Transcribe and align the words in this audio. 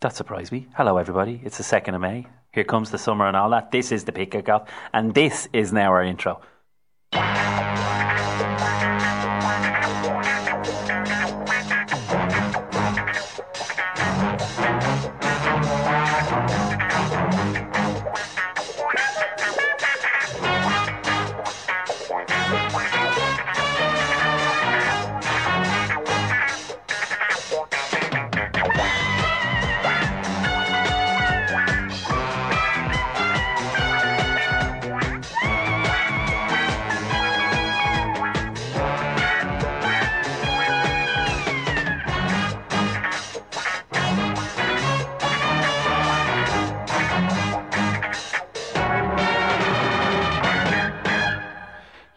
that 0.00 0.14
surprised 0.14 0.52
me. 0.52 0.68
Hello, 0.76 0.98
everybody. 0.98 1.40
It's 1.44 1.58
the 1.58 1.64
2nd 1.64 1.94
of 1.94 2.00
May. 2.00 2.26
Here 2.52 2.64
comes 2.64 2.90
the 2.90 2.98
summer 2.98 3.26
and 3.26 3.36
all 3.36 3.50
that. 3.50 3.70
This 3.70 3.92
is 3.92 4.04
the 4.04 4.12
Big 4.12 4.30
Kickoff, 4.30 4.66
and 4.92 5.14
this 5.14 5.48
is 5.52 5.72
now 5.72 5.90
our 5.90 6.02
intro. 6.02 6.40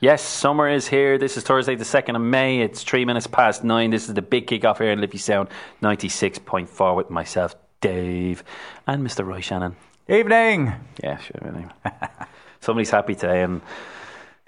Yes, 0.10 0.24
summer 0.24 0.68
is 0.68 0.88
here. 0.88 1.20
This 1.20 1.38
is 1.38 1.44
Thursday, 1.44 1.76
the 1.76 1.84
2nd 1.84 2.16
of 2.16 2.22
May. 2.24 2.62
It's 2.62 2.82
three 2.82 3.06
minutes 3.06 3.28
past 3.28 3.64
nine. 3.64 3.92
This 3.92 4.10
is 4.10 4.16
the 4.16 4.24
big 4.24 4.48
kick 4.48 4.66
off 4.66 4.80
here 4.80 4.90
in 4.90 5.00
Liffey 5.00 5.20
Sound 5.20 5.50
96.4 5.84 6.96
with 6.96 7.12
myself, 7.12 7.56
Dave, 7.80 8.44
and 8.88 9.06
Mr. 9.06 9.24
Roy 9.24 9.42
Shannon. 9.42 9.76
Evening. 10.08 10.74
Yeah, 11.04 11.18
sure. 11.18 11.40
Evening. 11.46 11.72
Somebody's 12.60 12.90
happy 12.90 13.14
today, 13.14 13.44
and 13.44 13.62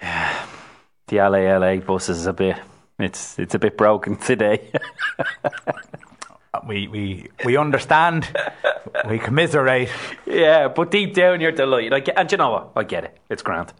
yeah, 0.00 0.46
the 1.06 1.18
LA 1.18 1.56
LA 1.56 1.76
bus 1.76 2.08
is 2.08 2.26
a 2.26 2.32
bit. 2.32 2.56
It's 2.98 3.38
it's 3.38 3.54
a 3.54 3.60
bit 3.60 3.78
broken 3.78 4.16
today. 4.16 4.68
we 6.66 6.88
we 6.88 7.28
we 7.44 7.56
understand. 7.56 8.26
we 9.08 9.20
commiserate. 9.20 9.90
Yeah, 10.26 10.66
but 10.68 10.90
deep 10.90 11.14
down 11.14 11.40
you're 11.40 11.52
delighted. 11.52 11.92
I 11.92 12.00
get, 12.00 12.18
and 12.18 12.32
you 12.32 12.38
know 12.38 12.50
what? 12.50 12.72
I 12.74 12.82
get 12.82 13.04
it. 13.04 13.16
It's 13.30 13.42
grand 13.42 13.72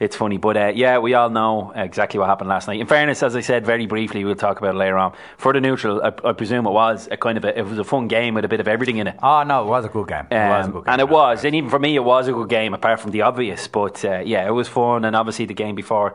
it's 0.00 0.16
funny. 0.16 0.36
But 0.36 0.56
uh, 0.56 0.72
yeah, 0.74 0.98
we 0.98 1.14
all 1.14 1.30
know 1.30 1.72
exactly 1.74 2.18
what 2.18 2.28
happened 2.28 2.48
last 2.48 2.68
night. 2.68 2.80
In 2.80 2.86
fairness, 2.86 3.22
as 3.22 3.36
I 3.36 3.40
said 3.40 3.64
very 3.64 3.86
briefly, 3.86 4.24
we'll 4.24 4.34
talk 4.34 4.58
about 4.58 4.74
it 4.74 4.78
later 4.78 4.98
on. 4.98 5.14
For 5.36 5.52
the 5.52 5.60
neutral, 5.60 6.02
I, 6.02 6.12
I 6.24 6.32
presume 6.32 6.66
it 6.66 6.70
was 6.70 7.08
a 7.10 7.16
kind 7.16 7.38
of 7.38 7.44
a, 7.44 7.58
it 7.58 7.62
was 7.62 7.78
a 7.78 7.84
fun 7.84 8.08
game 8.08 8.34
with 8.34 8.44
a 8.44 8.48
bit 8.48 8.60
of 8.60 8.68
everything 8.68 8.98
in 8.98 9.06
it. 9.06 9.16
Oh 9.22 9.42
no, 9.42 9.64
it 9.64 9.66
was 9.66 9.84
a 9.84 9.88
good 9.88 10.08
game. 10.08 10.26
It 10.30 10.36
um, 10.36 10.50
was 10.50 10.66
a 10.66 10.70
good 10.70 10.84
game. 10.84 10.92
and 10.92 11.00
it 11.00 11.08
was, 11.08 11.44
and 11.44 11.54
even 11.54 11.70
for 11.70 11.78
me, 11.78 11.96
it 11.96 12.04
was 12.04 12.28
a 12.28 12.32
good 12.32 12.48
game. 12.48 12.74
Apart 12.74 13.00
from 13.00 13.10
the 13.10 13.22
obvious, 13.22 13.68
but 13.68 14.04
uh, 14.04 14.20
yeah, 14.24 14.46
it 14.46 14.52
was 14.52 14.68
fun. 14.68 15.04
And 15.04 15.14
obviously, 15.16 15.46
the 15.46 15.54
game 15.54 15.74
before 15.74 16.14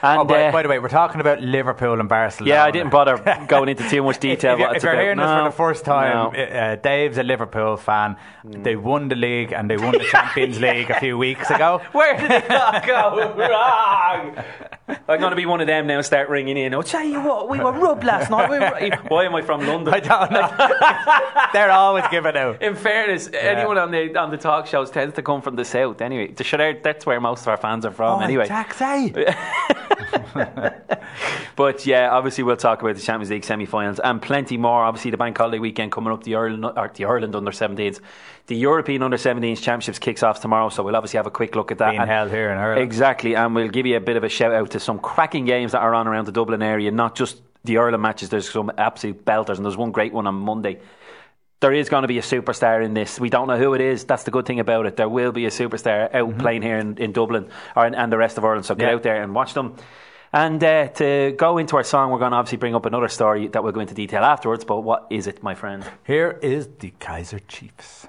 and, 0.00 0.20
oh, 0.20 0.24
by, 0.24 0.46
uh, 0.46 0.52
by, 0.52 0.62
the 0.62 0.68
way, 0.68 0.78
we're 0.78 0.88
talking 0.88 1.20
about 1.20 1.40
Liverpool 1.40 2.00
and 2.00 2.08
Barcelona. 2.08 2.54
Yeah, 2.54 2.64
I 2.64 2.70
didn't 2.70 2.90
bother 2.90 3.18
going 3.48 3.68
into 3.68 3.88
too 3.88 4.02
much 4.02 4.18
detail. 4.18 4.54
if, 4.54 4.58
you're, 4.58 4.76
if 4.76 4.82
you're 4.82 5.00
hearing 5.00 5.18
no, 5.18 5.26
this 5.26 5.38
for 5.38 5.44
the 5.44 5.56
first 5.56 5.84
time, 5.84 6.32
no. 6.32 6.42
uh, 6.42 6.76
Dave's 6.76 7.18
a 7.18 7.22
Liverpool 7.22 7.76
fan. 7.76 8.16
Mm. 8.44 8.64
They 8.64 8.76
won 8.76 9.08
the 9.08 9.14
league 9.14 9.52
and 9.52 9.70
they 9.70 9.76
won 9.76 9.92
the 9.92 10.04
Champions 10.10 10.60
League 10.60 10.90
a 10.90 10.98
few 10.98 11.18
weeks 11.18 11.50
ago. 11.50 11.80
Where 11.92 12.16
did 12.16 12.30
it 12.30 12.48
go 12.48 13.34
wrong? 13.36 14.36
I'm 14.88 15.20
going 15.20 15.30
to 15.30 15.36
be 15.36 15.46
one 15.46 15.60
of 15.60 15.66
them 15.66 15.86
now. 15.86 16.00
Start 16.00 16.28
ringing 16.28 16.56
in. 16.56 16.74
I'll 16.74 16.82
tell 16.82 17.04
you 17.04 17.20
what, 17.20 17.48
we 17.48 17.58
were 17.58 17.72
rubbed 17.72 18.04
last 18.04 18.30
night. 18.30 18.50
We 18.50 18.58
were, 18.58 18.98
why 19.08 19.24
am 19.24 19.34
I 19.34 19.42
from 19.42 19.66
London? 19.66 19.94
I 19.94 20.00
don't 20.00 20.30
know. 20.32 21.48
They're 21.52 21.70
always 21.70 22.04
giving 22.10 22.36
out. 22.36 22.60
In 22.62 22.74
fairness, 22.74 23.30
yeah. 23.32 23.40
anyone 23.40 23.78
on 23.78 23.90
the 23.90 24.16
on 24.18 24.30
the 24.30 24.36
talk 24.36 24.66
shows 24.66 24.90
tends 24.90 25.14
to 25.16 25.22
come 25.22 25.40
from 25.40 25.56
the 25.56 25.64
south. 25.64 26.00
Anyway, 26.00 26.34
that's 26.82 27.06
where 27.06 27.20
most 27.20 27.42
of 27.42 27.48
our 27.48 27.56
fans 27.56 27.86
are 27.86 27.92
from. 27.92 28.20
Oh, 28.20 28.24
anyway, 28.24 28.46
taxi. 28.46 29.14
but 31.56 31.86
yeah, 31.86 32.10
obviously 32.10 32.44
we'll 32.44 32.56
talk 32.56 32.82
about 32.82 32.96
the 32.96 33.02
Champions 33.02 33.30
League 33.30 33.44
semi-finals 33.44 34.00
and 34.00 34.20
plenty 34.20 34.56
more. 34.56 34.84
Obviously, 34.84 35.10
the 35.10 35.16
bank 35.16 35.36
holiday 35.36 35.58
weekend 35.58 35.92
coming 35.92 36.12
up, 36.12 36.24
the 36.24 36.34
Ireland, 36.34 36.64
or 36.64 36.90
the 36.94 37.04
Ireland 37.04 37.34
under 37.34 37.50
17s, 37.50 38.00
the 38.46 38.56
European 38.56 39.02
under 39.02 39.16
17s 39.16 39.62
Championships 39.62 39.98
kicks 39.98 40.22
off 40.22 40.40
tomorrow. 40.40 40.68
So 40.68 40.82
we'll 40.82 40.96
obviously 40.96 41.18
have 41.18 41.26
a 41.26 41.30
quick 41.30 41.54
look 41.54 41.70
at 41.70 41.78
that. 41.78 41.90
Being 41.90 42.00
and 42.02 42.10
held 42.10 42.30
here 42.30 42.50
in 42.50 42.58
Ireland, 42.58 42.82
exactly, 42.82 43.34
and 43.36 43.54
we'll 43.54 43.68
give 43.68 43.86
you 43.86 43.96
a 43.96 44.00
bit 44.00 44.16
of 44.16 44.24
a 44.24 44.28
shout 44.28 44.52
out 44.52 44.70
to 44.72 44.80
some 44.80 44.98
cracking 44.98 45.44
games 45.44 45.72
that 45.72 45.80
are 45.80 45.94
on 45.94 46.08
around 46.08 46.26
the 46.26 46.32
Dublin 46.32 46.62
area, 46.62 46.90
not 46.90 47.14
just 47.14 47.40
the 47.64 47.78
Ireland 47.78 48.02
matches. 48.02 48.28
There's 48.28 48.50
some 48.50 48.72
absolute 48.78 49.24
belters, 49.24 49.56
and 49.56 49.64
there's 49.64 49.76
one 49.76 49.92
great 49.92 50.12
one 50.12 50.26
on 50.26 50.34
Monday 50.34 50.80
there 51.62 51.72
is 51.72 51.88
going 51.88 52.02
to 52.02 52.08
be 52.08 52.18
a 52.18 52.22
superstar 52.22 52.84
in 52.84 52.92
this. 52.92 53.20
We 53.20 53.30
don't 53.30 53.46
know 53.46 53.56
who 53.56 53.72
it 53.72 53.80
is. 53.80 54.04
That's 54.04 54.24
the 54.24 54.32
good 54.32 54.46
thing 54.46 54.58
about 54.58 54.84
it. 54.84 54.96
There 54.96 55.08
will 55.08 55.30
be 55.30 55.46
a 55.46 55.50
superstar 55.50 56.12
out 56.12 56.28
mm-hmm. 56.30 56.40
playing 56.40 56.62
here 56.62 56.76
in, 56.76 56.98
in 56.98 57.12
Dublin 57.12 57.48
or 57.76 57.86
in, 57.86 57.94
and 57.94 58.12
the 58.12 58.18
rest 58.18 58.36
of 58.36 58.44
Ireland. 58.44 58.66
So 58.66 58.74
get 58.74 58.88
yeah. 58.88 58.94
out 58.94 59.02
there 59.04 59.22
and 59.22 59.32
watch 59.32 59.54
them. 59.54 59.76
And 60.32 60.64
uh, 60.64 60.88
to 60.88 61.34
go 61.36 61.58
into 61.58 61.76
our 61.76 61.84
song, 61.84 62.10
we're 62.10 62.18
going 62.18 62.30
to 62.30 62.38
obviously 62.38 62.56
bring 62.58 62.74
up 62.74 62.86
another 62.86 63.08
story 63.08 63.48
that 63.48 63.62
we'll 63.62 63.72
go 63.72 63.80
into 63.80 63.94
detail 63.94 64.22
afterwards. 64.24 64.64
But 64.64 64.80
what 64.80 65.06
is 65.10 65.26
it, 65.26 65.42
my 65.42 65.54
friend? 65.54 65.84
Here 66.04 66.38
is 66.42 66.68
the 66.78 66.92
Kaiser 66.98 67.38
Chiefs. 67.40 68.06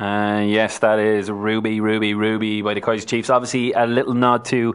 Yes, 0.00 0.78
that 0.80 0.98
is 0.98 1.30
Ruby, 1.30 1.80
Ruby, 1.80 2.14
Ruby 2.14 2.62
by 2.62 2.74
the 2.74 2.80
Kaiser 2.80 3.06
Chiefs. 3.06 3.30
Obviously, 3.30 3.72
a 3.72 3.86
little 3.86 4.14
nod 4.14 4.44
to. 4.46 4.74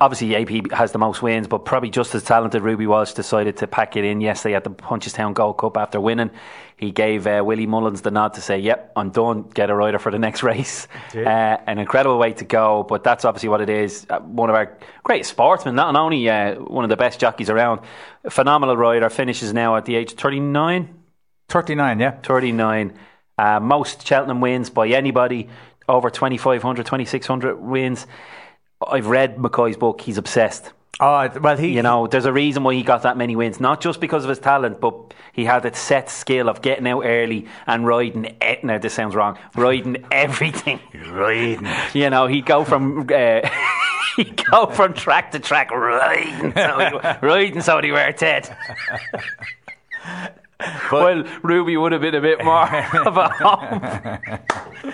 Obviously, 0.00 0.36
AP 0.36 0.70
has 0.72 0.92
the 0.92 0.98
most 0.98 1.22
wins, 1.22 1.46
but 1.48 1.64
probably 1.64 1.88
just 1.88 2.14
as 2.14 2.22
talented. 2.24 2.62
Ruby 2.62 2.86
Walsh 2.86 3.14
decided 3.14 3.56
to 3.58 3.66
pack 3.66 3.96
it 3.96 4.04
in 4.04 4.20
yesterday 4.20 4.54
at 4.54 4.64
the 4.64 4.70
Punchestown 4.70 5.32
Gold 5.32 5.56
Cup 5.56 5.78
after 5.78 5.98
winning. 5.98 6.30
He 6.76 6.90
gave 6.90 7.26
uh, 7.26 7.42
Willie 7.42 7.66
Mullins 7.66 8.02
the 8.02 8.10
nod 8.10 8.34
to 8.34 8.42
say, 8.42 8.58
"Yep, 8.58 8.92
I'm 8.96 9.10
done. 9.10 9.44
Get 9.44 9.70
a 9.70 9.74
rider 9.74 9.98
for 9.98 10.12
the 10.12 10.18
next 10.18 10.42
race." 10.50 10.88
Uh, 11.14 11.56
an 11.66 11.78
incredible 11.78 12.18
way 12.18 12.34
to 12.34 12.44
go, 12.44 12.82
but 12.82 13.02
that's 13.02 13.24
obviously 13.24 13.48
what 13.48 13.62
it 13.62 13.70
is. 13.70 14.06
Uh, 14.10 14.20
one 14.20 14.50
of 14.50 14.56
our 14.56 14.76
great 15.04 15.24
sportsmen, 15.24 15.74
not 15.74 15.96
only 15.96 16.28
uh, 16.28 16.56
one 16.56 16.84
of 16.84 16.90
the 16.90 16.96
best 16.96 17.18
jockeys 17.18 17.48
around, 17.48 17.80
phenomenal 18.28 18.76
rider. 18.76 19.08
Finishes 19.08 19.54
now 19.54 19.76
at 19.76 19.86
the 19.86 19.94
age 19.94 20.12
of 20.12 20.18
39. 20.18 20.95
39, 21.48 22.00
yeah. 22.00 22.10
39. 22.22 22.92
Uh, 23.38 23.60
most 23.60 24.06
Cheltenham 24.06 24.40
wins 24.40 24.70
by 24.70 24.88
anybody 24.88 25.48
over 25.88 26.10
2,500, 26.10 26.84
2,600 26.86 27.60
wins. 27.60 28.06
I've 28.86 29.06
read 29.06 29.36
McCoy's 29.36 29.76
book. 29.76 30.00
He's 30.00 30.18
obsessed. 30.18 30.72
Oh 30.98 31.28
well, 31.40 31.58
he 31.58 31.74
you 31.74 31.82
know 31.82 32.06
there's 32.06 32.24
a 32.24 32.32
reason 32.32 32.62
why 32.62 32.72
he 32.72 32.82
got 32.82 33.02
that 33.02 33.18
many 33.18 33.36
wins, 33.36 33.60
not 33.60 33.82
just 33.82 34.00
because 34.00 34.24
of 34.24 34.30
his 34.30 34.38
talent, 34.38 34.80
but 34.80 35.12
he 35.34 35.44
had 35.44 35.62
that 35.64 35.76
set 35.76 36.08
skill 36.08 36.48
of 36.48 36.62
getting 36.62 36.86
out 36.86 37.02
early 37.04 37.46
and 37.66 37.86
riding. 37.86 38.34
now 38.62 38.78
this 38.78 38.94
sounds 38.94 39.14
wrong, 39.14 39.38
riding 39.54 40.06
everything. 40.10 40.80
riding, 41.10 41.68
you 41.92 42.08
know, 42.08 42.26
he'd 42.26 42.46
go 42.46 42.64
from. 42.64 43.06
Uh, 43.14 43.46
he'd 44.16 44.42
go 44.50 44.66
from 44.68 44.94
track 44.94 45.32
to 45.32 45.38
track 45.38 45.70
riding, 45.70 46.54
so 46.54 46.78
he, 46.78 47.08
riding 47.26 47.60
so 47.60 47.78
he 47.82 47.92
wear 47.92 48.10
Ted. 48.14 48.56
But, 50.58 50.92
well, 50.92 51.24
Ruby 51.42 51.76
would 51.76 51.92
have 51.92 52.00
been 52.00 52.14
a 52.14 52.20
bit 52.20 52.44
more 52.44 52.64
of 53.06 53.16
a 53.16 53.28
home. 53.28 54.92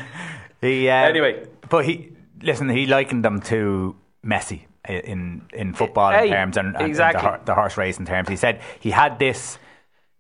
he, 0.60 0.88
uh, 0.88 0.94
anyway, 0.94 1.46
but 1.68 1.84
he 1.84 2.12
listen. 2.42 2.68
He 2.68 2.86
likened 2.86 3.24
them 3.24 3.40
to 3.42 3.96
Messi 4.24 4.62
in 4.88 5.42
in 5.52 5.74
football 5.74 6.10
hey, 6.10 6.28
terms 6.28 6.56
and, 6.56 6.76
and, 6.76 6.86
exactly. 6.86 7.26
and 7.26 7.40
the, 7.40 7.44
the, 7.46 7.54
horse 7.54 7.76
racing 7.76 8.06
terms. 8.06 8.28
He 8.28 8.36
said 8.36 8.60
he 8.80 8.90
had 8.90 9.18
this 9.18 9.58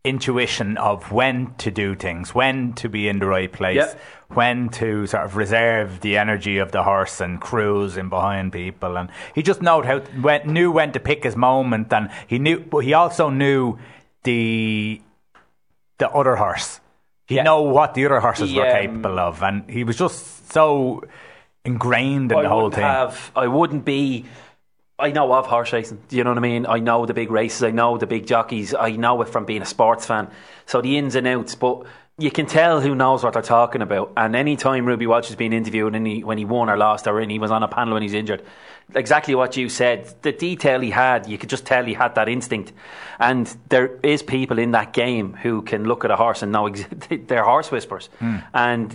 intuition 0.04 0.76
of 0.78 1.12
when 1.12 1.54
to 1.54 1.70
do 1.70 1.94
things, 1.94 2.34
when 2.34 2.72
to 2.74 2.88
be 2.88 3.08
in 3.08 3.18
the 3.18 3.26
right 3.26 3.52
place, 3.52 3.76
yep. 3.76 4.00
when 4.28 4.68
to 4.68 5.06
sort 5.06 5.24
of 5.24 5.36
reserve 5.36 6.00
the 6.00 6.16
energy 6.16 6.58
of 6.58 6.72
the 6.72 6.82
horse 6.82 7.20
and 7.20 7.40
cruise 7.40 7.96
in 7.96 8.08
behind 8.08 8.52
people, 8.52 8.96
and 8.96 9.10
he 9.34 9.42
just 9.42 9.62
knew 9.62 9.82
how 9.82 10.00
when, 10.20 10.52
knew 10.52 10.70
when 10.70 10.92
to 10.92 11.00
pick 11.00 11.24
his 11.24 11.36
moment, 11.36 11.92
and 11.92 12.10
he 12.26 12.38
knew, 12.38 12.60
but 12.60 12.78
he 12.78 12.94
also 12.94 13.30
knew 13.30 13.78
the 14.24 15.00
the 15.98 16.10
other 16.10 16.36
horse. 16.36 16.80
He 17.26 17.36
yeah. 17.36 17.42
know 17.44 17.62
what 17.62 17.94
the 17.94 18.04
other 18.06 18.20
horses 18.20 18.50
he, 18.50 18.56
were 18.56 18.66
um, 18.66 18.72
capable 18.72 19.18
of, 19.18 19.42
and 19.42 19.68
he 19.70 19.84
was 19.84 19.96
just 19.96 20.50
so 20.52 21.04
ingrained 21.64 22.32
in 22.32 22.38
I 22.38 22.42
the 22.42 22.48
whole 22.48 22.70
thing. 22.70 22.82
Have, 22.82 23.30
I 23.36 23.46
wouldn't 23.46 23.84
be. 23.84 24.26
I 24.98 25.10
know 25.10 25.32
of 25.32 25.46
horse 25.46 25.72
racing. 25.72 26.00
Do 26.08 26.16
you 26.16 26.24
know 26.24 26.30
what 26.30 26.38
I 26.38 26.42
mean? 26.42 26.66
I 26.66 26.78
know 26.78 27.06
the 27.06 27.14
big 27.14 27.30
races. 27.30 27.62
I 27.62 27.70
know 27.70 27.98
the 27.98 28.06
big 28.06 28.26
jockeys. 28.26 28.74
I 28.74 28.90
know 28.90 29.20
it 29.22 29.28
from 29.28 29.44
being 29.44 29.62
a 29.62 29.66
sports 29.66 30.06
fan. 30.06 30.30
So 30.66 30.80
the 30.80 30.96
ins 30.96 31.16
and 31.16 31.26
outs, 31.26 31.54
but 31.56 31.84
you 32.18 32.30
can 32.30 32.46
tell 32.46 32.80
who 32.80 32.94
knows 32.94 33.24
what 33.24 33.32
they're 33.32 33.42
talking 33.42 33.82
about. 33.82 34.12
And 34.16 34.36
any 34.36 34.56
time 34.56 34.86
Ruby 34.86 35.06
Walsh 35.06 35.26
has 35.28 35.36
been 35.36 35.52
interviewed 35.52 35.94
and 35.94 36.06
he, 36.06 36.22
when 36.22 36.38
he 36.38 36.44
won 36.44 36.70
or 36.70 36.76
lost 36.76 37.06
or 37.06 37.20
he 37.20 37.38
was 37.38 37.50
on 37.50 37.62
a 37.62 37.68
panel 37.68 37.94
when 37.94 38.02
he's 38.02 38.14
injured, 38.14 38.42
exactly 38.94 39.34
what 39.34 39.56
you 39.56 39.68
said, 39.68 40.12
the 40.22 40.32
detail 40.32 40.80
he 40.80 40.90
had, 40.90 41.28
you 41.28 41.38
could 41.38 41.50
just 41.50 41.64
tell 41.66 41.84
he 41.84 41.94
had 41.94 42.14
that 42.14 42.28
instinct. 42.28 42.72
And 43.18 43.46
there 43.68 43.98
is 44.02 44.22
people 44.22 44.58
in 44.58 44.72
that 44.72 44.92
game 44.92 45.34
who 45.34 45.62
can 45.62 45.84
look 45.84 46.04
at 46.04 46.10
a 46.10 46.16
horse 46.16 46.42
and 46.42 46.52
know 46.52 46.66
ex- 46.66 46.84
they're 47.26 47.44
horse 47.44 47.70
whispers. 47.70 48.08
Hmm. 48.18 48.36
And 48.54 48.94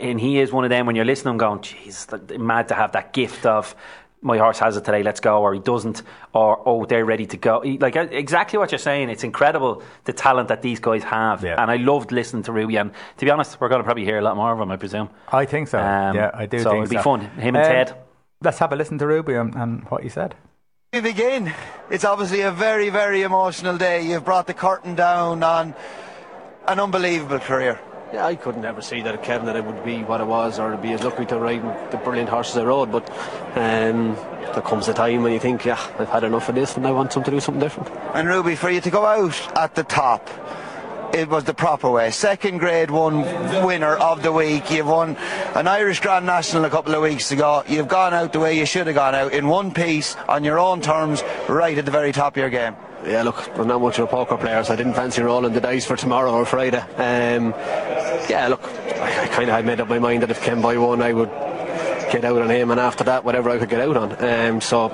and 0.00 0.18
he 0.20 0.40
is 0.40 0.50
one 0.50 0.64
of 0.64 0.70
them 0.70 0.86
when 0.86 0.96
you're 0.96 1.04
listening, 1.04 1.36
going, 1.38 1.60
"Jeez, 1.60 2.38
mad 2.38 2.68
to 2.68 2.74
have 2.74 2.92
that 2.92 3.12
gift 3.12 3.46
of 3.46 3.74
my 4.20 4.36
horse 4.36 4.58
has 4.58 4.76
it 4.76 4.84
today, 4.84 5.04
let's 5.04 5.20
go, 5.20 5.40
or 5.40 5.54
he 5.54 5.60
doesn't, 5.60 6.02
or 6.32 6.60
oh, 6.66 6.84
they're 6.86 7.04
ready 7.04 7.24
to 7.26 7.36
go. 7.36 7.62
Like 7.78 7.94
exactly 7.94 8.58
what 8.58 8.72
you're 8.72 8.78
saying. 8.80 9.10
It's 9.10 9.22
incredible 9.22 9.82
the 10.06 10.12
talent 10.12 10.48
that 10.48 10.60
these 10.62 10.80
guys 10.80 11.04
have, 11.04 11.44
Yeah. 11.44 11.62
and 11.62 11.70
I 11.70 11.76
loved 11.76 12.10
listening 12.10 12.42
to 12.44 12.52
Ruby. 12.52 12.76
And 12.78 12.90
to 13.18 13.24
be 13.24 13.30
honest, 13.30 13.60
we're 13.60 13.68
going 13.68 13.78
to 13.78 13.84
probably 13.84 14.04
hear 14.04 14.18
a 14.18 14.22
lot 14.22 14.34
more 14.36 14.52
of 14.52 14.58
him, 14.58 14.72
I 14.72 14.76
presume. 14.76 15.08
I 15.28 15.44
think 15.44 15.68
so. 15.68 15.78
Um, 15.78 16.16
yeah, 16.16 16.32
I 16.34 16.46
do 16.46 16.58
so 16.58 16.70
think 16.70 16.82
it'll 16.84 16.90
be 16.90 16.96
so. 16.96 17.02
fun. 17.02 17.20
Him 17.20 17.54
and 17.54 17.64
Um, 17.64 17.72
Ted. 17.72 17.94
Let's 18.40 18.58
have 18.58 18.72
a 18.72 18.76
listen 18.76 18.98
to 18.98 19.06
Ruby 19.06 19.34
and, 19.34 19.54
and 19.56 19.82
what 19.90 20.04
he 20.04 20.08
said. 20.08 20.36
We 20.92 21.00
begin. 21.00 21.52
It's 21.90 22.04
obviously 22.04 22.42
a 22.42 22.52
very, 22.52 22.88
very 22.88 23.22
emotional 23.22 23.76
day. 23.76 24.06
You've 24.06 24.24
brought 24.24 24.46
the 24.46 24.54
curtain 24.54 24.94
down 24.94 25.42
on 25.42 25.74
an 26.68 26.78
unbelievable 26.78 27.40
career. 27.40 27.80
Yeah, 28.12 28.24
I 28.24 28.36
couldn't 28.36 28.64
ever 28.64 28.80
see 28.80 29.02
that 29.02 29.22
Kevin 29.24 29.46
that 29.46 29.56
it 29.56 29.64
would 29.64 29.84
be 29.84 30.04
what 30.04 30.20
it 30.20 30.26
was 30.28 30.60
or 30.60 30.70
to 30.70 30.76
be 30.76 30.92
as 30.92 31.02
lucky 31.02 31.26
to 31.26 31.38
ride 31.38 31.90
the 31.90 31.96
brilliant 31.98 32.30
horses 32.30 32.56
I 32.56 32.64
rode. 32.64 32.92
But 32.92 33.10
um, 33.56 34.14
there 34.14 34.62
comes 34.62 34.86
a 34.86 34.94
time 34.94 35.24
when 35.24 35.32
you 35.32 35.40
think, 35.40 35.64
yeah, 35.64 35.80
I've 35.98 36.08
had 36.08 36.22
enough 36.22 36.48
of 36.48 36.54
this 36.54 36.76
and 36.76 36.86
I 36.86 36.92
want 36.92 37.12
some 37.12 37.24
to 37.24 37.30
do 37.32 37.40
something 37.40 37.60
different. 37.60 37.90
And 38.14 38.28
Ruby, 38.28 38.54
for 38.54 38.70
you 38.70 38.80
to 38.80 38.90
go 38.90 39.04
out 39.04 39.58
at 39.58 39.74
the 39.74 39.82
top, 39.82 40.30
it 41.12 41.28
was 41.28 41.44
the 41.44 41.54
proper 41.54 41.90
way. 41.90 42.10
Second 42.10 42.58
grade 42.58 42.90
one 42.90 43.22
winner 43.64 43.94
of 43.96 44.22
the 44.22 44.32
week. 44.32 44.70
You've 44.70 44.86
won 44.86 45.16
an 45.54 45.66
Irish 45.66 46.00
Grand 46.00 46.26
National 46.26 46.64
a 46.64 46.70
couple 46.70 46.94
of 46.94 47.02
weeks 47.02 47.30
ago. 47.30 47.62
You've 47.66 47.88
gone 47.88 48.14
out 48.14 48.32
the 48.32 48.40
way 48.40 48.58
you 48.58 48.66
should 48.66 48.86
have 48.86 48.96
gone 48.96 49.14
out 49.14 49.32
in 49.32 49.48
one 49.48 49.72
piece 49.72 50.16
on 50.28 50.44
your 50.44 50.58
own 50.58 50.80
terms, 50.80 51.22
right 51.48 51.76
at 51.76 51.84
the 51.84 51.90
very 51.90 52.12
top 52.12 52.34
of 52.34 52.40
your 52.40 52.50
game. 52.50 52.76
Yeah, 53.04 53.22
look, 53.22 53.48
I'm 53.58 53.68
not 53.68 53.80
much 53.80 53.98
of 53.98 54.04
a 54.04 54.10
poker 54.10 54.36
player, 54.36 54.62
so 54.64 54.72
I 54.72 54.76
didn't 54.76 54.94
fancy 54.94 55.22
rolling 55.22 55.52
the 55.52 55.60
dice 55.60 55.86
for 55.86 55.96
tomorrow 55.96 56.32
or 56.32 56.44
Friday. 56.44 56.80
Um, 56.96 57.54
yeah, 58.28 58.48
look, 58.48 58.62
I, 58.64 59.24
I 59.24 59.26
kind 59.28 59.48
of 59.48 59.56
had 59.56 59.64
made 59.64 59.80
up 59.80 59.88
my 59.88 59.98
mind 59.98 60.22
that 60.22 60.30
if 60.30 60.42
Kemboy 60.42 60.80
won, 60.80 61.00
I 61.00 61.12
would 61.12 61.30
get 62.10 62.24
out 62.24 62.42
on 62.42 62.50
him, 62.50 62.70
and 62.70 62.80
after 62.80 63.04
that, 63.04 63.24
whatever 63.24 63.50
I 63.50 63.58
could 63.58 63.68
get 63.68 63.80
out 63.80 63.96
on. 63.96 64.24
Um, 64.24 64.60
so, 64.60 64.88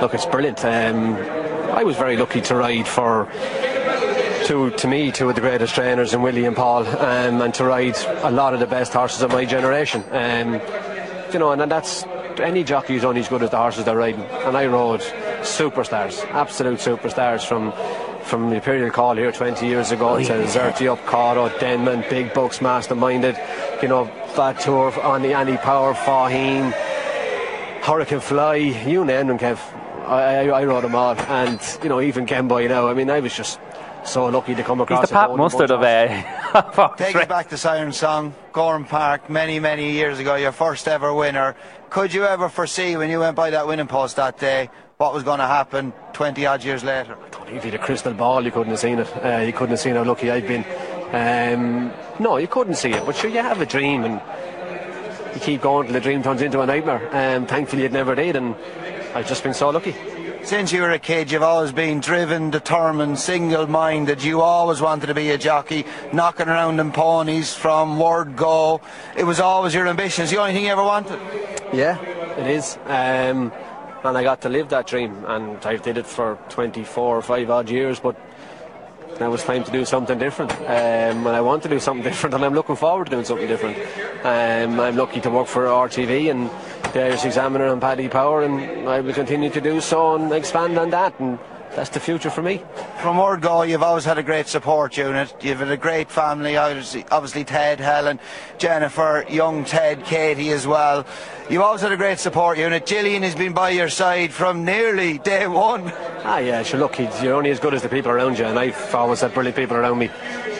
look, 0.00 0.12
it's 0.14 0.26
brilliant. 0.26 0.64
Um, 0.64 1.14
I 1.72 1.84
was 1.84 1.96
very 1.96 2.16
lucky 2.16 2.40
to 2.42 2.56
ride 2.56 2.88
for 2.88 3.28
two, 4.50 4.68
to 4.70 4.88
me, 4.88 5.12
two 5.12 5.28
of 5.28 5.36
the 5.36 5.40
greatest 5.40 5.76
trainers 5.76 6.12
in 6.12 6.22
Willie 6.22 6.44
and 6.44 6.56
Paul, 6.56 6.84
um, 6.84 7.40
and 7.40 7.54
to 7.54 7.64
ride 7.64 7.96
a 8.24 8.32
lot 8.32 8.52
of 8.52 8.58
the 8.58 8.66
best 8.66 8.92
horses 8.92 9.22
of 9.22 9.30
my 9.30 9.44
generation. 9.44 10.02
Um, 10.10 10.54
you 11.32 11.38
know, 11.38 11.52
and, 11.52 11.70
that's 11.70 12.02
any 12.40 12.64
jockey 12.64 12.94
who's 12.94 13.04
only 13.04 13.20
as 13.20 13.28
good 13.28 13.44
as 13.44 13.50
the 13.50 13.56
horses 13.56 13.84
they're 13.84 13.96
riding. 13.96 14.22
And 14.22 14.56
I 14.56 14.66
rode 14.66 15.02
superstars, 15.42 16.24
absolute 16.32 16.80
superstars 16.80 17.46
from 17.46 17.72
from 18.24 18.50
the 18.50 18.56
Imperial 18.56 18.90
Call 18.90 19.14
here 19.14 19.30
20 19.30 19.66
years 19.66 19.92
ago 19.92 20.18
to 20.18 20.24
Azertyuiop, 20.24 20.98
Kauto, 21.04 21.58
Denman, 21.60 22.04
Big 22.10 22.34
Bucks, 22.34 22.58
Masterminded, 22.58 23.36
you 23.82 23.88
know, 23.88 24.10
Vautour, 24.34 24.92
Annie, 25.04 25.32
Annie 25.32 25.56
Power, 25.58 25.94
Faugheen, 25.94 26.72
Hurricane 27.82 28.20
Fly, 28.20 28.56
you 28.56 29.04
name 29.04 29.28
them, 29.28 29.38
Kev. 29.38 29.58
I, 30.06 30.48
I, 30.48 30.60
I 30.60 30.64
rode 30.64 30.84
them 30.84 30.94
all. 30.94 31.16
And, 31.16 31.60
you 31.82 31.88
know, 31.88 32.00
even 32.00 32.26
Kemboy 32.26 32.68
now, 32.68 32.88
I 32.88 32.94
mean, 32.94 33.10
I 33.10 33.20
was 33.20 33.34
just 33.34 33.58
so 34.04 34.26
lucky 34.26 34.54
to 34.54 34.62
come 34.62 34.80
across. 34.80 35.00
He's 35.00 35.10
across 35.10 35.28
the 35.28 35.28
Pat 35.28 35.36
Mustard 35.36 35.70
of 35.70 35.80
bunch 35.80 36.10
uh, 36.54 36.58
of 36.58 36.74
horse 36.74 36.98
Take 36.98 37.16
us 37.16 37.26
back 37.26 37.48
to 37.50 37.56
Siren 37.56 37.92
Song, 37.92 38.34
Gowran 38.52 38.88
Park, 38.88 39.30
many, 39.30 39.60
many 39.60 39.92
years 39.92 40.18
ago, 40.18 40.36
your 40.36 40.52
first 40.52 40.88
ever 40.88 41.12
winner. 41.12 41.56
Could 41.90 42.14
you 42.14 42.24
ever 42.24 42.48
foresee 42.48 42.96
when 42.96 43.10
you 43.10 43.20
went 43.20 43.36
by 43.36 43.50
that 43.50 43.66
winning 43.66 43.86
post 43.86 44.16
that 44.16 44.38
day 44.38 44.70
what 44.96 45.14
was 45.14 45.22
going 45.22 45.38
to 45.38 45.46
happen 45.46 45.94
20 46.12 46.44
odd 46.44 46.62
years 46.62 46.84
later? 46.84 47.16
I 47.16 47.28
don't 47.30 47.48
If 47.48 47.64
you 47.64 47.70
had 47.70 47.80
a 47.80 47.82
crystal 47.82 48.12
ball, 48.12 48.44
you 48.44 48.50
couldn't 48.50 48.70
have 48.70 48.78
seen 48.78 48.98
it. 48.98 49.24
Uh, 49.24 49.38
you 49.38 49.52
couldn't 49.52 49.70
have 49.70 49.80
seen 49.80 49.94
how 49.94 50.04
lucky 50.04 50.30
I've 50.30 50.46
been. 50.46 50.64
Um, 51.12 51.92
no, 52.18 52.36
you 52.36 52.46
couldn't 52.46 52.74
see 52.74 52.90
it. 52.90 53.04
But 53.06 53.16
sure, 53.16 53.30
you 53.30 53.38
have 53.38 53.60
a 53.60 53.66
dream 53.66 54.04
and 54.04 54.20
you 55.34 55.40
keep 55.40 55.62
going 55.62 55.86
till 55.86 55.94
the 55.94 56.00
dream 56.00 56.22
turns 56.22 56.42
into 56.42 56.60
a 56.60 56.66
nightmare. 56.66 57.08
Um, 57.16 57.46
thankfully, 57.46 57.84
it 57.84 57.92
never 57.92 58.14
did, 58.14 58.36
and 58.36 58.54
I've 59.14 59.26
just 59.26 59.42
been 59.42 59.54
so 59.54 59.70
lucky. 59.70 59.94
Since 60.42 60.72
you 60.72 60.80
were 60.80 60.90
a 60.90 60.98
kid, 60.98 61.30
you've 61.30 61.42
always 61.42 61.70
been 61.70 62.00
driven, 62.00 62.50
determined, 62.50 63.18
single 63.18 63.66
minded. 63.66 64.24
You 64.24 64.40
always 64.40 64.80
wanted 64.80 65.06
to 65.06 65.14
be 65.14 65.30
a 65.30 65.38
jockey, 65.38 65.84
knocking 66.12 66.48
around 66.48 66.80
in 66.80 66.90
ponies 66.92 67.54
from 67.54 67.98
word 68.00 68.36
go. 68.36 68.80
It 69.16 69.24
was 69.24 69.38
always 69.38 69.74
your 69.74 69.86
ambition. 69.86 70.22
It's 70.22 70.32
the 70.32 70.38
only 70.38 70.54
thing 70.54 70.64
you 70.64 70.70
ever 70.70 70.82
wanted. 70.82 71.20
Yeah, 71.72 72.00
it 72.38 72.46
is. 72.46 72.78
Um, 72.86 73.52
and 74.02 74.16
I 74.16 74.22
got 74.22 74.40
to 74.42 74.48
live 74.48 74.70
that 74.70 74.86
dream, 74.86 75.24
and 75.26 75.64
I 75.64 75.76
did 75.76 75.98
it 75.98 76.06
for 76.06 76.38
24 76.48 77.18
or 77.18 77.22
5 77.22 77.50
odd 77.50 77.70
years, 77.70 78.00
but 78.00 78.16
now 79.20 79.32
it's 79.34 79.44
time 79.44 79.62
to 79.64 79.70
do 79.70 79.84
something 79.84 80.18
different. 80.18 80.52
Um, 80.52 80.66
and 80.66 81.28
I 81.28 81.42
want 81.42 81.62
to 81.64 81.68
do 81.68 81.78
something 81.78 82.02
different, 82.10 82.34
and 82.34 82.44
I'm 82.44 82.54
looking 82.54 82.76
forward 82.76 83.04
to 83.04 83.10
doing 83.10 83.26
something 83.26 83.46
different. 83.46 83.76
Um, 84.24 84.80
I'm 84.80 84.96
lucky 84.96 85.20
to 85.20 85.30
work 85.30 85.46
for 85.46 85.66
RTV 85.66 86.30
and 86.30 86.50
the 86.92 87.04
Irish 87.04 87.24
Examiner 87.24 87.66
and 87.66 87.80
Paddy 87.80 88.08
Power, 88.08 88.42
and 88.42 88.88
I 88.88 89.00
will 89.00 89.14
continue 89.14 89.50
to 89.50 89.60
do 89.60 89.80
so 89.80 90.16
and 90.16 90.32
expand 90.32 90.78
on 90.78 90.90
that, 90.90 91.18
and 91.20 91.38
that's 91.74 91.90
the 91.90 92.00
future 92.00 92.30
for 92.30 92.42
me. 92.42 92.62
From 93.00 93.16
word 93.16 93.42
go, 93.42 93.62
you've 93.62 93.82
always 93.82 94.04
had 94.04 94.18
a 94.18 94.22
great 94.22 94.48
support 94.48 94.96
unit. 94.96 95.32
You've 95.40 95.60
had 95.60 95.70
a 95.70 95.76
great 95.76 96.10
family, 96.10 96.56
obviously, 96.56 97.04
obviously 97.10 97.44
Ted, 97.44 97.78
Helen, 97.78 98.18
Jennifer, 98.58 99.24
young 99.28 99.64
Ted, 99.64 100.04
Katie 100.04 100.50
as 100.50 100.66
well. 100.66 101.06
You've 101.48 101.62
always 101.62 101.80
had 101.80 101.92
a 101.92 101.96
great 101.96 102.18
support 102.18 102.58
unit. 102.58 102.86
Gillian 102.86 103.22
has 103.22 103.36
been 103.36 103.52
by 103.52 103.70
your 103.70 103.88
side 103.88 104.32
from 104.32 104.64
nearly 104.64 105.18
day 105.18 105.46
one. 105.46 105.92
Ah, 106.24 106.38
yeah, 106.38 106.62
sure. 106.62 106.80
Look, 106.80 106.98
you're 106.98 107.34
only 107.34 107.50
as 107.50 107.60
good 107.60 107.74
as 107.74 107.82
the 107.82 107.88
people 107.88 108.10
around 108.10 108.38
you, 108.38 108.46
and 108.46 108.58
I've 108.58 108.94
always 108.94 109.20
had 109.20 109.32
brilliant 109.32 109.56
people 109.56 109.76
around 109.76 109.98
me. 109.98 110.08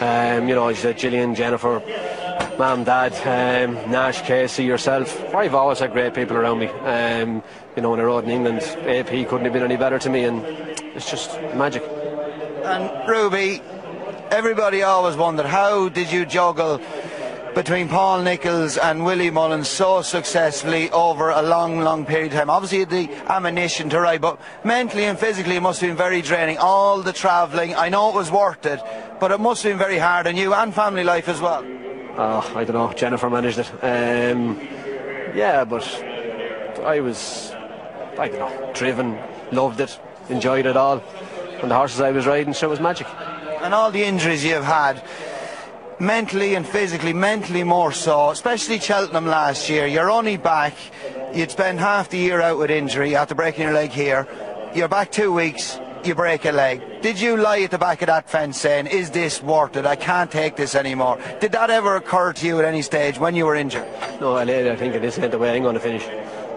Um, 0.01 0.49
you 0.49 0.55
know, 0.55 0.73
Gillian, 0.73 1.35
Jennifer, 1.35 1.83
Mum, 2.61 2.85
Dad, 2.85 3.15
um, 3.25 3.91
Nash, 3.91 4.21
Casey, 4.21 4.65
yourself. 4.65 5.35
I've 5.35 5.55
always 5.55 5.79
had 5.79 5.95
great 5.95 6.13
people 6.13 6.37
around 6.37 6.59
me. 6.59 6.67
Um, 6.67 7.43
you 7.75 7.81
know, 7.81 7.89
when 7.89 8.01
I 8.01 8.03
rode 8.03 8.25
in 8.25 8.31
England, 8.31 8.61
AP 8.87 9.27
couldn't 9.31 9.47
have 9.47 9.55
been 9.55 9.63
any 9.63 9.79
better 9.79 9.99
to 9.99 10.11
me, 10.11 10.25
and 10.25 10.45
it's 10.95 11.11
just 11.11 11.41
magic. 11.55 11.83
And 12.63 13.09
Ruby, 13.09 13.63
everybody 14.31 14.83
always 14.83 15.17
wondered 15.17 15.47
how 15.47 15.89
did 15.89 16.13
you 16.13 16.27
juggle 16.27 16.83
between 17.55 17.89
Paul 17.89 18.21
Nicholls 18.21 18.77
and 18.77 19.07
Willie 19.07 19.31
Mullins 19.31 19.67
so 19.67 20.03
successfully 20.03 20.91
over 20.91 21.31
a 21.31 21.41
long, 21.41 21.81
long 21.81 22.05
period 22.05 22.33
of 22.35 22.41
time. 22.41 22.51
Obviously, 22.51 22.85
the 22.85 23.11
ammunition 23.33 23.89
to 23.89 24.01
ride, 24.01 24.21
but 24.21 24.39
mentally 24.65 25.05
and 25.05 25.19
physically, 25.19 25.57
it 25.57 25.63
must 25.63 25.81
have 25.81 25.89
been 25.89 25.97
very 25.97 26.21
draining. 26.21 26.59
All 26.59 27.01
the 27.01 27.15
travelling, 27.15 27.75
I 27.75 27.89
know 27.89 28.11
it 28.11 28.15
was 28.15 28.31
worth 28.31 28.67
it, 28.67 28.81
but 29.19 29.33
it 29.33 29.41
must 29.41 29.63
have 29.63 29.71
been 29.71 29.79
very 29.79 29.97
hard 29.97 30.27
on 30.27 30.37
you 30.37 30.53
and 30.53 30.75
family 30.75 31.05
life 31.05 31.27
as 31.27 31.41
well. 31.41 31.65
Oh, 32.23 32.53
I 32.55 32.65
don't 32.65 32.75
know. 32.77 32.93
Jennifer 32.93 33.31
managed 33.31 33.61
it. 33.61 33.71
Um, 33.83 34.61
yeah, 35.35 35.65
but 35.65 35.83
I 36.85 37.01
was, 37.01 37.51
I 38.19 38.29
don't 38.29 38.41
know, 38.41 38.73
driven, 38.75 39.19
loved 39.53 39.81
it, 39.81 39.99
enjoyed 40.29 40.67
it 40.67 40.77
all. 40.77 41.03
And 41.63 41.71
the 41.71 41.75
horses 41.75 42.03
I 42.03 42.11
was 42.11 42.27
riding, 42.27 42.53
so 42.53 42.67
it 42.67 42.71
was 42.71 42.79
magic. 42.79 43.07
and 43.63 43.73
all 43.73 43.91
the 43.91 44.05
injuries 44.05 44.45
you've 44.45 44.65
had, 44.65 45.03
mentally 45.99 46.57
and 46.57 46.67
physically, 46.67 47.15
mentally 47.15 47.65
more 47.65 47.91
so, 47.91 48.29
especially 48.29 48.79
Cheltenham 48.81 49.25
last 49.25 49.71
year. 49.71 49.87
You're 49.87 50.11
only 50.11 50.37
back, 50.37 50.75
you'd 51.33 51.51
spend 51.51 51.81
half 51.81 52.11
the 52.11 52.19
year 52.19 52.43
out 52.43 52.59
with 52.59 52.71
injury 52.71 53.17
after 53.17 53.35
breaking 53.35 53.63
your 53.63 53.73
leg 53.73 53.93
here. 53.93 54.29
You're 54.75 54.89
back 54.89 55.11
two 55.11 55.33
weeks, 55.33 55.81
you 56.05 56.15
break 56.15 56.45
a 56.45 56.53
leg. 56.53 56.83
Did 57.03 57.19
you 57.19 57.39
lie 57.39 57.63
at 57.63 57.71
the 57.71 57.79
back 57.79 58.03
of 58.03 58.09
that 58.09 58.29
fence 58.29 58.61
saying, 58.61 58.87
Is 58.87 59.11
this 59.11 59.43
worth 59.43 59.75
it? 59.77 59.87
I 59.87 59.97
can't 59.97 60.31
take 60.31 60.57
this 60.57 60.75
anymore? 60.75 61.19
Did 61.41 61.53
that 61.53 61.71
ever 61.71 61.97
occur 61.97 62.35
to 62.35 62.47
you 62.47 62.59
at 62.59 62.67
any 62.67 62.83
stage 62.83 63.19
when 63.19 63.35
you 63.35 63.47
were 63.47 63.55
injured? 63.55 63.89
No, 64.21 64.37
I 64.37 64.45
later 64.45 64.73
I 64.73 64.77
think 64.77 64.95
it 64.95 65.03
isn't 65.03 65.31
the 65.31 65.39
way 65.39 65.57
I'm 65.57 65.63
going 65.63 65.75
to 65.75 65.81
finish. 65.81 66.07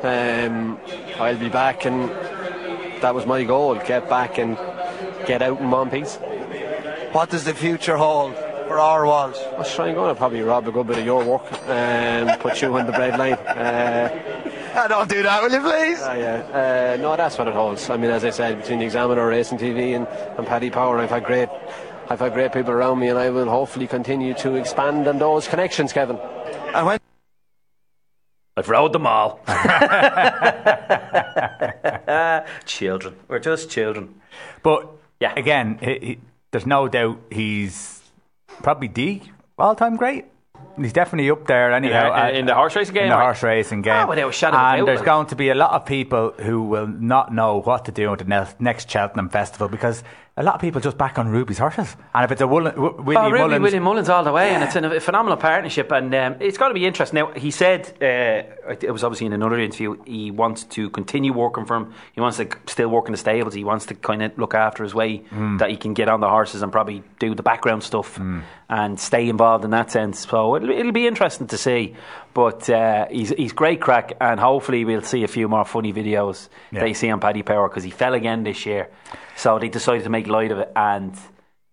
Um, 0.04 0.78
I'll 1.18 1.38
be 1.38 1.48
back, 1.48 1.86
and 1.86 2.10
that 3.02 3.16
was 3.16 3.26
my 3.26 3.46
goal: 3.46 3.76
get 3.76 4.10
back 4.10 4.38
and 4.38 4.58
get 5.26 5.42
out 5.42 5.62
in 5.62 5.72
one 5.72 5.90
piece. 5.90 6.18
What 7.14 7.30
does 7.30 7.46
the 7.46 7.54
future 7.54 7.96
hold 7.96 8.36
for 8.36 8.80
our 8.80 9.06
walls? 9.06 9.38
I 9.38 9.60
was 9.60 9.74
trying 9.74 9.96
going 9.96 10.14
to 10.14 10.20
probably 10.20 10.42
rob 10.42 10.68
a 10.68 10.74
good 10.74 10.88
bit 10.88 10.98
of 10.98 11.06
your 11.06 11.24
work 11.24 11.44
and 11.70 12.38
put 12.42 12.62
you 12.62 12.76
on 12.76 12.86
the 12.86 12.92
bread 12.92 13.18
line. 13.18 13.34
Uh, 13.34 14.52
Ah, 14.75 14.88
don't 14.88 15.08
do 15.10 15.22
that, 15.22 15.42
will 15.44 15.51
you 15.51 15.62
please? 15.62 16.00
Ah, 16.01 16.13
yeah. 16.13 16.94
Uh, 16.98 17.01
no, 17.01 17.15
that's 17.15 17.38
what 17.38 17.48
it 17.48 17.53
holds. 17.53 17.89
I 17.89 17.98
mean, 17.98 18.10
as 18.10 18.25
I 18.25 18.32
said, 18.32 18.60
between 18.60 18.80
the 18.80 18.86
Examiner, 18.86 19.27
Racing 19.27 19.60
TV, 19.60 19.96
and, 19.96 20.08
and 20.38 20.48
Paddy 20.48 20.72
Power, 20.72 20.98
I've 20.98 21.12
had 21.12 21.24
great, 21.25 21.48
I've 22.10 22.20
had 22.20 22.34
great 22.34 22.51
people 22.53 22.72
around 22.72 23.00
me, 23.00 23.10
and 23.10 23.20
I 23.20 23.30
will 23.30 23.48
hopefully 23.50 23.86
continue 23.88 24.34
to 24.36 24.56
expand 24.56 25.08
on 25.08 25.20
those 25.20 25.48
connections, 25.48 25.94
Kevin. 25.94 26.18
And 26.74 26.88
when 26.88 27.00
I've 28.58 28.70
rode 28.70 28.94
them 28.94 29.06
all. 29.08 29.39
children. 32.65 33.15
We're 33.27 33.39
just 33.39 33.70
children. 33.70 34.22
But 34.63 34.88
Yeah. 35.20 35.34
again, 35.36 35.77
he, 35.82 36.00
he, 36.00 36.20
there's 36.51 36.65
no 36.65 36.88
doubt 36.88 37.20
he's 37.32 38.01
probably 38.62 38.88
the 38.89 39.22
all-time 39.58 39.98
great. 39.98 40.25
He's 40.77 40.94
definitely 40.94 41.30
up 41.30 41.46
there 41.48 41.72
anyhow. 41.74 42.13
In, 42.27 42.34
the- 42.34 42.39
in 42.39 42.46
the 42.48 42.56
horse 42.56 42.75
racing 42.75 42.94
game, 42.96 43.03
In 43.03 43.10
the 43.10 43.15
right? 43.15 43.24
horse 43.25 43.44
racing 43.44 43.82
game. 43.84 43.94
Ah, 43.94 44.06
without 44.08 44.30
a 44.30 44.32
shadow 44.32 44.58
of 44.58 44.63
a 44.63 44.65
and 44.65 44.77
doubt, 44.80 44.86
there's 44.88 45.00
like. 45.00 45.06
going 45.06 45.27
to 45.27 45.36
be 45.36 45.50
a 45.50 45.56
lot 45.56 45.72
of 45.72 45.86
people 45.86 46.32
who 46.39 46.63
will 46.63 46.88
not 46.88 47.34
know 47.34 47.62
what 47.62 47.86
to 47.86 47.92
do 47.92 48.12
at 48.13 48.20
the 48.20 48.25
ne- 48.25 48.48
next 48.60 48.89
Cheltenham 48.89 49.30
Festival 49.30 49.68
because 49.68 50.03
a 50.36 50.42
lot 50.42 50.56
of 50.56 50.62
people 50.62 50.82
just 50.82 50.98
back 50.98 51.20
on 51.20 51.27
Ruby's 51.27 51.60
horses. 51.60 51.96
And 52.15 52.25
if 52.25 52.32
it's 52.32 52.42
a 52.42 52.48
Willie, 52.48 52.72
Willie 52.75 53.15
Oh, 53.15 53.30
really, 53.30 53.38
Mullins, 53.50 53.62
William 53.62 53.84
Mullins 53.84 54.10
all 54.10 54.24
the 54.24 54.32
way, 54.32 54.50
and 54.50 54.63
it's 54.63 54.75
a 54.75 55.00
phenomenal 55.00 55.38
partnership, 55.38 55.92
and 55.92 56.13
um, 56.15 56.38
it's 56.39 56.58
going 56.58 56.72
to 56.72 56.74
be 56.74 56.88
interesting. 56.88 57.20
Now, 57.20 57.32
he 57.34 57.51
said, 57.51 57.88
uh, 58.01 58.72
it 58.82 58.92
was 58.92 59.03
obviously 59.03 59.27
in 59.27 59.34
another 59.34 59.60
interview, 59.60 60.01
he 60.08 60.32
wants 60.32 60.63
to 60.63 60.89
continue 60.89 61.34
working 61.34 61.65
for 61.65 61.75
him. 61.75 61.94
He 62.13 62.22
wants 62.22 62.38
to 62.38 62.48
still 62.65 62.89
work 62.89 63.06
in 63.06 63.12
the 63.12 63.18
stables. 63.20 63.53
He 63.53 63.63
wants 63.63 63.86
to 63.88 63.94
kind 63.94 64.24
of 64.24 64.36
look 64.39 64.56
after 64.56 64.82
his 64.82 64.96
way, 64.96 65.18
Hmm. 65.18 65.58
that 65.58 65.70
he 65.70 65.77
can 65.77 65.94
get 65.94 66.10
on 66.10 66.20
the 66.20 66.30
horses 66.30 66.63
and 66.63 66.72
probably 66.72 67.03
do 67.20 67.36
the 67.36 67.44
background 67.44 67.84
stuff 67.84 68.20
and 68.70 69.00
stay 69.00 69.30
involved 69.30 69.63
in 69.65 69.70
that 69.70 69.92
sense. 69.92 70.27
So 70.27 70.56
it'll, 70.63 70.77
it'll 70.77 70.91
be 70.91 71.08
interesting 71.08 71.48
to 71.48 71.58
see. 71.58 71.96
But 72.34 72.70
uh, 72.70 73.08
he's, 73.12 73.29
he's 73.29 73.51
great 73.53 73.82
crack, 73.82 74.13
and 74.20 74.39
hopefully 74.39 74.86
we'll 74.86 75.01
see 75.01 75.24
a 75.24 75.27
few 75.27 75.48
more 75.48 75.65
funny 75.65 75.93
videos 75.93 76.50
Yeah. 76.72 76.79
that 76.82 76.88
you 76.89 76.96
see 76.96 77.10
on 77.10 77.20
Paddy 77.20 77.43
Power 77.43 77.67
because 77.70 77.84
he 77.84 77.91
fell 77.91 78.13
again 78.13 78.43
this 78.43 78.65
year. 78.65 78.89
So 79.36 79.60
they 79.60 79.70
decided 79.70 80.03
to 80.03 80.10
make 80.10 80.27
light 80.27 80.51
of 80.51 80.60
it 80.60 80.72
and 80.75 81.15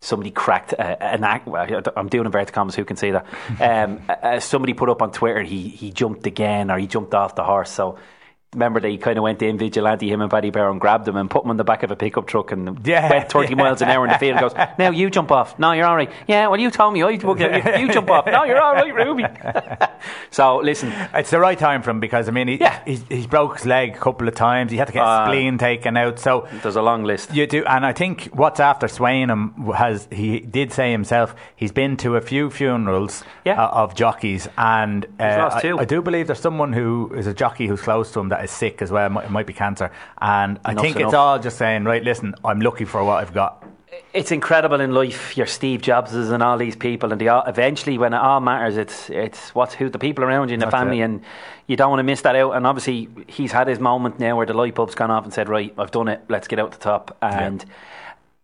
somebody 0.02 0.30
cracked 0.30 0.72
uh, 0.72 0.96
an 1.00 1.24
act. 1.24 1.46
Well, 1.46 1.82
I'm 1.96 2.08
doing 2.08 2.24
inverted 2.26 2.54
commas. 2.54 2.74
Who 2.74 2.84
can 2.84 2.96
see 2.96 3.10
that? 3.12 3.26
Um, 3.60 4.00
uh, 4.08 4.40
somebody 4.40 4.72
put 4.74 4.88
up 4.88 5.02
on 5.02 5.12
Twitter 5.12 5.42
he 5.42 5.68
he 5.68 5.90
jumped 5.90 6.26
again 6.26 6.70
or 6.70 6.78
he 6.78 6.86
jumped 6.86 7.14
off 7.14 7.34
the 7.34 7.44
horse. 7.44 7.70
So. 7.70 7.98
Remember 8.52 8.80
they 8.80 8.96
kind 8.96 9.16
of 9.16 9.22
went 9.22 9.40
in 9.42 9.58
vigilante 9.58 10.10
him 10.10 10.20
and 10.20 10.28
Paddy 10.28 10.50
Bear 10.50 10.68
and 10.70 10.80
grabbed 10.80 11.06
him 11.06 11.16
and 11.16 11.30
put 11.30 11.44
him 11.44 11.50
on 11.50 11.56
the 11.56 11.62
back 11.62 11.84
of 11.84 11.92
a 11.92 11.96
pickup 11.96 12.26
truck 12.26 12.50
and 12.50 12.84
Yeah. 12.84 13.08
went 13.08 13.30
30 13.30 13.54
miles 13.54 13.80
an 13.80 13.88
hour 13.90 14.04
in 14.04 14.10
the 14.12 14.18
field 14.18 14.38
and 14.38 14.40
goes 14.40 14.54
now 14.78 14.90
you 14.90 15.08
jump 15.08 15.30
off 15.30 15.56
no 15.56 15.70
you're 15.70 15.86
alright 15.86 16.10
yeah 16.26 16.48
well 16.48 16.58
you 16.58 16.68
told 16.68 16.92
me 16.94 17.00
I 17.04 17.10
you 17.10 17.92
jump 17.92 18.10
off 18.10 18.26
no 18.26 18.42
you're 18.42 18.60
alright 18.60 18.92
Ruby 18.92 19.24
so 20.30 20.56
listen 20.58 20.92
It's 21.14 21.30
the 21.30 21.38
right 21.38 21.56
time 21.56 21.82
for 21.82 21.90
him 21.90 22.00
because 22.00 22.28
I 22.28 22.32
mean 22.32 22.48
he, 22.48 22.56
Yeah. 22.56 22.80
he's, 22.84 23.04
he's 23.08 23.28
broke 23.28 23.58
his 23.58 23.66
leg 23.66 23.94
a 23.94 23.98
couple 24.00 24.26
of 24.26 24.34
times. 24.34 24.72
He 24.72 24.78
had 24.78 24.88
to 24.88 24.92
get 24.92 25.06
his 25.06 25.26
spleen 25.28 25.56
taken 25.58 25.96
out. 25.96 26.18
So 26.18 26.48
there's 26.62 26.74
a 26.74 26.82
long 26.82 27.04
list 27.04 27.32
you 27.32 27.46
do, 27.46 27.64
and 27.66 27.86
I 27.86 27.92
think 27.92 28.30
what's 28.32 28.58
after 28.58 28.88
swaying 28.88 29.28
him 29.28 29.50
has 29.76 30.08
he 30.10 30.40
did 30.40 30.72
say 30.72 30.90
himself 30.90 31.36
he's 31.54 31.70
been 31.70 31.96
to 31.98 32.16
a 32.16 32.20
few 32.20 32.50
funerals 32.50 33.22
Yeah. 33.44 33.62
uh, 33.64 33.68
of 33.82 33.94
jockeys, 33.94 34.48
and 34.58 35.06
uh, 35.20 35.36
lost 35.38 35.58
I, 35.58 35.60
two. 35.60 35.78
I 35.78 35.84
do 35.84 36.02
believe 36.02 36.26
there's 36.26 36.40
someone 36.40 36.72
who 36.72 37.12
is 37.14 37.28
a 37.28 37.34
jockey 37.34 37.68
who's 37.68 37.80
close 37.82 38.10
to 38.12 38.20
him 38.20 38.28
that 38.30 38.39
is 38.44 38.50
sick 38.50 38.82
as 38.82 38.90
well. 38.90 39.06
It 39.06 39.10
might, 39.10 39.24
it 39.26 39.30
might 39.30 39.46
be 39.46 39.52
cancer, 39.52 39.90
and 40.20 40.58
I 40.64 40.72
Enough's 40.72 40.82
think 40.82 40.96
it's 41.00 41.14
all 41.14 41.38
just 41.38 41.58
saying 41.58 41.84
right. 41.84 42.02
Listen, 42.02 42.34
I'm 42.44 42.60
lucky 42.60 42.84
for 42.84 43.02
what 43.04 43.18
I've 43.22 43.32
got. 43.34 43.64
it's 44.14 44.30
incredible 44.32 44.80
in 44.80 44.92
life. 44.92 45.36
Your 45.36 45.46
Steve 45.46 45.80
Jobses 45.82 46.30
and 46.30 46.42
all 46.42 46.56
these 46.58 46.76
people, 46.76 47.12
and 47.12 47.20
they 47.20 47.28
all, 47.28 47.44
eventually, 47.46 47.98
when 47.98 48.12
it 48.14 48.18
all 48.18 48.40
matters, 48.40 48.76
it's 48.76 49.10
it's 49.10 49.54
what's 49.54 49.74
who 49.74 49.88
the 49.88 49.98
people 49.98 50.24
around 50.24 50.48
you 50.48 50.54
in 50.54 50.60
the 50.60 50.66
That's 50.66 50.74
family, 50.76 51.00
it. 51.00 51.04
and 51.04 51.22
you 51.66 51.76
don't 51.76 51.90
want 51.90 52.00
to 52.00 52.04
miss 52.04 52.22
that 52.22 52.34
out. 52.36 52.52
And 52.52 52.66
obviously, 52.66 53.08
he's 53.28 53.52
had 53.52 53.68
his 53.68 53.78
moment 53.78 54.18
now 54.18 54.36
where 54.36 54.46
the 54.46 54.54
light 54.54 54.74
bulb's 54.74 54.94
gone 54.94 55.10
off 55.10 55.24
and 55.24 55.32
said, 55.32 55.48
"Right, 55.48 55.72
I've 55.78 55.90
done 55.90 56.08
it. 56.08 56.22
Let's 56.28 56.48
get 56.48 56.58
out 56.58 56.72
the 56.72 56.78
top." 56.78 57.16
And 57.22 57.64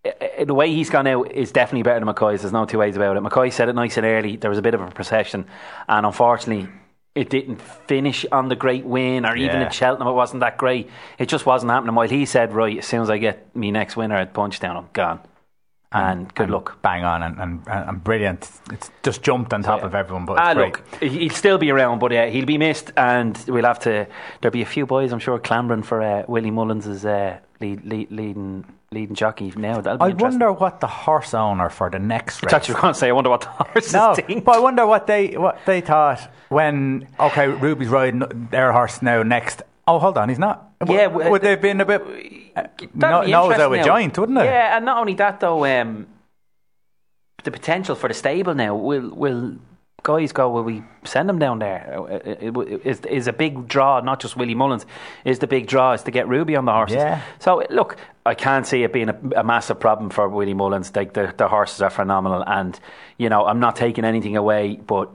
i- 0.04 0.12
i- 0.40 0.44
the 0.44 0.54
way 0.54 0.72
he's 0.72 0.90
gone 0.90 1.06
out 1.06 1.30
is 1.32 1.50
definitely 1.52 1.82
better 1.82 1.98
than 2.04 2.12
McCoy's. 2.14 2.42
There's 2.42 2.52
no 2.52 2.64
two 2.64 2.78
ways 2.78 2.96
about 2.96 3.16
it. 3.16 3.22
McCoy 3.22 3.52
said 3.52 3.68
it 3.68 3.74
nice 3.74 3.96
and 3.96 4.06
early. 4.06 4.36
There 4.36 4.50
was 4.50 4.58
a 4.58 4.62
bit 4.62 4.74
of 4.74 4.80
a 4.80 4.86
procession, 4.90 5.46
and 5.88 6.06
unfortunately. 6.06 6.68
It 7.16 7.30
didn't 7.30 7.60
finish 7.62 8.26
on 8.30 8.48
the 8.48 8.56
great 8.56 8.84
win, 8.84 9.24
or 9.26 9.34
even 9.34 9.60
Yeah. 9.60 9.66
at 9.66 9.72
Cheltenham, 9.74 10.06
it 10.08 10.12
wasn't 10.12 10.40
that 10.40 10.58
great. 10.58 10.88
It 11.18 11.26
just 11.28 11.46
wasn't 11.46 11.72
happening. 11.72 11.94
While 11.94 12.08
he 12.08 12.26
said, 12.26 12.52
"Right, 12.52 12.78
as 12.78 12.86
soon 12.86 13.00
as 13.00 13.10
I 13.10 13.18
get 13.18 13.36
me 13.56 13.70
next 13.70 13.96
winner 13.96 14.16
at 14.16 14.32
Punchestown, 14.34 14.76
I'm 14.76 14.88
gone." 14.92 15.20
And 15.92 16.34
good 16.34 16.44
And 16.44 16.52
luck. 16.52 16.82
bang 16.82 17.04
on, 17.04 17.22
and, 17.22 17.38
and, 17.38 17.62
and 17.66 18.04
brilliant. 18.04 18.50
It's 18.70 18.90
just 19.02 19.22
jumped 19.22 19.54
on 19.54 19.62
top 19.62 19.82
of 19.82 19.94
everyone, 19.94 20.26
but 20.26 20.34
it's 20.34 20.42
Ah, 20.42 20.52
great. 20.52 20.66
look, 20.66 20.82
he- 21.00 21.20
he'll 21.20 21.30
still 21.30 21.56
be 21.58 21.70
around, 21.70 22.00
but 22.00 22.12
uh, 22.12 22.26
he'll 22.26 22.44
be 22.44 22.58
missed, 22.58 22.92
and 22.98 23.42
we'll 23.48 23.64
have 23.64 23.78
to. 23.80 24.06
There'll 24.40 24.52
be 24.52 24.62
a 24.62 24.66
few 24.66 24.84
boys, 24.84 25.10
I'm 25.12 25.20
sure, 25.20 25.38
clambering 25.38 25.84
for 25.84 26.02
uh, 26.02 26.24
Willie 26.28 26.50
Mullins' 26.50 27.06
uh, 27.06 27.38
lead, 27.60 27.84
lead, 27.86 28.10
leading 28.10 28.64
leading 28.92 29.14
jockey 29.14 29.52
now. 29.56 29.80
That'll 29.80 29.98
be 29.98 30.04
I 30.04 30.08
interesting. 30.10 30.40
wonder 30.40 30.52
what 30.52 30.80
the 30.80 30.86
horse 30.86 31.34
owner 31.34 31.68
for 31.70 31.90
the 31.90 31.98
next 31.98 32.42
race. 32.42 32.50
thought 32.50 32.68
you 32.68 32.74
were 32.74 32.80
going 32.80 32.94
to 32.94 32.98
say, 32.98 33.08
I 33.08 33.12
wonder 33.12 33.30
what 33.30 33.40
the 33.42 33.48
horses 33.48 33.92
No, 33.92 34.14
think. 34.14 34.44
but 34.44 34.56
I 34.56 34.60
wonder 34.60 34.86
what 34.86 35.06
they 35.06 35.36
what 35.36 35.58
they 35.66 35.80
thought 35.80 36.30
when 36.48 37.08
okay, 37.18 37.48
Ruby's 37.48 37.88
riding 37.88 38.48
their 38.50 38.72
horse 38.72 39.02
now 39.02 39.22
next. 39.22 39.62
Oh, 39.88 39.98
hold 39.98 40.18
on, 40.18 40.28
he's 40.28 40.38
not. 40.38 40.72
Yeah, 40.86 41.06
would, 41.06 41.42
they 41.42 41.50
have 41.50 41.60
been 41.62 41.80
a 41.80 41.84
bit 41.84 42.02
uh, 42.56 42.64
no, 42.94 43.22
be 43.24 43.30
nose 43.30 43.52
out 43.54 43.72
now. 43.72 43.84
joint, 43.84 44.18
wouldn't 44.18 44.38
it? 44.38 44.44
Yeah, 44.44 44.76
and 44.76 44.84
not 44.84 44.98
only 44.98 45.14
that 45.14 45.40
though, 45.40 45.64
um, 45.64 46.06
the 47.44 47.50
potential 47.50 47.94
for 47.94 48.08
the 48.08 48.14
stable 48.14 48.54
now 48.54 48.74
will 48.74 49.10
will 49.14 49.56
guys 50.06 50.30
go? 50.30 50.48
Will 50.48 50.62
we 50.62 50.84
send 51.04 51.28
them 51.28 51.40
down 51.40 51.58
there? 51.58 51.96
Uh, 51.98 52.20
it, 52.24 52.86
is 52.86 53.00
is 53.00 53.26
a 53.26 53.32
big 53.32 53.66
draw, 53.66 54.00
not 54.00 54.20
just 54.20 54.36
Willie 54.36 54.54
Mullins. 54.54 54.86
Is 55.24 55.40
the 55.40 55.48
big 55.48 55.66
draw 55.66 55.94
is 55.94 56.04
to 56.04 56.12
get 56.12 56.28
Ruby 56.28 56.54
on 56.54 56.64
the 56.64 56.72
horses. 56.72 56.96
Yeah. 56.96 57.22
So 57.40 57.64
look, 57.70 57.96
I 58.24 58.34
can't 58.34 58.66
see 58.66 58.84
it 58.84 58.92
being 58.92 59.08
a, 59.08 59.18
a 59.36 59.42
massive 59.42 59.80
problem 59.80 60.10
for 60.10 60.28
Willie 60.28 60.54
Mullins. 60.54 60.94
Like 60.94 61.12
the 61.12 61.34
the 61.36 61.48
horses 61.48 61.82
are 61.82 61.90
phenomenal, 61.90 62.44
and 62.46 62.78
you 63.18 63.28
know 63.28 63.46
I'm 63.46 63.58
not 63.58 63.74
taking 63.74 64.04
anything 64.04 64.36
away, 64.36 64.76
but 64.76 65.10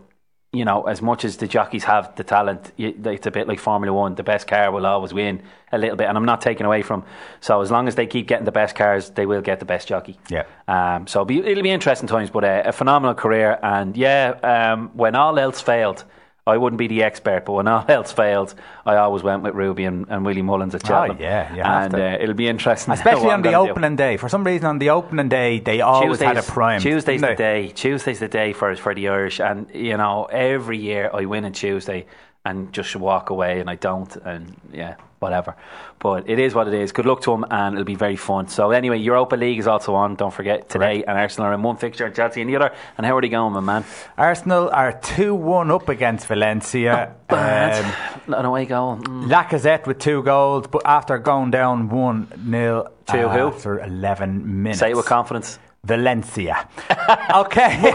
you 0.54 0.66
know, 0.66 0.84
as 0.84 1.02
much 1.02 1.24
as 1.24 1.38
the 1.38 1.48
jockeys 1.48 1.86
have 1.86 2.14
the 2.18 2.26
talent, 2.26 2.74
it's 2.78 3.26
a 3.26 3.32
bit 3.32 3.48
like 3.48 3.58
Formula 3.58 3.94
One. 3.94 4.16
The 4.16 4.24
best 4.24 4.48
car 4.48 4.70
will 4.70 4.86
always 4.86 5.14
win 5.14 5.42
a 5.72 5.78
little 5.78 5.96
bit, 5.96 6.08
and 6.10 6.18
I'm 6.18 6.26
not 6.26 6.42
taking 6.42 6.66
away 6.66 6.82
from. 6.82 7.06
So 7.40 7.62
as 7.62 7.72
long 7.72 7.88
as 7.88 7.96
they 7.96 8.06
keep 8.06 8.28
getting 8.28 8.44
the 8.44 8.52
best 8.52 8.76
cars, 8.76 9.12
they 9.12 9.26
will 9.26 9.42
get 9.42 9.60
the 9.60 9.66
best 9.66 9.88
jockey. 9.88 10.20
Yeah. 10.30 10.44
Um, 10.68 11.08
so 11.08 11.20
it'll 11.20 11.26
be, 11.26 11.40
it'll 11.40 11.64
be 11.64 11.72
interesting 11.72 12.10
times, 12.10 12.30
but 12.30 12.44
uh, 12.44 12.64
a 12.66 12.74
phenomenal 12.74 13.16
career. 13.16 13.60
And 13.64 13.96
yeah, 13.96 14.32
um, 14.44 14.92
when 14.94 15.16
all 15.16 15.40
else 15.40 15.62
failed, 15.62 16.04
I 16.48 16.58
wouldn't 16.58 16.80
be 16.80 16.88
the 16.88 17.04
expert, 17.04 17.46
but 17.46 17.54
when 17.54 17.68
all 17.68 17.86
else 17.90 18.12
failed, 18.12 18.56
I 18.86 18.96
always 18.96 19.22
went 19.22 19.44
with 19.44 19.54
Ruby 19.54 19.86
and, 19.86 20.08
and 20.10 20.26
Willie 20.26 20.42
Mullins 20.42 20.74
at 20.74 20.86
Cheltenham. 20.86 21.18
Oh, 21.20 21.24
yeah, 21.24 21.44
have 21.44 21.94
and 21.94 21.96
uh, 21.96 22.18
it'll 22.20 22.36
be 22.36 22.48
interesting, 22.48 22.94
Especially 22.96 23.30
on 23.30 23.42
the 23.42 23.52
gonna 23.52 23.68
do. 23.68 23.72
opening 23.72 23.96
day. 23.96 24.18
For 24.18 24.28
some 24.28 24.44
reason, 24.44 24.66
on 24.66 24.80
the 24.80 24.90
opening 24.90 25.30
day, 25.30 25.60
they 25.60 25.82
always 25.82 26.20
had 26.20 26.38
a 26.38 26.44
prime. 26.44 26.82
Tuesday's 26.82 27.22
the 27.22 27.36
day. 27.36 27.68
Tuesday's 27.70 28.20
the 28.20 28.28
day 28.28 28.54
for 28.54 28.76
for 28.76 28.96
the 28.96 29.08
Irish, 29.08 29.40
and 29.40 29.70
you 29.74 29.98
know 29.98 30.26
every 30.26 30.78
year 30.80 31.12
I 31.14 31.26
win 31.26 31.46
on 31.46 31.54
Tuesday 31.54 32.08
and 32.44 32.74
just 32.74 32.96
walk 32.96 33.30
away, 33.30 33.60
and 33.60 33.70
I 33.70 33.76
don't, 33.76 34.14
and 34.16 34.60
yeah, 34.74 34.96
whatever. 35.22 35.56
But 36.00 36.28
it 36.28 36.40
is 36.40 36.56
what 36.56 36.68
it 36.68 36.74
is. 36.74 36.92
Good 36.92 37.06
luck 37.06 37.22
to 37.22 37.32
them, 37.32 37.46
and 37.52 37.76
it'll 37.76 37.86
be 37.86 37.96
very 37.96 38.16
fun. 38.16 38.48
So 38.48 38.72
anyway, 38.72 38.98
Europa 38.98 39.36
League 39.36 39.60
is 39.60 39.68
also 39.68 39.94
on. 39.94 40.16
Don't 40.16 40.34
forget 40.34 40.68
today, 40.68 41.04
and 41.08 41.18
Arsenal 41.18 41.48
are 41.50 41.54
in 41.54 41.62
one 41.62 41.78
fixture, 41.78 42.06
and 42.08 42.16
Chelsea 42.16 42.42
in 42.42 42.48
the 42.48 42.56
other. 42.56 42.74
And 42.98 43.06
how 43.06 43.16
are 43.18 43.22
they 43.22 43.30
going, 43.30 43.54
my 43.54 43.60
man? 43.60 43.86
Arsenal 44.18 44.70
are 44.72 44.94
2 44.94 45.36
1 45.36 45.70
up 45.70 45.90
against 45.90 46.26
Valencia. 46.26 47.16
Bad. 47.28 47.86
Um, 48.28 48.34
An 48.34 48.46
away 48.46 48.66
goal. 48.66 48.98
Mm. 48.98 49.28
Lacazette 49.30 49.86
with 49.86 50.00
two 50.00 50.24
goals, 50.24 50.66
but 50.68 50.82
after 50.86 51.18
going 51.20 51.52
down 51.52 51.90
1 51.90 52.50
0 52.50 52.88
To 53.08 53.30
who? 53.30 53.48
after 53.48 53.80
11 53.80 54.64
minutes. 54.64 54.80
Say 54.80 54.90
it 54.92 54.98
with 54.98 55.06
confidence. 55.06 55.60
Valencia. 55.84 56.68
okay. 57.36 57.92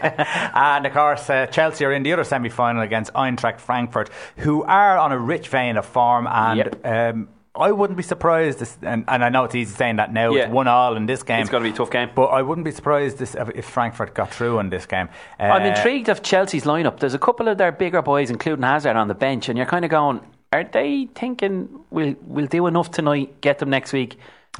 and 0.54 0.86
of 0.86 0.92
course, 0.92 1.30
uh, 1.30 1.46
Chelsea 1.46 1.84
are 1.84 1.92
in 1.92 2.02
the 2.02 2.12
other 2.12 2.24
semi 2.24 2.48
final 2.48 2.82
against 2.82 3.12
Eintracht 3.14 3.60
Frankfurt, 3.60 4.10
who 4.38 4.64
are 4.64 4.98
on 4.98 5.12
a 5.12 5.18
rich 5.18 5.48
vein 5.48 5.76
of 5.76 5.86
form. 5.86 6.26
And 6.26 6.58
Yep. 6.58 6.86
um, 6.86 7.28
I 7.58 7.72
wouldn't 7.72 7.96
be 7.96 8.02
surprised, 8.02 8.58
this, 8.58 8.76
and, 8.82 9.04
and 9.08 9.24
I 9.24 9.28
know 9.30 9.44
it's 9.44 9.54
easy 9.54 9.74
saying 9.74 9.96
that 9.96 10.12
now, 10.12 10.32
Yeah. 10.34 10.42
it's 10.44 10.52
one 10.52 10.68
all 10.68 10.96
in 10.96 11.06
this 11.06 11.22
game. 11.22 11.40
It's 11.40 11.48
gonna 11.48 11.64
be 11.64 11.70
a 11.70 11.72
tough 11.72 11.90
game. 11.90 12.10
But 12.14 12.26
I 12.26 12.42
wouldn't 12.42 12.64
be 12.64 12.70
surprised 12.70 13.18
this, 13.18 13.34
if 13.54 13.64
Frankfurt 13.64 14.12
got 14.14 14.30
through 14.30 14.58
in 14.58 14.68
this 14.68 14.84
game. 14.84 15.08
Uh, 15.40 15.44
I'm 15.44 15.64
intrigued 15.64 16.08
of 16.08 16.22
Chelsea's 16.22 16.64
lineup. 16.64 16.98
There's 16.98 17.14
a 17.14 17.18
couple 17.18 17.48
of 17.48 17.56
their 17.56 17.72
bigger 17.72 18.02
boys, 18.02 18.30
including 18.30 18.62
Hazard, 18.64 18.96
on 18.96 19.08
the 19.08 19.14
bench, 19.14 19.48
and 19.48 19.56
you're 19.56 19.66
kind 19.66 19.84
of 19.84 19.90
going, 19.90 20.20
are 20.52 20.64
they 20.64 21.08
thinking 21.14 21.68
we'll 21.90 22.14
we'll 22.22 22.46
do 22.46 22.66
enough 22.66 22.90
tonight, 22.90 23.40
get 23.40 23.58
them 23.58 23.70
next 23.70 23.92
week, 23.92 24.18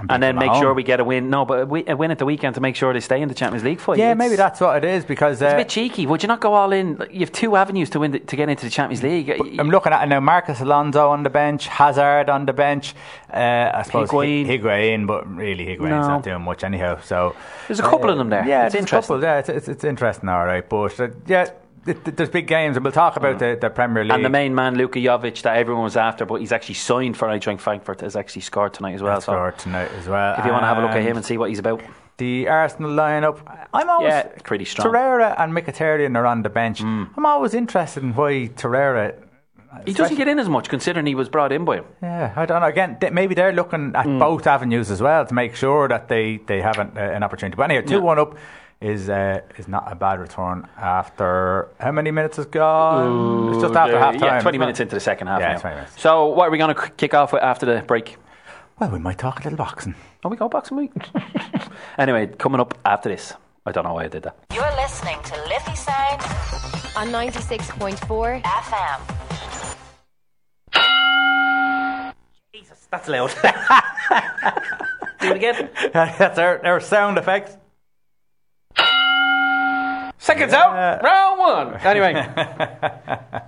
and, 0.09 0.23
then 0.23 0.37
make 0.37 0.53
sure 0.55 0.75
we 0.75 0.83
get 0.83 1.01
a 1.01 1.05
win? 1.05 1.31
No, 1.31 1.45
but 1.45 1.59
a, 1.71 1.93
a 1.93 1.97
win 1.97 2.11
at 2.11 2.19
the 2.19 2.25
weekend 2.25 2.55
to 2.57 2.61
make 2.61 2.77
sure 2.77 2.93
they 2.93 3.01
stay 3.01 3.21
in 3.23 3.29
the 3.29 3.35
Champions 3.35 3.65
League 3.65 3.81
fight. 3.81 3.99
Yeah, 3.99 4.13
It's- 4.13 4.19
maybe 4.19 4.37
that's 4.37 4.61
what 4.61 4.77
it 4.77 4.85
is 4.85 5.05
because. 5.05 5.41
It's 5.43 5.53
Uh, 5.53 5.57
a 5.57 5.59
bit 5.59 5.69
cheeky. 5.69 6.07
Would 6.07 6.23
you 6.23 6.27
not 6.29 6.41
go 6.41 6.55
all 6.55 6.73
in? 6.73 7.01
You 7.11 7.21
have 7.21 7.33
two 7.33 7.57
avenues 7.57 7.91
to 7.91 8.01
win 8.01 8.11
the, 8.13 8.19
to 8.21 8.37
get 8.37 8.49
into 8.49 8.65
the 8.65 8.71
Champions 8.71 9.03
League. 9.03 9.31
I'm 9.59 9.71
looking 9.71 9.93
at 9.93 10.03
it 10.03 10.07
now. 10.09 10.21
Marcos 10.21 10.61
Alonso 10.61 11.09
on 11.11 11.23
the 11.23 11.31
bench, 11.31 11.67
Hazard 11.69 12.29
on 12.31 12.47
the 12.47 12.53
bench. 12.53 12.95
Uh, 13.33 13.71
I 13.75 13.83
suppose 13.83 14.11
Higuain. 14.11 14.47
Hi- 14.47 14.59
Higuain, 14.59 15.07
but 15.07 15.27
really 15.35 15.65
Higuain's 15.67 16.07
No. 16.07 16.09
not 16.09 16.23
doing 16.23 16.43
much 16.43 16.65
anyhow. 16.65 16.99
So 17.03 17.35
There's 17.69 17.81
a 17.81 17.83
couple 17.83 18.11
of 18.11 18.19
them 18.19 18.31
there. 18.31 18.47
Yeah, 18.47 18.67
It's 18.67 18.75
interesting. 18.75 19.17
couple, 19.17 19.23
yeah, 19.23 19.39
it's, 19.39 19.49
it's, 19.49 19.69
it's 19.69 19.85
interesting. 19.85 20.29
All 20.29 20.45
right, 20.47 20.67
but 20.69 20.99
uh, 21.01 21.09
yeah, 21.27 21.49
there's 21.87 22.31
big 22.31 22.47
games, 22.47 22.77
and 22.77 22.85
we'll 22.85 22.93
talk 22.93 23.17
about 23.17 23.39
the, 23.39 23.57
the 23.61 23.71
Premier 23.71 24.03
League. 24.05 24.13
and 24.13 24.25
the 24.25 24.29
main 24.31 24.55
man, 24.55 24.77
Luka 24.77 24.99
Jovic, 24.99 25.43
that 25.43 25.57
everyone 25.57 25.85
was 25.85 25.97
after, 25.97 26.25
but 26.27 26.41
he's 26.41 26.53
actually 26.53 26.75
signed 26.75 27.17
for 27.17 27.29
Eintracht 27.29 27.61
Frankfurt, 27.61 28.01
has 28.01 28.17
actually 28.17 28.43
scored 28.43 28.75
tonight 28.75 28.95
as 28.95 29.03
well. 29.03 29.21
So 29.21 29.33
score 29.33 29.53
tonight 29.53 29.91
as 29.99 30.09
well. 30.09 30.35
if 30.39 30.45
you 30.45 30.51
want 30.53 30.63
to 30.63 30.67
have 30.67 30.79
a 30.79 30.83
look 30.83 30.91
at 30.93 31.03
him 31.03 31.17
and 31.17 31.25
see 31.25 31.39
what 31.39 31.49
he's 31.51 31.59
about, 31.61 31.81
the 32.19 32.49
Arsenal 32.49 32.91
lineup, 32.91 33.41
I'm 33.73 33.89
always 33.91 34.11
Yeah, 34.11 34.29
pretty 34.43 34.65
strong. 34.65 34.89
Torreira 34.93 35.35
and 35.39 35.53
Mkhitaryan 35.53 36.17
are 36.17 36.27
on 36.27 36.43
the 36.43 36.49
bench. 36.51 36.81
Hmm. 36.81 37.05
I'm 37.17 37.27
always 37.27 37.55
interested 37.55 38.03
in 38.03 38.15
why 38.15 38.49
Torreira 38.57 39.15
He 39.85 39.93
doesn't 39.93 40.17
get 40.17 40.27
in 40.27 40.39
as 40.39 40.49
much 40.49 40.71
considering 40.71 41.05
he 41.07 41.15
was 41.15 41.29
brought 41.29 41.53
in 41.53 41.67
by 41.67 41.77
him. 41.77 41.85
Yeah, 42.03 42.33
I 42.35 42.47
don't 42.47 42.63
know. 42.63 42.67
Again, 42.67 42.97
th- 42.99 43.13
maybe 43.13 43.35
they're 43.35 43.53
looking 43.53 43.93
at 43.95 44.07
Mm. 44.07 44.19
both 44.19 44.47
avenues 44.47 44.91
as 44.91 45.03
well 45.03 45.27
to 45.27 45.35
make 45.35 45.55
sure 45.55 45.89
that 45.89 46.09
they, 46.09 46.39
they 46.47 46.63
have 46.63 46.79
an, 46.79 46.93
uh, 46.97 47.01
an 47.01 47.23
opportunity. 47.23 47.55
But 47.57 47.71
anyway, 47.71 47.85
2 47.87 48.01
1 48.01 48.19
up 48.19 48.37
is 48.81 49.09
uh, 49.09 49.41
is 49.57 49.69
not 49.69 49.91
a 49.91 49.95
bad 49.95 50.21
return 50.21 50.69
after 50.77 51.69
how 51.81 51.91
many 51.93 52.11
minutes 52.11 52.37
has 52.37 52.47
gone? 52.47 53.53
it's 53.53 53.63
just 53.63 53.75
after 53.75 53.99
half 53.99 54.15
time. 54.19 54.23
Yeah, 54.23 54.41
20 54.41 54.59
minutes 54.59 54.81
into 54.81 54.95
the 54.95 55.01
second 55.01 55.29
half 55.29 55.41
Yeah, 55.41 55.53
now. 55.55 55.59
20 55.59 55.77
minutes. 55.77 56.01
So, 56.01 56.27
what 56.27 56.49
are 56.49 56.51
we 56.51 56.59
going 56.59 56.75
to 56.75 56.91
kick 56.97 57.15
off 57.15 57.33
with 57.33 57.43
after 57.43 57.65
the 57.67 57.83
break? 57.83 58.17
Well, 58.79 58.91
we 58.91 58.99
might 58.99 59.19
talk 59.19 59.41
a 59.41 59.45
little 59.45 59.57
boxing. 59.57 59.95
Oh, 60.25 60.29
we 60.29 60.37
go 60.37 60.49
boxing 60.49 60.77
week. 60.77 60.93
anyway, 61.99 62.27
coming 62.27 62.61
up 62.61 62.77
after 62.85 63.09
this. 63.09 63.33
I 63.65 63.73
don't 63.73 63.85
know 63.85 63.95
why 63.95 64.05
I 64.05 64.09
did 64.09 64.23
that. 64.25 64.37
You're 64.55 64.77
listening 64.77 65.19
to 65.25 65.35
Liffey 65.49 65.75
Sound 65.75 66.21
on 66.95 67.09
96.4 67.09 68.43
FM. 68.43 69.01
Jesus, 72.53 72.87
that's 72.91 73.09
loud. 73.09 73.33
Do 75.21 75.31
it 75.31 75.37
again. 75.37 75.71
That's 75.93 76.39
our, 76.39 76.65
our 76.65 76.79
sound 76.79 77.17
effects. 77.19 77.57
Seconds 80.27 80.53
out. 80.53 81.03
Round 81.03 81.39
one. 81.39 81.81
Anyway, 81.85 82.15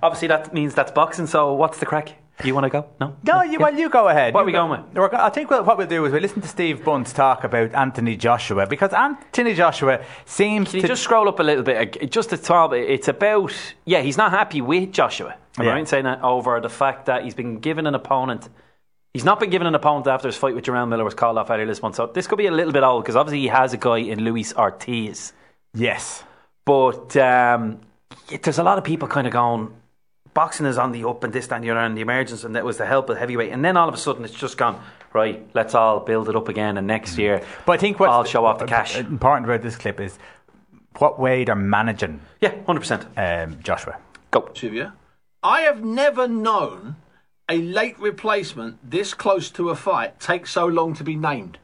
obviously 0.01 0.27
that 0.29 0.53
means 0.53 0.73
that's 0.73 0.91
boxing. 0.91 1.27
So, 1.27 1.53
what's 1.53 1.77
the 1.79 1.85
crack? 1.85 2.15
You 2.45 2.55
want 2.55 2.63
to 2.63 2.69
go? 2.69 2.87
No. 3.01 3.17
No, 3.23 3.41
you, 3.43 3.59
well, 3.59 3.77
you 3.77 3.89
go 3.89 4.07
ahead. 4.07 4.33
What 4.33 4.41
You 4.41 4.43
are 4.43 4.45
we 4.45 4.51
go- 4.53 4.67
going 4.93 5.11
with? 5.11 5.13
I 5.13 5.29
think 5.29 5.51
what 5.51 5.65
what 5.65 5.77
we'll 5.77 5.87
do 5.87 6.05
is 6.05 6.13
we'll 6.13 6.21
listen 6.21 6.41
to 6.41 6.47
Steve 6.47 6.85
Bunce 6.85 7.11
talk 7.11 7.43
about 7.43 7.73
Anthony 7.75 8.15
Joshua 8.15 8.65
because 8.65 8.93
Anthony 8.93 9.53
Joshua 9.53 10.01
seems 10.23 10.69
Can 10.69 10.77
you 10.77 10.81
to 10.83 10.87
just 10.87 11.03
scroll 11.03 11.27
up 11.27 11.39
a 11.41 11.43
little 11.43 11.63
bit? 11.65 12.09
Just 12.09 12.29
to 12.29 12.37
top, 12.37 12.71
it, 12.73 12.89
it's 12.89 13.09
about 13.09 13.51
yeah, 13.83 13.99
he's 14.01 14.15
not 14.17 14.31
happy 14.31 14.61
with 14.61 14.93
Joshua. 14.93 15.35
Am 15.57 15.63
I 15.63 15.65
Yeah. 15.65 15.71
right 15.73 15.87
saying 15.87 16.05
that 16.05 16.21
over 16.23 16.61
the 16.61 16.69
fact 16.69 17.07
that 17.07 17.23
he's 17.25 17.35
been 17.35 17.59
given 17.59 17.85
an 17.87 17.93
opponent. 17.95 18.47
He's 19.13 19.25
not 19.25 19.39
been 19.41 19.49
given 19.49 19.67
an 19.67 19.75
opponent 19.75 20.07
after 20.07 20.29
his 20.29 20.37
fight 20.37 20.55
with 20.55 20.63
Jarrell 20.63 20.87
Miller 20.87 21.03
was 21.03 21.15
called 21.15 21.37
off 21.37 21.49
earlier 21.49 21.65
this 21.65 21.81
month. 21.81 21.95
So 21.95 22.05
this 22.07 22.25
could 22.27 22.37
be 22.37 22.45
a 22.47 22.51
little 22.51 22.71
bit 22.71 22.83
old 22.83 23.03
because 23.03 23.17
obviously 23.17 23.41
he 23.41 23.47
has 23.47 23.73
a 23.73 23.77
guy 23.77 23.97
in 23.97 24.23
Luis 24.23 24.53
Ortiz. 24.55 25.33
yes. 25.73 26.23
But 26.69 27.17
um, 27.17 27.79
there's 28.43 28.59
a 28.59 28.63
lot 28.63 28.77
of 28.77 28.83
people 28.83 29.07
kind 29.07 29.25
of 29.25 29.33
going, 29.33 29.73
boxing 30.35 30.67
is 30.67 30.77
on 30.77 30.91
the 30.91 31.03
up 31.03 31.23
and 31.23 31.33
this, 31.33 31.47
that, 31.47 31.55
and 31.55 31.63
the 31.63 31.71
other, 31.71 31.79
and 31.79 31.97
the 31.97 32.01
emergence, 32.01 32.43
and 32.43 32.55
that 32.55 32.63
was 32.63 32.77
the 32.77 32.85
help 32.85 33.09
of 33.09 33.17
heavyweight. 33.17 33.51
And 33.51 33.65
then 33.65 33.75
all 33.75 33.89
of 33.89 33.95
a 33.95 33.97
sudden 33.97 34.23
it's 34.23 34.35
just 34.35 34.55
gone, 34.55 34.79
right, 35.11 35.43
let's 35.55 35.73
all 35.73 35.99
build 35.99 36.29
it 36.29 36.35
up 36.35 36.47
again, 36.47 36.77
and 36.77 36.85
next 36.85 37.17
year 37.17 37.43
But 37.65 37.71
I 37.71 37.77
think 37.77 37.99
what's 37.99 38.11
I'll 38.11 38.23
show 38.23 38.45
off 38.45 38.59
the 38.59 38.67
cash. 38.67 38.95
important 38.99 39.45
about 39.47 39.63
this 39.63 39.77
clip 39.77 39.99
is 39.99 40.19
what 40.99 41.19
way 41.19 41.43
they're 41.43 41.55
managing 41.55 42.21
Yeah, 42.39 42.53
100%. 42.67 43.45
um, 43.45 43.57
Joshua. 43.63 43.97
Go. 44.29 44.41
Trivia. 44.41 44.93
I 45.41 45.61
have 45.61 45.83
never 45.83 46.27
known 46.27 46.97
a 47.49 47.57
late 47.57 47.97
replacement 47.99 48.77
this 48.87 49.15
close 49.15 49.49
to 49.49 49.69
a 49.71 49.75
fight 49.75 50.19
take 50.19 50.45
so 50.45 50.67
long 50.67 50.93
to 50.93 51.03
be 51.03 51.15
named. 51.15 51.57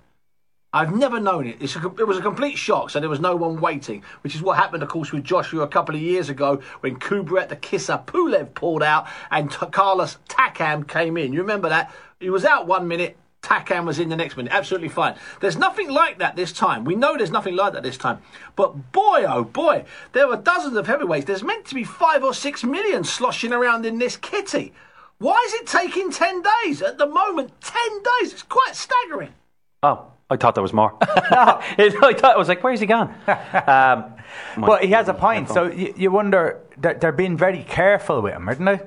I've 0.76 0.94
never 0.94 1.22
known 1.22 1.48
it. 1.48 1.62
A, 1.78 1.88
it 1.98 2.06
was 2.06 2.18
a 2.18 2.22
complete 2.22 2.58
shock, 2.58 2.90
so 2.90 3.00
there 3.00 3.08
was 3.08 3.22
no 3.22 3.34
one 3.34 3.62
waiting, 3.62 4.04
which 4.24 4.36
is 4.36 4.42
what 4.42 4.58
happened, 4.58 4.84
of 4.84 4.90
course, 4.90 5.14
with 5.14 5.24
Joshua 5.24 5.64
a 5.64 5.70
couple 5.70 5.96
of 5.96 6.02
years 6.02 6.28
ago 6.28 6.62
when 6.82 6.98
Kubrat 7.00 7.48
the 7.48 7.56
Kisser 7.56 8.04
Pulev 8.06 8.54
pulled 8.54 8.84
out 8.84 9.08
and 9.32 9.50
Carlos 9.50 10.18
Takam 10.28 10.86
came 10.86 11.16
in. 11.16 11.32
You 11.32 11.40
remember 11.40 11.70
that? 11.70 11.96
He 12.20 12.30
was 12.30 12.44
out 12.44 12.68
one 12.68 12.90
minute, 12.90 13.16
Takam 13.42 13.86
was 13.86 14.00
in 14.00 14.10
the 14.10 14.18
next 14.18 14.36
minute. 14.36 14.52
Absolutely 14.52 14.90
fine. 14.90 15.16
There's 15.40 15.56
nothing 15.56 15.90
like 15.90 16.20
that 16.20 16.36
this 16.36 16.52
time. 16.52 16.84
We 16.84 16.96
know 16.96 17.16
there's 17.16 17.32
nothing 17.32 17.56
like 17.56 17.72
that 17.72 17.84
this 17.84 17.98
time. 17.98 18.22
But 18.58 18.92
boy, 18.92 19.24
oh 19.26 19.46
boy, 19.46 19.86
there 20.12 20.28
were 20.28 20.36
dozens 20.36 20.76
of 20.76 20.88
heavyweights. 20.88 21.26
There's 21.26 21.42
meant 21.42 21.64
to 21.68 21.76
be 21.76 21.86
five 21.86 22.22
or 22.22 22.34
six 22.34 22.66
million 22.66 23.06
sloshing 23.06 23.54
around 23.54 23.86
in 23.86 23.98
this 23.98 24.18
kitty. 24.18 24.74
Why 25.20 25.42
is 25.48 25.54
it 25.54 25.68
taking 25.68 26.12
10 26.12 26.44
days? 26.66 26.82
At 26.82 26.98
the 26.98 27.08
moment, 27.08 27.54
10 27.62 27.82
days. 28.20 28.34
It's 28.34 28.44
quite 28.44 28.76
staggering. 28.76 29.34
Oh, 29.82 30.08
I 30.30 30.38
thought 30.38 30.56
there 30.56 30.62
was 30.64 30.74
more. 30.74 30.98
I 31.02 32.16
thought 32.18 32.36
I 32.36 32.38
was 32.38 32.48
like, 32.48 32.64
where's 32.64 32.80
he 32.80 32.86
gone? 32.88 33.14
Um, 33.28 34.14
Well, 34.58 34.80
he 34.80 34.90
has 34.92 35.08
a 35.08 35.14
point. 35.14 35.50
So 35.50 35.66
you, 35.72 35.94
you 35.96 36.12
wonder 36.12 36.62
they're, 36.78 36.96
they're 36.96 37.12
being 37.12 37.38
very 37.38 37.64
careful 37.64 38.22
with 38.22 38.34
him, 38.34 38.48
aren't 38.48 38.66
they? 38.66 38.80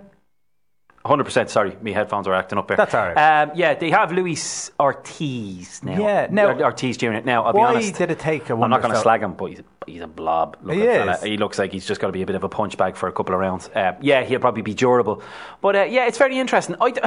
100% 1.04 1.48
sorry, 1.48 1.74
my 1.80 1.92
headphones 1.92 2.26
are 2.26 2.34
acting 2.34 2.58
up 2.58 2.66
there. 2.68 2.76
That's 2.76 2.92
all 2.92 3.06
right. 3.08 3.16
Um, 3.42 3.52
yeah, 3.54 3.72
they 3.74 3.88
have 3.90 4.12
Luis 4.12 4.70
Ortiz 4.78 5.82
now. 5.82 5.98
Yeah, 5.98 6.26
now- 6.30 6.48
Or- 6.48 6.64
Ortiz 6.64 6.96
Jr. 6.98 7.12
Now, 7.24 7.44
I'll 7.44 7.52
be 7.52 7.60
honest. 7.60 7.94
did 7.94 8.10
it 8.10 8.18
take 8.18 8.50
a 8.50 8.54
I'm 8.54 8.68
not 8.68 8.82
going 8.82 8.92
to 8.92 9.00
slag 9.00 9.22
him, 9.22 9.32
but 9.34 9.46
he's, 9.46 9.62
he's 9.86 10.02
a 10.02 10.06
blob. 10.08 10.58
looking 10.62 10.80
He 10.82 10.86
is. 10.88 11.22
He 11.22 11.36
looks 11.38 11.58
like 11.58 11.72
he's 11.72 11.86
just 11.86 12.00
got 12.00 12.08
to 12.08 12.12
be 12.12 12.20
a 12.22 12.26
bit 12.26 12.36
of 12.36 12.44
a 12.44 12.48
punch 12.48 12.76
bag 12.76 12.96
for 12.96 13.08
a 13.08 13.12
couple 13.12 13.32
of 13.34 13.40
rounds. 13.40 13.70
Uh, 13.74 13.94
yeah, 14.02 14.22
he'll 14.24 14.40
probably 14.40 14.62
be 14.62 14.74
durable. 14.74 15.22
But 15.62 15.76
uh, 15.76 15.82
yeah, 15.84 16.06
it's 16.08 16.18
very 16.18 16.36
interesting. 16.38 16.76
I 16.80 16.90
d- 16.90 17.00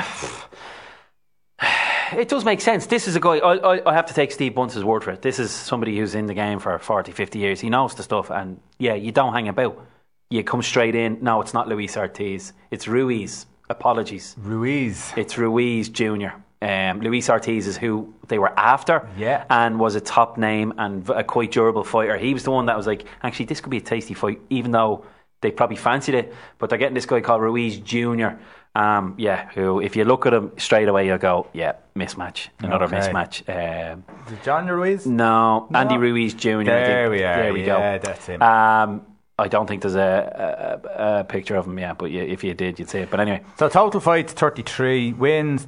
it 2.17 2.30
does 2.30 2.43
make 2.45 2.62
sense. 2.62 2.86
This 2.88 3.08
is 3.08 3.15
a 3.15 3.19
guy, 3.19 3.38
I, 3.38 3.56
I, 3.76 3.89
I 3.91 3.93
have 3.93 4.06
to 4.08 4.13
take 4.13 4.32
Steve 4.32 4.56
Bunce's 4.56 4.84
word 4.84 5.04
for 5.04 5.12
it. 5.12 5.21
This 5.21 5.39
is 5.39 5.52
somebody 5.52 5.97
who's 5.97 6.15
in 6.15 6.26
the 6.28 6.34
game 6.34 6.60
for 6.60 6.78
40, 6.78 7.12
50 7.12 7.39
years. 7.39 7.60
He 7.60 7.69
knows 7.69 7.95
the 7.95 8.04
stuff, 8.04 8.30
and 8.30 8.60
yeah, 8.80 8.93
you 8.93 9.12
don't 9.12 9.34
hang 9.34 9.47
about. 9.47 9.86
You 10.30 10.43
come 10.43 10.62
straight 10.62 10.95
in. 10.95 11.17
No, 11.21 11.41
it's 11.41 11.54
not 11.54 11.67
Luis 11.67 11.97
Ortiz. 11.97 12.54
It's 12.71 12.88
Ruiz. 12.88 13.45
Apologies. 13.69 14.36
Ruiz. 14.39 15.12
It's 15.17 15.38
Ruiz 15.38 15.89
Jr. 15.89 16.30
Um, 16.62 17.02
Luis 17.02 17.30
Ortiz 17.30 17.65
is 17.67 17.76
who 17.78 18.13
they 18.28 18.38
were 18.38 18.58
after 18.58 19.10
Yeah. 19.17 19.45
and 19.50 19.80
was 19.80 19.95
a 19.95 20.02
top 20.02 20.38
name 20.38 20.74
and 20.78 21.10
a 21.10 21.24
quite 21.24 21.52
durable 21.52 21.84
fighter. 21.84 22.17
He 22.17 22.34
was 22.34 22.43
the 22.43 22.52
one 22.52 22.67
that 22.67 22.78
was 22.78 22.86
like, 22.88 23.06
actually, 23.24 23.45
this 23.45 23.60
could 23.62 23.71
be 23.71 23.78
a 23.78 23.82
tasty 23.82 24.13
fight, 24.13 24.39
even 24.50 24.71
though 24.71 25.04
they 25.41 25.52
probably 25.52 25.76
fancied 25.78 26.13
it. 26.15 26.34
But 26.60 26.69
they're 26.69 26.78
getting 26.78 26.93
this 26.93 27.08
guy 27.08 27.19
called 27.21 27.41
Ruiz 27.41 27.80
Jr. 27.80 28.36
Um, 28.73 29.15
yeah, 29.17 29.49
who, 29.53 29.81
if 29.81 29.95
you 29.97 30.05
look 30.05 30.25
at 30.25 30.34
him 30.34 30.51
straight 30.57 30.88
away, 30.88 31.05
you'll 31.05 31.17
go, 31.17 31.47
yeah, 31.53 31.73
mismatch. 31.95 32.47
Another 32.60 32.86
Okay. 32.86 32.99
mismatch. 32.99 33.41
Um, 33.49 34.05
Is 34.27 34.34
it 34.34 34.43
John 34.43 34.67
Ruiz? 34.67 35.05
no, 35.05 35.67
Andy 35.73 35.97
Ruiz 35.97 36.34
Jr. 36.34 36.63
There 36.63 37.10
we 37.10 37.23
are. 37.23 37.36
There 37.43 37.53
we 37.53 37.65
Yeah, 37.65 37.97
go. 37.97 38.07
that's 38.07 38.25
him. 38.27 38.41
Um, 38.41 39.05
I 39.38 39.47
don't 39.49 39.67
think 39.67 39.81
there's 39.81 39.95
a, 39.95 40.81
a, 40.97 41.19
a, 41.19 41.23
picture 41.25 41.55
of 41.55 41.65
him 41.65 41.77
yet, 41.79 41.97
but 41.97 42.12
you, 42.12 42.21
if 42.21 42.43
you 42.43 42.53
did, 42.53 42.79
you'd 42.79 42.89
see 42.89 42.99
it. 42.99 43.10
But 43.10 43.19
anyway, 43.19 43.41
So 43.57 43.67
total 43.67 43.99
fights 43.99 44.31
33, 44.34 45.13
wins 45.13 45.67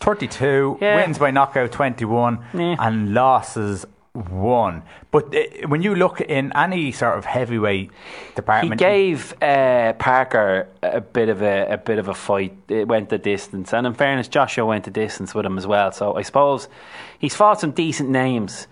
32, 0.00 0.78
Yeah. 0.80 0.96
wins 0.96 1.18
by 1.18 1.30
knockout 1.30 1.72
21, 1.72 2.38
Yeah. 2.54 2.76
and 2.78 3.12
losses 3.12 3.84
1. 4.18 4.82
But 5.10 5.34
uh, 5.34 5.68
when 5.68 5.82
you 5.82 5.94
look 5.94 6.20
in 6.20 6.52
any 6.54 6.92
sort 6.92 7.16
of 7.18 7.24
heavyweight 7.24 7.90
department, 8.34 8.80
He 8.80 8.86
gave 8.86 9.34
uh, 9.42 9.92
Parker 9.94 10.68
a 10.82 11.00
bit 11.00 11.28
of 11.28 11.42
a, 11.42 11.66
a 11.72 11.78
bit 11.78 11.98
of 11.98 12.08
a 12.08 12.14
fight. 12.14 12.56
It 12.68 12.88
went 12.88 13.08
the 13.08 13.18
distance, 13.18 13.72
and 13.72 13.86
in 13.86 13.94
fairness, 13.94 14.28
Joshua 14.28 14.66
went 14.66 14.84
the 14.84 14.90
distance 14.90 15.34
with 15.34 15.46
him 15.46 15.58
as 15.58 15.66
well. 15.66 15.92
So 15.92 16.16
I 16.16 16.22
suppose 16.22 16.68
he's 17.18 17.34
fought 17.34 17.60
some 17.60 17.70
decent 17.70 18.10
names, 18.10 18.66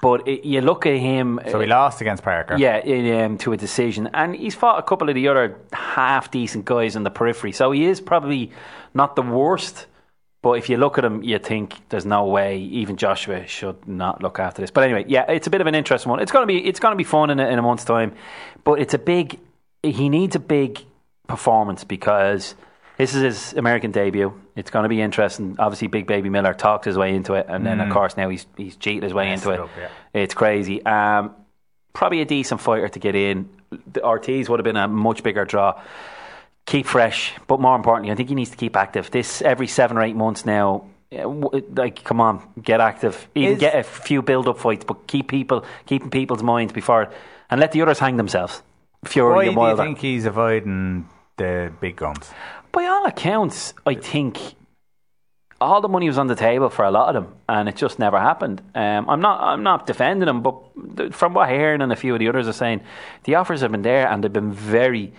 but 0.00 0.26
it, 0.26 0.44
you 0.44 0.60
look 0.60 0.86
at 0.86 0.96
him. 0.96 1.40
so 1.50 1.60
he 1.60 1.66
lost 1.66 2.00
against 2.00 2.22
Parker. 2.22 2.56
Yeah, 2.56 2.78
in, 2.78 3.24
um, 3.24 3.38
to 3.38 3.52
a 3.52 3.56
decision, 3.56 4.10
and 4.14 4.34
he's 4.34 4.54
fought 4.54 4.78
a 4.78 4.82
couple 4.82 5.08
of 5.08 5.14
the 5.14 5.28
other 5.28 5.58
half 5.72 6.30
decent 6.30 6.64
guys 6.64 6.96
in 6.96 7.02
the 7.02 7.10
periphery. 7.10 7.52
So 7.52 7.72
he 7.72 7.84
is 7.84 8.00
probably 8.00 8.50
not 8.94 9.16
the 9.16 9.22
worst. 9.22 9.86
But 10.42 10.52
if 10.54 10.68
you 10.68 10.76
look 10.76 10.98
at 10.98 11.04
him, 11.04 11.22
you 11.22 11.38
think 11.38 11.88
there's 11.88 12.04
no 12.04 12.26
way 12.26 12.58
even 12.58 12.96
Joshua 12.96 13.46
should 13.46 13.86
not 13.86 14.22
look 14.22 14.40
after 14.40 14.60
this. 14.60 14.72
But 14.72 14.84
anyway, 14.84 15.04
yeah, 15.06 15.30
it's 15.30 15.46
a 15.46 15.50
bit 15.50 15.60
of 15.60 15.68
an 15.68 15.76
interesting 15.76 16.10
one. 16.10 16.20
It's 16.20 16.32
gonna 16.32 16.46
be 16.46 16.58
it's 16.64 16.80
gonna 16.80 16.96
be 16.96 17.04
fun 17.04 17.30
in 17.30 17.38
a, 17.38 17.48
in 17.48 17.58
a 17.58 17.62
month's 17.62 17.84
time, 17.84 18.12
but 18.64 18.80
it's 18.80 18.92
a 18.92 18.98
big. 18.98 19.38
He 19.84 20.08
needs 20.08 20.36
a 20.36 20.40
big 20.40 20.84
performance 21.28 21.84
because 21.84 22.54
this 22.98 23.14
is 23.14 23.22
his 23.22 23.52
American 23.54 23.90
debut. 23.90 24.32
It's 24.54 24.70
going 24.70 24.82
to 24.84 24.88
be 24.88 25.00
interesting. 25.00 25.56
Obviously, 25.58 25.88
Big 25.88 26.06
Baby 26.06 26.28
Miller 26.28 26.54
talked 26.54 26.84
his 26.84 26.96
way 26.96 27.14
into 27.14 27.34
it, 27.34 27.46
and 27.48 27.64
then 27.66 27.80
of 27.80 27.90
course 27.90 28.16
now 28.16 28.28
he's 28.28 28.46
he's 28.56 28.76
cheated 28.76 29.02
his 29.02 29.14
way 29.14 29.30
Messed 29.30 29.44
into 29.44 29.54
it 29.54 29.58
it. 29.58 29.60
up, 29.60 29.70
yeah. 29.78 29.88
It's 30.22 30.34
crazy. 30.34 30.84
Um, 30.84 31.34
probably 31.94 32.20
a 32.20 32.24
decent 32.24 32.60
fighter 32.60 32.88
to 32.88 32.98
get 32.98 33.14
in. 33.14 33.48
The 33.92 34.04
Ortiz 34.04 34.48
would 34.48 34.60
have 34.60 34.64
been 34.64 34.76
a 34.76 34.88
much 34.88 35.22
bigger 35.22 35.44
draw. 35.44 35.80
Keep 36.66 36.86
fresh, 36.86 37.34
but 37.48 37.60
more 37.60 37.74
importantly, 37.76 38.12
I 38.12 38.14
think 38.14 38.28
he 38.28 38.34
needs 38.34 38.50
to 38.50 38.56
keep 38.56 38.76
active. 38.76 39.10
This 39.10 39.42
every 39.42 39.66
seven 39.66 39.96
or 39.96 40.02
eight 40.02 40.16
months 40.16 40.46
now. 40.46 40.84
uh, 41.12 41.28
Like, 41.76 42.02
come 42.04 42.20
on, 42.20 42.40
get 42.62 42.80
active. 42.80 43.28
Even 43.34 43.54
Is- 43.54 43.60
get 43.60 43.74
a 43.74 43.82
few 43.82 44.22
build-up 44.22 44.58
fights, 44.58 44.84
but 44.84 45.06
keep 45.06 45.28
people 45.28 45.64
keeping 45.86 46.08
people's 46.10 46.42
minds 46.42 46.72
before, 46.72 47.10
and 47.50 47.60
let 47.60 47.72
the 47.72 47.82
others 47.82 47.98
hang 47.98 48.16
themselves. 48.16 48.62
Fury 49.04 49.34
Why 49.34 49.44
and 49.46 49.56
do 49.56 49.60
you 49.62 49.76
think 49.76 49.98
he's 49.98 50.24
avoiding 50.24 51.08
the 51.36 51.72
big 51.80 51.96
guns? 51.96 52.30
By 52.70 52.84
all 52.86 53.04
accounts, 53.06 53.74
I 53.84 53.94
think 53.96 54.38
all 55.60 55.80
the 55.80 55.88
money 55.88 56.08
was 56.08 56.18
on 56.18 56.28
the 56.28 56.34
table 56.36 56.70
for 56.70 56.84
a 56.84 56.90
lot 56.90 57.14
of 57.14 57.14
them, 57.24 57.34
and 57.48 57.68
it 57.68 57.76
just 57.76 57.98
never 57.98 58.18
happened. 58.18 58.62
Um, 58.74 59.10
I'm 59.10 59.20
not, 59.20 59.40
I'm 59.40 59.62
not 59.62 59.86
defending 59.86 60.26
them, 60.26 60.42
but 60.42 61.12
from 61.14 61.34
what 61.34 61.48
I 61.48 61.52
hear 61.52 61.74
and 61.74 61.92
a 61.92 61.96
few 61.96 62.14
of 62.14 62.20
the 62.20 62.28
others 62.28 62.48
are 62.48 62.52
saying, 62.52 62.80
the 63.24 63.34
offers 63.34 63.60
have 63.60 63.72
been 63.72 63.82
there 63.82 64.08
and 64.08 64.22
they've 64.24 64.32
been 64.32 64.52
very, 64.52 65.12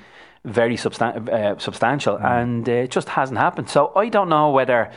very 0.46 0.76
substan- 0.76 1.30
uh, 1.30 1.58
substantial, 1.60 2.18
and 2.18 2.68
uh, 2.68 2.72
it 2.72 2.92
just 2.92 3.10
hasn't 3.10 3.38
happened. 3.40 3.70
So 3.70 3.92
I 3.96 4.10
don't 4.10 4.30
know 4.30 4.52
whether. 4.52 4.92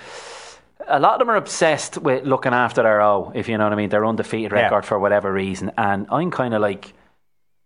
A 0.88 1.00
lot 1.00 1.14
of 1.14 1.18
them 1.18 1.30
are 1.30 1.36
obsessed 1.36 1.98
with 1.98 2.24
looking 2.24 2.52
after 2.52 2.82
their 2.84 3.00
O, 3.02 3.32
if 3.34 3.48
you 3.48 3.58
know 3.58 3.64
what 3.64 3.72
I 3.72 3.76
mean, 3.76 3.88
their 3.88 4.06
undefeated 4.06 4.52
Yeah. 4.52 4.62
record 4.62 4.84
for 4.84 4.98
whatever 5.00 5.32
reason. 5.32 5.72
And 5.76 6.06
I'm 6.12 6.30
kind 6.30 6.54
of 6.54 6.60
like, 6.60 6.92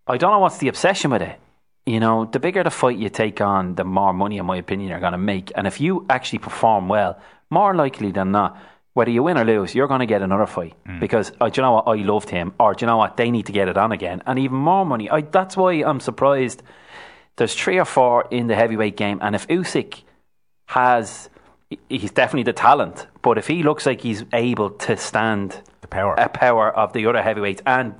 I 0.07 0.17
don't 0.17 0.31
know 0.33 0.39
what's 0.39 0.57
the 0.59 0.69
obsession 0.69 1.11
with 1.11 1.21
it. 1.23 1.39
you 1.85 2.01
know, 2.01 2.25
the 2.25 2.39
bigger 2.39 2.63
the 2.63 2.71
fight 2.71 2.97
you 2.97 3.11
take 3.11 3.41
on, 3.43 3.75
the 3.75 3.85
more 3.85 4.15
money, 4.15 4.39
in 4.39 4.47
my 4.47 4.57
opinion, 4.57 4.89
you're 4.89 5.01
going 5.01 5.13
to 5.13 5.19
make. 5.19 5.51
And 5.55 5.67
if 5.67 5.81
you 5.83 6.07
actually 6.09 6.39
perform 6.39 6.89
well, 6.89 7.19
more 7.51 7.75
likely 7.75 8.11
than 8.13 8.31
not, 8.33 8.57
whether 8.95 9.11
you 9.11 9.23
win 9.23 9.37
or 9.37 9.45
lose, 9.45 9.75
you're 9.75 9.89
going 9.89 10.01
to 10.01 10.07
get 10.07 10.23
another 10.23 10.47
fight 10.47 10.75
because 11.01 11.31
uh, 11.41 11.49
do 11.51 11.61
you 11.61 11.63
know 11.63 11.73
what? 11.73 11.89
I 11.89 11.97
loved 11.97 12.31
him, 12.31 12.55
or 12.59 12.73
do 12.75 12.85
you 12.85 12.87
know 12.87 12.97
what? 12.97 13.17
They 13.17 13.31
need 13.31 13.47
to 13.47 13.53
get 13.53 13.69
it 13.69 13.77
on 13.77 13.93
again, 13.93 14.23
and 14.27 14.39
even 14.39 14.57
more 14.57 14.87
money. 14.87 15.11
I, 15.11 15.21
that's 15.23 15.57
why 15.57 15.73
I'm 15.85 16.01
surprised. 16.01 16.63
There's 17.41 17.55
three 17.55 17.79
or 17.79 17.87
four 17.87 18.27
in 18.31 18.49
the 18.49 18.55
heavyweight 18.55 18.97
game, 18.99 19.19
and 19.23 19.35
if 19.35 19.49
Usyk 19.49 20.03
has, 20.67 21.31
he's 21.89 22.11
definitely 22.11 22.43
the 22.45 22.53
talent. 22.53 23.07
But 23.23 23.39
if 23.39 23.47
he 23.47 23.63
looks 23.63 23.87
like 23.87 24.03
he's 24.03 24.25
able 24.35 24.71
to 24.87 24.97
stand 24.97 25.61
The 25.81 25.89
power. 25.89 26.15
a 26.19 26.29
power 26.29 26.71
of 26.71 26.93
the 26.93 27.07
other 27.07 27.23
heavyweights 27.23 27.63
and 27.65 27.95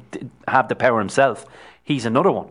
have 0.47 0.69
the 0.69 0.77
power 0.77 0.99
himself, 0.99 1.47
he's 1.83 2.05
another 2.05 2.31
one. 2.31 2.49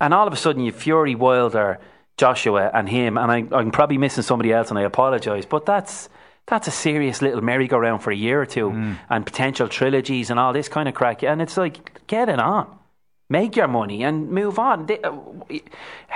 And 0.00 0.14
all 0.14 0.26
of 0.28 0.32
a 0.32 0.36
sudden, 0.36 0.62
you 0.62 0.70
Fury, 0.72 1.14
Wilder, 1.16 1.78
Joshua, 2.16 2.70
and 2.72 2.88
him, 2.88 3.18
and 3.18 3.30
I, 3.32 3.38
I'm 3.58 3.70
probably 3.72 3.98
missing 3.98 4.22
somebody 4.22 4.52
else, 4.52 4.70
and 4.70 4.78
I 4.78 4.82
apologise, 4.82 5.46
but 5.46 5.66
that's 5.66 6.08
that's 6.46 6.68
a 6.68 6.70
serious 6.72 7.22
little 7.22 7.42
merry-go-round 7.42 8.02
for 8.02 8.10
a 8.12 8.16
year 8.16 8.40
or 8.40 8.46
two, 8.46 8.70
Mm. 8.70 8.96
and 9.08 9.26
potential 9.26 9.68
trilogies 9.68 10.30
and 10.30 10.40
all 10.40 10.52
this 10.52 10.68
kind 10.68 10.88
of 10.88 10.94
crack. 10.94 11.22
And 11.22 11.40
it's 11.42 11.56
like, 11.56 12.06
get 12.06 12.28
it 12.28 12.40
on, 12.40 12.66
make 13.30 13.56
your 13.56 13.68
money, 13.68 14.04
and 14.04 14.28
move 14.30 14.58
on. 14.58 14.86
They, 14.86 15.00
uh, 15.00 15.12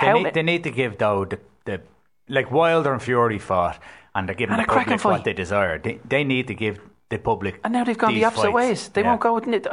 They, 0.01 0.13
need, 0.13 0.33
they 0.35 0.43
need 0.43 0.63
to 0.65 0.71
give 0.71 0.99
though 0.99 1.25
the, 1.25 1.39
the 1.65 1.81
like 2.29 2.51
Wilder 2.51 2.93
and 2.93 3.01
Fury 3.01 3.39
fought, 3.39 3.79
and 4.13 4.27
they're 4.27 4.35
giving 4.35 4.53
And 4.55 4.63
the 4.63 4.71
public 4.71 5.03
what 5.03 5.23
they 5.23 5.33
desire. 5.33 5.79
They, 5.79 5.99
they 6.07 6.23
need 6.23 6.47
to 6.47 6.53
give 6.53 6.79
the 7.17 7.23
public. 7.23 7.59
And 7.63 7.73
now 7.73 7.83
they've 7.83 7.97
gone 7.97 8.13
these 8.13 8.21
the 8.21 8.25
opposite 8.27 8.51
fights. 8.51 8.55
ways. 8.55 8.89
They 8.89 9.01
Yeah. 9.01 9.07
won't 9.09 9.21
go. 9.21 9.33
With, 9.35 9.47
it. 9.47 9.67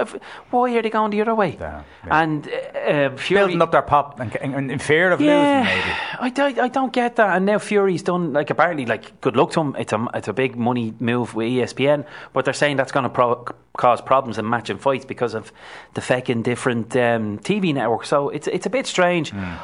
why 0.51 0.73
are 0.77 0.83
they 0.83 0.91
going 0.91 1.11
the 1.11 1.21
other 1.21 1.35
way? 1.35 1.57
Yeah, 1.61 1.83
yeah. 2.07 2.21
And 2.23 2.49
uh, 2.49 3.17
Fury 3.17 3.41
building 3.43 3.63
up 3.63 3.71
their 3.73 3.83
pop 3.83 4.21
and, 4.21 4.35
and 4.37 4.71
in 4.71 4.79
fear 4.79 5.11
of 5.13 5.21
losing. 5.21 5.35
Maybe 5.65 5.93
I, 6.21 6.31
don't- 6.35 6.59
I 6.59 6.69
don't 6.69 6.93
get 6.93 7.17
that. 7.17 7.37
And 7.37 7.47
now 7.47 7.59
Fury's 7.59 8.03
done 8.03 8.33
like 8.33 8.51
apparently 8.51 8.87
like 8.87 9.21
good 9.21 9.37
luck 9.37 9.51
to 9.53 9.61
him. 9.61 9.77
It's 9.79 9.93
a 9.93 10.07
it's 10.15 10.29
a 10.29 10.33
big 10.33 10.57
money 10.57 10.95
move 11.01 11.35
with 11.35 11.47
ESPN, 11.49 12.05
but 12.33 12.45
they're 12.45 12.55
saying 12.55 12.77
that's 12.79 12.93
going 12.93 13.05
to 13.05 13.11
pro- 13.11 13.45
cause 13.77 14.01
problems 14.01 14.39
in 14.39 14.49
matching 14.49 14.79
fights 14.79 15.05
because 15.05 15.35
of 15.35 15.53
the 15.95 16.01
fucking 16.01 16.43
different 16.43 16.95
um, 16.97 17.39
TV 17.41 17.75
networks. 17.75 18.09
So 18.09 18.29
it's 18.31 18.47
it's 18.49 18.67
a 18.67 18.71
bit 18.71 18.87
strange. 18.87 19.31
Hmm. 19.31 19.55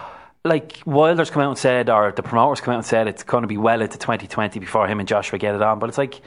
Like 0.44 0.80
Wilder's 0.86 1.30
come 1.30 1.42
out 1.42 1.48
and 1.50 1.58
said, 1.58 1.90
or 1.90 2.12
the 2.12 2.22
promoters 2.22 2.60
come 2.60 2.72
out 2.72 2.78
and 2.78 2.86
said 2.86 3.06
it's 3.08 3.24
going 3.24 3.42
to 3.42 3.48
be 3.48 3.56
well 3.58 3.82
into 3.82 3.98
2020 3.98 4.60
before 4.60 4.86
him 4.86 5.00
and 5.00 5.08
Joshua 5.08 5.38
get 5.38 5.54
it 5.54 5.60
on. 5.60 5.78
But 5.80 5.88
it's 5.88 5.98
like, 5.98 6.20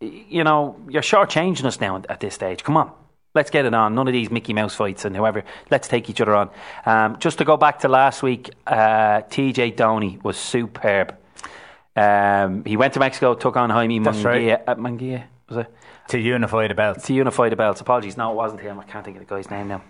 you 0.00 0.44
know, 0.44 0.76
you're 0.88 1.02
shortchanging 1.02 1.64
us 1.64 1.80
now 1.80 2.02
at 2.08 2.20
this 2.20 2.34
stage. 2.34 2.62
Come 2.62 2.76
on. 2.76 2.92
Let's 3.34 3.50
get 3.50 3.66
it 3.66 3.74
on. 3.74 3.94
None 3.94 4.08
of 4.08 4.12
these 4.12 4.30
Mickey 4.30 4.54
Mouse 4.54 4.74
fights 4.74 5.04
and 5.04 5.14
whoever. 5.14 5.44
Let's 5.70 5.88
take 5.88 6.08
each 6.08 6.22
other 6.22 6.34
on. 6.34 6.50
Um, 6.86 7.18
just 7.18 7.38
to 7.38 7.44
go 7.44 7.58
back 7.58 7.80
to 7.80 7.88
last 7.88 8.22
week, 8.22 8.50
uh, 8.66 9.22
TJ 9.22 9.76
Doheny 9.76 10.22
was 10.24 10.38
superb. 10.38 11.14
Um, 11.94 12.64
he 12.64 12.76
went 12.76 12.94
to 12.94 13.00
Mexico, 13.00 13.34
took 13.34 13.56
on 13.56 13.68
Jaime 13.68 13.98
That's 13.98 14.22
right. 14.22 14.42
Munguia. 14.42 14.62
Uh, 14.66 14.74
Munguia, 14.76 15.24
was 15.48 15.58
it? 15.58 15.74
to 16.08 16.18
unify 16.18 16.68
the 16.68 16.74
belts. 16.74 17.06
To 17.06 17.14
unify 17.14 17.48
the 17.48 17.56
belts. 17.56 17.80
Apologies. 17.80 18.16
No, 18.16 18.32
it 18.32 18.36
wasn't 18.36 18.60
him. 18.60 18.78
I 18.78 18.84
can't 18.84 19.04
think 19.04 19.16
of 19.16 19.26
the 19.26 19.34
guy's 19.34 19.50
name 19.50 19.68
now. 19.68 19.82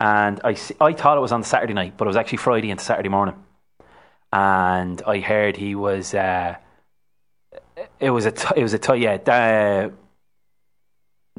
And 0.00 0.40
I, 0.44 0.56
I 0.80 0.92
thought 0.92 1.16
it 1.16 1.20
was 1.20 1.32
on 1.32 1.42
Saturday 1.42 1.74
night, 1.74 1.94
but 1.96 2.06
it 2.06 2.08
was 2.08 2.16
actually 2.16 2.38
Friday 2.38 2.70
into 2.70 2.82
Saturday 2.84 3.08
morning. 3.08 3.36
And 4.32 5.00
I 5.06 5.20
heard 5.20 5.56
he 5.56 5.74
was. 5.74 6.14
Uh, 6.14 6.56
it 8.00 8.10
was 8.10 8.26
a. 8.26 8.32
T- 8.32 8.54
it 8.56 8.62
was 8.62 8.74
a. 8.74 8.78
T- 8.78 8.96
yeah. 8.96 9.14
Uh, 9.14 9.90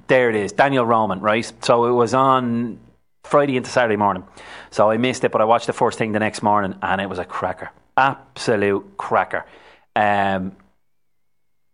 there 0.07 0.29
it 0.29 0.35
is, 0.35 0.51
Daniel 0.51 0.85
Roman, 0.85 1.19
right? 1.19 1.51
So 1.61 1.85
it 1.85 1.91
was 1.91 2.13
on 2.13 2.79
Friday 3.23 3.57
into 3.57 3.69
Saturday 3.69 3.95
morning. 3.97 4.25
So 4.71 4.89
I 4.89 4.97
missed 4.97 5.23
it, 5.23 5.31
but 5.31 5.41
I 5.41 5.45
watched 5.45 5.67
the 5.67 5.73
first 5.73 5.97
thing 5.97 6.11
the 6.11 6.19
next 6.19 6.41
morning, 6.41 6.75
and 6.81 6.99
it 7.01 7.09
was 7.09 7.19
a 7.19 7.25
cracker, 7.25 7.71
absolute 7.97 8.97
cracker. 8.97 9.45
Um, 9.95 10.55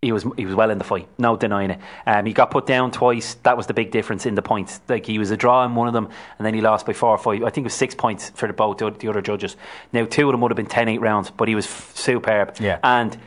he 0.01 0.11
was 0.11 0.25
he 0.37 0.45
was 0.45 0.53
well 0.53 0.69
in 0.69 0.77
the 0.77 0.83
fight, 0.83 1.07
no 1.17 1.35
denying 1.35 1.71
it. 1.71 1.79
Um, 2.05 2.25
he 2.25 2.33
got 2.33 2.51
put 2.51 2.67
down 2.67 2.91
twice. 2.91 3.33
That 3.43 3.57
was 3.57 3.65
the 3.65 3.73
big 3.73 3.89
difference 3.91 4.25
in 4.27 4.35
the 4.35 4.43
points. 4.43 4.79
Like 4.87 5.05
he 5.05 5.17
was 5.17 5.31
a 5.31 5.37
draw 5.37 5.65
in 5.65 5.73
one 5.73 5.87
of 5.87 5.93
them, 5.93 6.09
and 6.37 6.45
then 6.45 6.53
he 6.53 6.61
lost 6.61 6.85
by 6.85 6.93
four 6.93 7.09
or 7.09 7.17
five. 7.17 7.41
I 7.43 7.49
think 7.49 7.63
it 7.63 7.63
was 7.63 7.73
six 7.73 7.95
points 7.95 8.29
for 8.29 8.47
the 8.47 8.53
both 8.53 8.77
the, 8.77 8.91
the 8.91 9.07
other 9.07 9.21
judges. 9.21 9.55
Now 9.93 10.05
two 10.05 10.27
of 10.27 10.33
them 10.33 10.41
would 10.41 10.51
have 10.51 10.55
been 10.55 10.67
10-8 10.67 11.01
rounds, 11.01 11.31
but 11.31 11.47
he 11.47 11.55
was 11.55 11.65
f- 11.65 11.95
superb. 11.95 12.55
Yeah. 12.59 12.79
and 12.83 13.17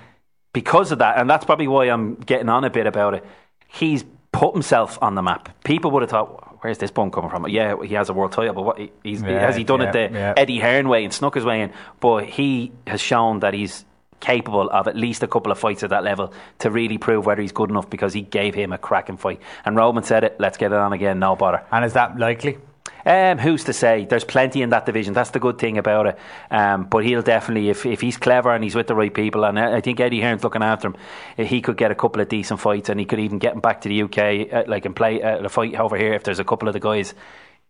because 0.52 0.92
of 0.92 0.98
that, 0.98 1.18
and 1.18 1.28
that's 1.28 1.44
probably 1.44 1.68
why 1.68 1.86
I'm 1.86 2.14
getting 2.14 2.48
on 2.48 2.64
a 2.64 2.70
bit 2.70 2.86
about 2.86 3.14
it. 3.14 3.24
He's 3.68 4.04
put 4.32 4.52
himself 4.54 4.98
on 5.02 5.14
the 5.14 5.22
map. 5.22 5.48
People 5.64 5.90
would 5.92 6.02
have 6.02 6.10
thought, 6.10 6.62
"Where's 6.62 6.78
this 6.78 6.90
bum 6.90 7.10
coming 7.10 7.30
from?" 7.30 7.48
Yeah, 7.48 7.76
he 7.82 7.94
has 7.94 8.08
a 8.08 8.12
world 8.12 8.32
title, 8.32 8.54
but 8.54 8.62
what, 8.62 8.78
he's, 9.02 9.22
Yeah, 9.22 9.40
has 9.40 9.56
he 9.56 9.64
done 9.64 9.80
yeah, 9.80 9.88
it 9.88 9.92
the 9.92 10.18
yeah. 10.18 10.34
Eddie 10.36 10.58
Hearn 10.58 10.88
way 10.88 11.04
and 11.04 11.12
snuck 11.12 11.34
his 11.34 11.44
way 11.44 11.62
in? 11.62 11.72
But 12.00 12.24
he 12.24 12.72
has 12.86 13.00
shown 13.00 13.40
that 13.40 13.54
he's 13.54 13.84
capable 14.20 14.68
of 14.70 14.86
at 14.86 14.96
least 14.96 15.22
a 15.22 15.26
couple 15.26 15.50
of 15.50 15.58
fights 15.58 15.82
at 15.82 15.90
that 15.90 16.04
level 16.04 16.32
to 16.58 16.70
really 16.70 16.98
prove 16.98 17.24
whether 17.24 17.40
he's 17.40 17.52
good 17.52 17.70
enough 17.70 17.88
because 17.88 18.12
he 18.12 18.20
gave 18.20 18.54
him 18.54 18.70
a 18.72 18.78
cracking 18.78 19.16
fight. 19.16 19.40
And 19.64 19.76
Roman 19.76 20.04
said 20.04 20.24
it, 20.24 20.36
let's 20.38 20.58
get 20.58 20.72
it 20.72 20.78
on 20.78 20.92
again, 20.92 21.18
no 21.18 21.36
bother. 21.36 21.62
And 21.72 21.84
is 21.86 21.94
that 21.94 22.18
likely? 22.18 22.58
Um, 23.04 23.38
who's 23.38 23.64
to 23.64 23.72
say? 23.72 24.04
There's 24.04 24.24
plenty 24.24 24.62
in 24.62 24.70
that 24.70 24.86
division. 24.86 25.14
That's 25.14 25.30
the 25.30 25.40
good 25.40 25.58
thing 25.58 25.78
about 25.78 26.06
it. 26.06 26.18
Um, 26.50 26.84
but 26.84 27.04
he'll 27.04 27.22
definitely, 27.22 27.70
if, 27.70 27.86
if 27.86 28.00
he's 28.00 28.16
clever 28.16 28.52
and 28.54 28.62
he's 28.62 28.74
with 28.74 28.86
the 28.86 28.94
right 28.94 29.12
people, 29.12 29.44
and 29.44 29.58
I 29.58 29.80
think 29.80 30.00
Eddie 30.00 30.20
Hearn's 30.20 30.44
looking 30.44 30.62
after 30.62 30.88
him, 30.88 30.96
uh, 31.38 31.44
he 31.44 31.60
could 31.60 31.76
get 31.76 31.90
a 31.90 31.94
couple 31.94 32.20
of 32.20 32.28
decent 32.28 32.60
fights, 32.60 32.88
and 32.88 33.00
he 33.00 33.06
could 33.06 33.20
even 33.20 33.38
get 33.38 33.54
him 33.54 33.60
back 33.60 33.80
to 33.82 33.88
the 33.88 34.02
UK, 34.02 34.52
uh, 34.52 34.64
like 34.66 34.84
and 34.84 34.94
play 34.94 35.22
uh, 35.22 35.38
a 35.38 35.48
fight 35.48 35.74
over 35.76 35.96
here 35.96 36.12
if 36.14 36.24
there's 36.24 36.38
a 36.38 36.44
couple 36.44 36.68
of 36.68 36.74
the 36.74 36.80
guys. 36.80 37.14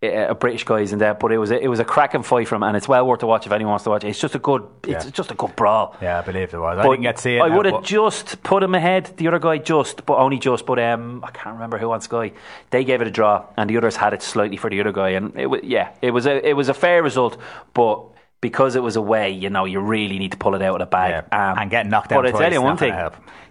Uh, 0.02 0.32
British 0.32 0.64
guys 0.64 0.94
in 0.94 0.98
there, 0.98 1.12
but 1.12 1.30
it 1.30 1.36
was 1.36 1.50
a, 1.50 1.62
it 1.62 1.68
was 1.68 1.78
a 1.78 1.84
cracking 1.84 2.22
fight 2.22 2.48
from, 2.48 2.62
him, 2.62 2.68
and 2.68 2.74
it's 2.74 2.88
well 2.88 3.06
worth 3.06 3.20
to 3.20 3.26
watch 3.26 3.44
if 3.44 3.52
anyone 3.52 3.72
wants 3.72 3.84
to 3.84 3.90
watch 3.90 4.02
it. 4.02 4.08
It's 4.08 4.18
just 4.18 4.34
a 4.34 4.38
good, 4.38 4.66
it's 4.86 5.04
Yeah. 5.04 5.10
just 5.10 5.30
a 5.30 5.34
good 5.34 5.54
brawl. 5.56 5.94
Yeah, 6.00 6.20
I 6.20 6.22
believe 6.22 6.54
it 6.54 6.58
was. 6.58 6.78
I 6.78 6.82
But 6.82 6.90
didn't 6.92 7.02
get 7.02 7.16
to 7.16 7.22
see 7.22 7.36
it. 7.36 7.40
I 7.42 7.54
would 7.54 7.66
have 7.66 7.82
just 7.84 8.42
put 8.42 8.62
him 8.62 8.74
ahead. 8.74 9.10
The 9.18 9.28
other 9.28 9.38
guy 9.38 9.58
just, 9.58 10.06
but 10.06 10.16
only 10.16 10.38
just. 10.38 10.64
But 10.64 10.78
um, 10.78 11.22
I 11.22 11.30
can't 11.32 11.52
remember 11.52 11.76
who 11.76 11.92
on 11.92 12.00
Sky. 12.00 12.32
They 12.70 12.82
gave 12.82 13.02
it 13.02 13.08
a 13.08 13.10
draw, 13.10 13.44
and 13.58 13.68
the 13.68 13.76
others 13.76 13.96
had 13.96 14.14
it 14.14 14.22
slightly 14.22 14.56
for 14.56 14.70
the 14.70 14.80
other 14.80 14.92
guy. 14.92 15.10
And 15.10 15.38
it 15.38 15.44
was, 15.48 15.60
yeah, 15.64 15.90
it 16.00 16.12
was 16.12 16.24
a 16.24 16.48
it 16.48 16.54
was 16.54 16.70
a 16.70 16.74
fair 16.74 17.02
result, 17.02 17.36
but. 17.74 18.00
Because 18.40 18.74
it 18.74 18.82
was 18.82 18.96
away, 18.96 19.30
you 19.30 19.50
know, 19.50 19.66
you 19.66 19.80
really 19.80 20.18
need 20.18 20.32
to 20.32 20.38
pull 20.38 20.54
it 20.54 20.62
out 20.62 20.74
of 20.74 20.78
the 20.80 20.86
bag. 20.90 21.26
Yeah, 21.30 21.54
and 21.60 21.70
get 21.70 21.86
knocked 21.86 22.10
out 22.10 22.22
But 22.24 22.34
I 22.34 22.38
tell 22.38 22.52
you 22.52 22.62
one 22.62 22.78
thing, 22.78 22.94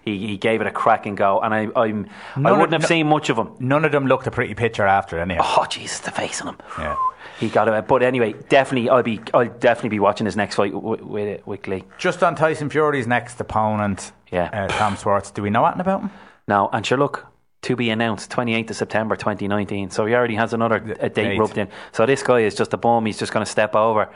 he, 0.04 0.26
he 0.26 0.36
gave 0.36 0.60
it 0.60 0.66
a 0.66 0.72
cracking 0.72 1.14
go, 1.14 1.38
and 1.40 1.54
I 1.54 1.68
I'm, 1.76 2.08
I 2.34 2.40
None 2.40 2.52
of- 2.52 2.58
wouldn't 2.58 2.72
have 2.82 2.88
seen 2.88 3.06
much 3.06 3.30
of 3.30 3.36
him. 3.36 3.52
None 3.60 3.84
of 3.84 3.92
them 3.92 4.06
looked 4.06 4.26
a 4.26 4.30
pretty 4.32 4.54
picture 4.54 4.84
after, 4.86 5.20
anyhow. 5.20 5.42
Oh 5.44 5.66
Jesus, 5.66 6.00
the 6.00 6.10
face 6.10 6.40
on 6.40 6.48
him. 6.48 6.56
Yeah. 6.78 6.96
He 7.38 7.48
got 7.48 7.68
it. 7.68 7.86
But 7.86 8.02
anyway, 8.02 8.34
definitely, 8.48 8.90
I'll 8.90 9.02
be 9.02 9.20
I'll 9.32 9.44
definitely 9.48 9.90
be 9.90 10.00
watching 10.00 10.26
his 10.26 10.36
next 10.36 10.56
fight 10.56 10.74
with 10.74 11.00
with, 11.02 11.46
with 11.46 11.62
Glee. 11.62 11.84
Just 11.98 12.22
on 12.24 12.34
Tyson 12.34 12.68
Fury's 12.68 13.06
next 13.06 13.38
opponent, 13.40 14.10
Yeah. 14.32 14.50
uh, 14.52 14.68
Tom 14.68 14.96
Schwarz. 14.96 15.30
Do 15.32 15.42
we 15.42 15.50
know 15.50 15.64
anything 15.66 15.82
about 15.82 16.00
him? 16.02 16.10
No, 16.48 16.68
and 16.72 16.84
sure, 16.84 16.98
look, 16.98 17.26
to 17.62 17.76
be 17.76 17.90
announced 17.90 18.30
28th 18.32 18.70
of 18.70 18.76
September 18.76 19.14
2019. 19.16 19.90
So 19.90 20.04
he 20.06 20.14
already 20.14 20.34
has 20.34 20.52
another 20.52 20.76
a 20.98 21.08
date 21.08 21.14
date. 21.14 21.38
rubbed 21.38 21.58
in. 21.58 21.68
So 21.92 22.06
this 22.06 22.22
guy 22.24 22.40
is 22.40 22.54
just 22.56 22.72
a 22.74 22.76
bum. 22.76 23.06
He's 23.06 23.18
just 23.18 23.32
going 23.32 23.44
to 23.44 23.50
step 23.50 23.76
over. 23.76 24.10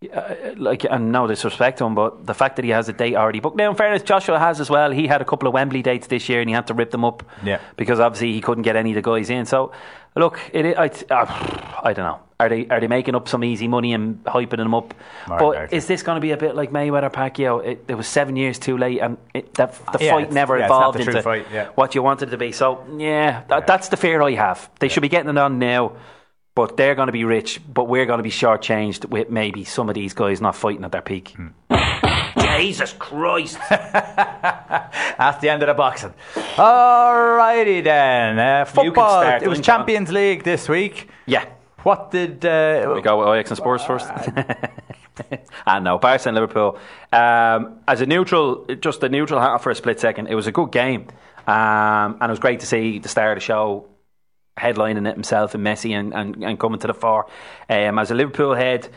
Uh, 0.00 0.54
like, 0.56 0.84
and 0.84 1.10
no 1.10 1.26
disrespect 1.26 1.78
to 1.78 1.84
him, 1.84 1.96
but 1.96 2.24
the 2.24 2.32
fact 2.34 2.54
that 2.54 2.64
he 2.64 2.70
has 2.70 2.88
a 2.88 2.92
date 2.92 3.16
already 3.16 3.40
booked. 3.40 3.56
Now, 3.56 3.68
in 3.68 3.76
fairness, 3.76 4.00
Joshua 4.04 4.38
has 4.38 4.60
as 4.60 4.70
well. 4.70 4.92
He 4.92 5.08
had 5.08 5.20
a 5.20 5.24
couple 5.24 5.48
of 5.48 5.54
Wembley 5.54 5.82
dates 5.82 6.06
this 6.06 6.28
year, 6.28 6.40
and 6.40 6.48
he 6.48 6.54
had 6.54 6.68
to 6.68 6.74
rip 6.74 6.92
them 6.92 7.04
up. 7.04 7.24
Yeah. 7.42 7.58
because 7.76 7.98
obviously 7.98 8.32
he 8.32 8.40
couldn't 8.40 8.62
get 8.62 8.76
any 8.76 8.92
of 8.92 8.94
the 8.94 9.02
guys 9.02 9.28
in. 9.28 9.44
So, 9.44 9.72
look, 10.14 10.38
it, 10.52 10.78
I, 10.78 10.86
uh, 11.12 11.80
I 11.82 11.92
don't 11.94 12.04
know. 12.04 12.20
Are 12.38 12.48
they 12.48 12.68
are 12.68 12.78
they 12.78 12.86
making 12.86 13.16
up 13.16 13.26
some 13.26 13.42
easy 13.42 13.66
money 13.66 13.92
and 13.92 14.22
hyping 14.22 14.58
them 14.58 14.72
up? 14.72 14.94
More 15.26 15.38
but 15.38 15.72
is 15.72 15.88
this 15.88 16.04
going 16.04 16.14
to 16.14 16.20
be 16.20 16.30
a 16.30 16.36
bit 16.36 16.54
like 16.54 16.70
Mayweather 16.70 17.10
Pacquiao? 17.12 17.66
It, 17.66 17.84
it 17.88 17.94
was 17.96 18.06
seven 18.06 18.36
years 18.36 18.60
too 18.60 18.78
late, 18.78 19.00
and 19.00 19.18
it, 19.34 19.52
that, 19.54 19.74
the 19.92 20.04
Yeah, 20.04 20.12
fight 20.12 20.30
never 20.30 20.56
yeah, 20.56 20.66
evolved 20.66 21.00
into 21.00 21.20
fight, 21.22 21.46
yeah. 21.52 21.70
what 21.74 21.96
you 21.96 22.04
wanted 22.04 22.28
it 22.28 22.30
to 22.30 22.36
be. 22.36 22.52
So 22.52 22.86
yeah, 22.96 23.42
that, 23.48 23.66
that's 23.66 23.88
the 23.88 23.96
fear 23.96 24.22
I 24.22 24.34
have. 24.34 24.70
They 24.78 24.86
should 24.86 25.00
be 25.00 25.08
getting 25.08 25.30
it 25.30 25.36
on 25.36 25.58
now, 25.58 25.96
but 26.58 26.76
they're 26.76 26.96
going 26.96 27.06
to 27.06 27.12
be 27.12 27.22
rich. 27.22 27.60
But 27.72 27.84
we're 27.84 28.04
going 28.04 28.18
to 28.18 28.24
be 28.24 28.30
shortchanged 28.30 29.04
with 29.04 29.30
maybe 29.30 29.62
some 29.62 29.88
of 29.88 29.94
these 29.94 30.12
guys 30.12 30.40
not 30.40 30.56
fighting 30.56 30.82
at 30.82 30.90
their 30.90 31.02
peak. 31.02 31.36
Hmm. 31.36 31.50
Jesus 32.56 32.92
Christ! 32.94 33.58
That's 33.70 35.38
the 35.38 35.50
end 35.50 35.62
of 35.62 35.68
the 35.68 35.74
boxing. 35.74 36.12
Alrighty 36.34 37.84
then. 37.84 38.40
Uh, 38.40 38.64
football. 38.64 39.22
start, 39.22 39.44
it 39.44 39.48
was 39.48 39.58
Lincoln. 39.58 39.62
Champions 39.62 40.10
League 40.10 40.42
this 40.42 40.68
week. 40.68 41.08
yeah, 41.26 41.44
What 41.84 42.10
did. 42.10 42.44
Uh, 42.44 42.90
we 42.92 43.02
go 43.02 43.20
with 43.20 43.28
Ajax 43.28 43.50
and 43.50 43.58
Spurs 43.58 43.84
first. 43.84 44.08
I 45.64 45.78
know 45.78 45.98
Barca 45.98 46.28
and 46.28 46.34
Liverpool. 46.34 46.76
Um, 47.12 47.78
as 47.86 48.00
a 48.00 48.06
neutral, 48.06 48.66
just 48.80 49.00
a 49.04 49.08
neutral 49.08 49.40
hat 49.40 49.62
for 49.62 49.70
a 49.70 49.76
split 49.76 50.00
second, 50.00 50.26
it 50.26 50.34
was 50.34 50.48
a 50.48 50.52
good 50.52 50.72
game, 50.72 51.06
um, 51.46 52.18
and 52.20 52.24
it 52.24 52.30
was 52.30 52.40
great 52.40 52.58
to 52.60 52.66
see 52.66 52.98
the 52.98 53.08
star 53.08 53.30
of 53.30 53.36
the 53.36 53.40
show 53.40 53.86
headlining 54.58 55.08
it 55.08 55.14
himself 55.14 55.54
and 55.54 55.64
Messi 55.64 55.92
and, 55.98 56.12
and, 56.12 56.42
and 56.44 56.60
coming 56.60 56.80
to 56.80 56.86
the 56.86 56.94
fore. 56.94 57.26
Um, 57.68 57.98
as 57.98 58.10
a 58.10 58.14
Liverpool 58.14 58.54
head, 58.54 58.88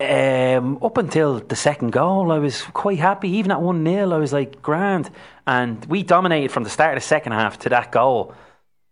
um, 0.00 0.78
up 0.82 0.98
until 0.98 1.38
the 1.38 1.56
second 1.56 1.92
goal, 1.92 2.32
I 2.32 2.38
was 2.38 2.62
quite 2.62 2.98
happy. 2.98 3.30
Even 3.30 3.52
at 3.52 3.60
1 3.60 3.84
0, 3.84 4.12
I 4.12 4.18
was 4.18 4.32
like, 4.32 4.60
grand. 4.60 5.10
And 5.46 5.84
we 5.86 6.02
dominated 6.02 6.50
from 6.50 6.64
the 6.64 6.70
start 6.70 6.96
of 6.96 7.02
the 7.02 7.06
second 7.06 7.32
half 7.32 7.58
to 7.60 7.68
that 7.70 7.92
goal. 7.92 8.34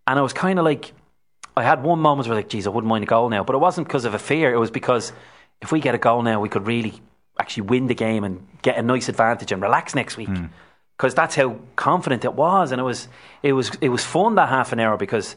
And 0.07 0.19
I 0.19 0.23
was 0.23 0.33
kind 0.33 0.59
of 0.59 0.65
like, 0.65 0.93
I 1.57 1.63
had 1.63 1.83
one 1.83 1.99
moment 1.99 2.29
where, 2.29 2.35
I 2.35 2.39
was 2.39 2.45
like, 2.45 2.51
geez, 2.51 2.67
I 2.67 2.71
wouldn't 2.71 2.89
mind 2.89 3.05
a 3.05 3.07
goal 3.07 3.29
now. 3.29 3.45
But 3.45 3.57
it 3.57 3.59
wasn't 3.59 3.89
because 3.89 4.05
of 4.05 4.15
a 4.15 4.19
fear, 4.19 4.53
it 4.53 4.59
was 4.59 4.71
because 4.71 5.13
if 5.61 5.73
we 5.73 5.81
get 5.81 5.95
a 5.95 5.99
goal 5.99 6.23
now, 6.23 6.41
we 6.41 6.49
could 6.49 6.67
really 6.67 7.01
actually 7.39 7.65
win 7.65 7.87
the 7.87 7.95
game 7.95 8.25
and 8.25 8.47
get 8.63 8.79
a 8.79 8.83
nice 8.83 9.09
advantage 9.09 9.53
and 9.53 9.63
relax 9.63 9.95
next 9.95 10.17
week. 10.17 10.29
Hmm. 10.29 10.47
Because 10.97 11.15
that's 11.15 11.35
how 11.35 11.57
confident 11.75 12.25
it 12.25 12.35
was, 12.35 12.71
and 12.71 12.81
it 12.81 12.85
was 12.85 13.09
it 13.43 13.55
was 13.55 13.73
it 13.81 13.89
was 13.89 14.05
fun 14.05 14.37
that 14.37 14.49
half 14.49 14.73
an 14.73 14.79
hour 14.79 14.97
because 14.97 15.35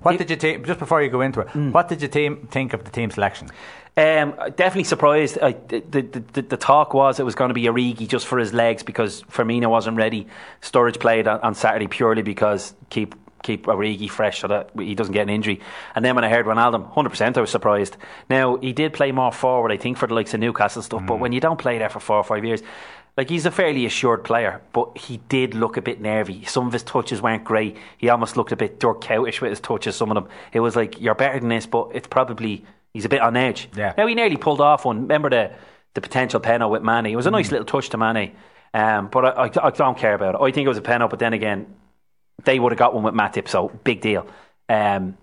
What 0.00 0.18
did 0.18 0.30
you 0.30 0.36
team, 0.36 0.64
just 0.64 0.78
before 0.78 1.00
you 1.02 1.10
go 1.10 1.20
into 1.20 1.40
it, 1.40 1.54
what 1.54 1.88
did 1.88 2.02
you 2.02 2.08
team 2.08 2.48
think 2.50 2.72
of 2.72 2.84
the 2.84 2.90
team 2.90 3.10
selection? 3.10 3.48
Um, 3.96 4.34
definitely 4.56 4.84
surprised. 4.84 5.38
I, 5.40 5.52
the, 5.52 5.80
the, 5.80 6.02
the, 6.02 6.42
the 6.42 6.56
talk 6.56 6.94
was 6.94 7.20
it 7.20 7.24
was 7.24 7.34
going 7.34 7.50
to 7.50 7.54
be 7.54 7.64
Origi 7.64 8.08
just 8.08 8.26
for 8.26 8.38
his 8.38 8.52
legs 8.52 8.82
because 8.82 9.22
Firmino 9.24 9.68
wasn't 9.68 9.96
ready. 9.98 10.26
Sturridge 10.62 10.98
played 10.98 11.28
on, 11.28 11.40
on 11.40 11.54
Saturday 11.54 11.86
purely 11.86 12.22
because 12.22 12.74
keep 12.90 13.14
keep 13.42 13.66
Origi 13.66 14.08
fresh 14.08 14.40
so 14.40 14.48
that 14.48 14.70
he 14.78 14.94
doesn't 14.94 15.12
get 15.12 15.22
an 15.22 15.28
injury. 15.28 15.60
And 15.94 16.04
then 16.04 16.14
when 16.14 16.24
I 16.24 16.28
heard 16.28 16.46
Wijnaldum, 16.46 16.94
100% 16.94 17.36
I 17.36 17.40
was 17.40 17.50
surprised. 17.50 17.96
Now, 18.30 18.56
he 18.56 18.72
did 18.72 18.92
play 18.92 19.10
more 19.10 19.32
forward, 19.32 19.72
I 19.72 19.76
think, 19.76 19.98
for 19.98 20.06
the 20.06 20.14
likes 20.14 20.32
of 20.32 20.38
Newcastle 20.38 20.80
stuff, 20.80 21.04
but 21.06 21.18
when 21.18 21.32
you 21.32 21.40
don't 21.40 21.58
play 21.58 21.78
there 21.78 21.88
for 21.88 21.98
four 21.98 22.18
or 22.18 22.24
five 22.24 22.44
years, 22.44 22.62
like 23.16 23.28
he's 23.28 23.44
a 23.44 23.50
fairly 23.50 23.84
assured 23.84 24.24
player, 24.24 24.62
but 24.72 24.96
he 24.96 25.18
did 25.28 25.54
look 25.54 25.76
a 25.76 25.82
bit 25.82 26.00
nervy. 26.00 26.44
Some 26.44 26.66
of 26.66 26.72
his 26.72 26.82
touches 26.82 27.20
weren't 27.20 27.44
great. 27.44 27.76
He 27.98 28.08
almost 28.08 28.36
looked 28.36 28.52
a 28.52 28.56
bit 28.56 28.80
Dirk 28.80 29.02
Coutish 29.02 29.40
with 29.40 29.50
his 29.50 29.60
touches, 29.60 29.96
some 29.96 30.10
of 30.10 30.14
them. 30.14 30.28
It 30.52 30.60
was 30.60 30.76
like, 30.76 31.00
you're 31.00 31.14
better 31.14 31.38
than 31.38 31.50
this, 31.50 31.66
but 31.66 31.88
it's 31.92 32.08
probably, 32.08 32.64
he's 32.94 33.04
a 33.04 33.10
bit 33.10 33.20
on 33.20 33.36
edge. 33.36 33.68
Yeah. 33.76 33.92
Now, 33.98 34.06
he 34.06 34.14
nearly 34.14 34.36
pulled 34.36 34.60
off 34.60 34.84
one. 34.84 35.02
Remember 35.02 35.28
the, 35.28 35.52
the 35.94 36.00
potential 36.00 36.40
penalty 36.40 36.72
with 36.72 36.82
Manny. 36.82 37.12
It 37.12 37.16
was 37.16 37.26
a 37.26 37.30
nice 37.30 37.50
little 37.50 37.66
touch 37.66 37.90
to 37.90 37.98
Manny, 37.98 38.34
Um, 38.74 39.08
but 39.08 39.24
I, 39.24 39.44
I, 39.44 39.66
I 39.66 39.70
don't 39.70 39.98
care 39.98 40.14
about 40.14 40.34
it. 40.34 40.40
I 40.40 40.50
think 40.50 40.64
it 40.64 40.68
was 40.68 40.78
a 40.78 40.82
penalty, 40.82 41.10
but 41.10 41.18
then 41.18 41.34
again, 41.34 41.66
they 42.44 42.58
would 42.58 42.72
have 42.72 42.78
got 42.78 42.94
one 42.94 43.04
with 43.04 43.14
Matip, 43.14 43.48
so 43.48 43.68
big 43.84 44.00
deal. 44.00 44.26
Um, 44.68 45.18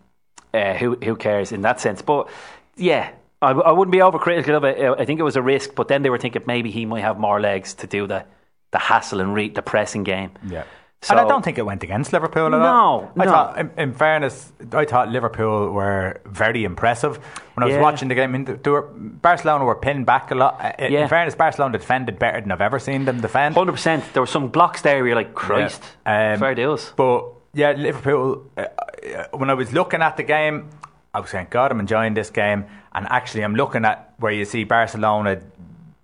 uh, 0.53 0.73
who 0.75 0.95
who 0.95 1.15
cares 1.15 1.51
in 1.51 1.61
that 1.61 1.79
sense? 1.79 2.01
But 2.01 2.29
yeah, 2.75 3.11
I, 3.41 3.51
I 3.51 3.71
wouldn't 3.71 3.91
be 3.91 3.99
overcritical 3.99 4.55
of 4.55 4.63
it. 4.65 4.99
I 4.99 5.05
think 5.05 5.19
it 5.19 5.23
was 5.23 5.35
a 5.37 5.41
risk, 5.41 5.75
but 5.75 5.87
then 5.87 6.01
they 6.01 6.09
were 6.09 6.17
thinking 6.17 6.41
maybe 6.45 6.71
he 6.71 6.85
might 6.85 7.01
have 7.01 7.17
more 7.19 7.39
legs 7.39 7.73
to 7.75 7.87
do 7.87 8.07
the 8.07 8.25
the 8.71 8.77
hassle 8.79 9.19
and 9.19 9.33
re- 9.33 9.49
the 9.49 9.61
pressing 9.63 10.03
game. 10.03 10.31
Yeah. 10.47 10.63
So- 11.01 11.13
and 11.15 11.21
I 11.21 11.27
don't 11.27 11.43
think 11.43 11.57
it 11.57 11.65
went 11.65 11.81
against 11.81 12.11
Liverpool 12.13 12.47
at 12.47 12.53
all. 12.61 13.09
No, 13.15 13.21
I 13.23 13.25
no. 13.25 13.31
thought, 13.31 13.57
in, 13.57 13.71
in 13.77 13.93
fairness, 13.93 14.51
I 14.73 14.85
thought 14.85 15.09
Liverpool 15.09 15.71
were 15.71 16.19
very 16.25 16.65
impressive. 16.65 17.15
When 17.55 17.63
I 17.63 17.65
was 17.67 17.75
Yeah. 17.75 17.81
watching 17.81 18.09
the 18.09 18.15
game, 18.15 18.35
I 18.35 18.37
mean, 18.37 18.59
were, 18.65 18.81
Barcelona 18.93 19.63
were 19.63 19.75
pinned 19.75 20.05
back 20.05 20.29
a 20.29 20.35
lot. 20.35 20.59
Uh, 20.61 20.73
In 20.77 20.91
Yeah. 20.91 21.07
fairness, 21.07 21.33
Barcelona 21.35 21.77
defended 21.79 22.19
better 22.19 22.41
than 22.41 22.51
I've 22.51 22.61
ever 22.61 22.77
seen 22.79 23.05
them 23.05 23.21
defend. 23.21 23.55
Hundred 23.55 23.71
percent. 23.71 24.03
There 24.13 24.21
were 24.21 24.27
some 24.27 24.49
blocks 24.49 24.81
there 24.81 24.97
where 24.97 25.07
you're 25.07 25.15
like, 25.15 25.33
Christ, 25.33 25.81
Yeah. 26.05 26.33
Um, 26.33 26.39
fair 26.39 26.53
deals. 26.53 26.93
But 26.97 27.25
yeah, 27.53 27.71
Liverpool. 27.71 28.43
Uh, 28.57 28.61
uh, 28.61 29.23
when 29.37 29.49
I 29.49 29.53
was 29.55 29.71
looking 29.73 30.01
at 30.01 30.17
the 30.17 30.23
game, 30.23 30.69
I 31.15 31.21
was 31.21 31.29
saying, 31.31 31.47
God, 31.49 31.71
I'm 31.71 31.79
enjoying 31.79 32.13
this 32.13 32.29
game. 32.29 32.65
And 32.93 33.07
actually, 33.09 33.43
I'm 33.43 33.55
looking 33.55 33.85
at 33.85 34.13
where 34.17 34.31
you 34.31 34.45
see 34.45 34.63
Barcelona 34.63 35.41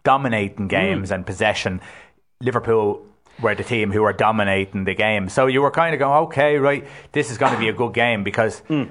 dominating 0.04 0.66
mm. 0.66 0.70
games 0.70 1.12
and 1.12 1.26
possession. 1.26 1.82
Liverpool 2.42 3.06
were 3.42 3.56
the 3.56 3.64
team 3.64 3.92
who 3.92 4.02
were 4.02 4.14
dominating 4.14 4.86
the 4.86 4.94
game. 4.94 5.30
So 5.30 5.48
you 5.48 5.62
were 5.62 5.72
kind 5.72 5.94
of 5.94 6.00
going, 6.00 6.24
okay, 6.26 6.58
right, 6.58 6.88
this 7.12 7.32
is 7.32 7.38
going 7.38 7.54
to 7.54 7.60
be 7.60 7.70
a 7.70 7.74
good 7.74 7.94
game 7.94 8.24
because. 8.24 8.62
Mm. 8.70 8.90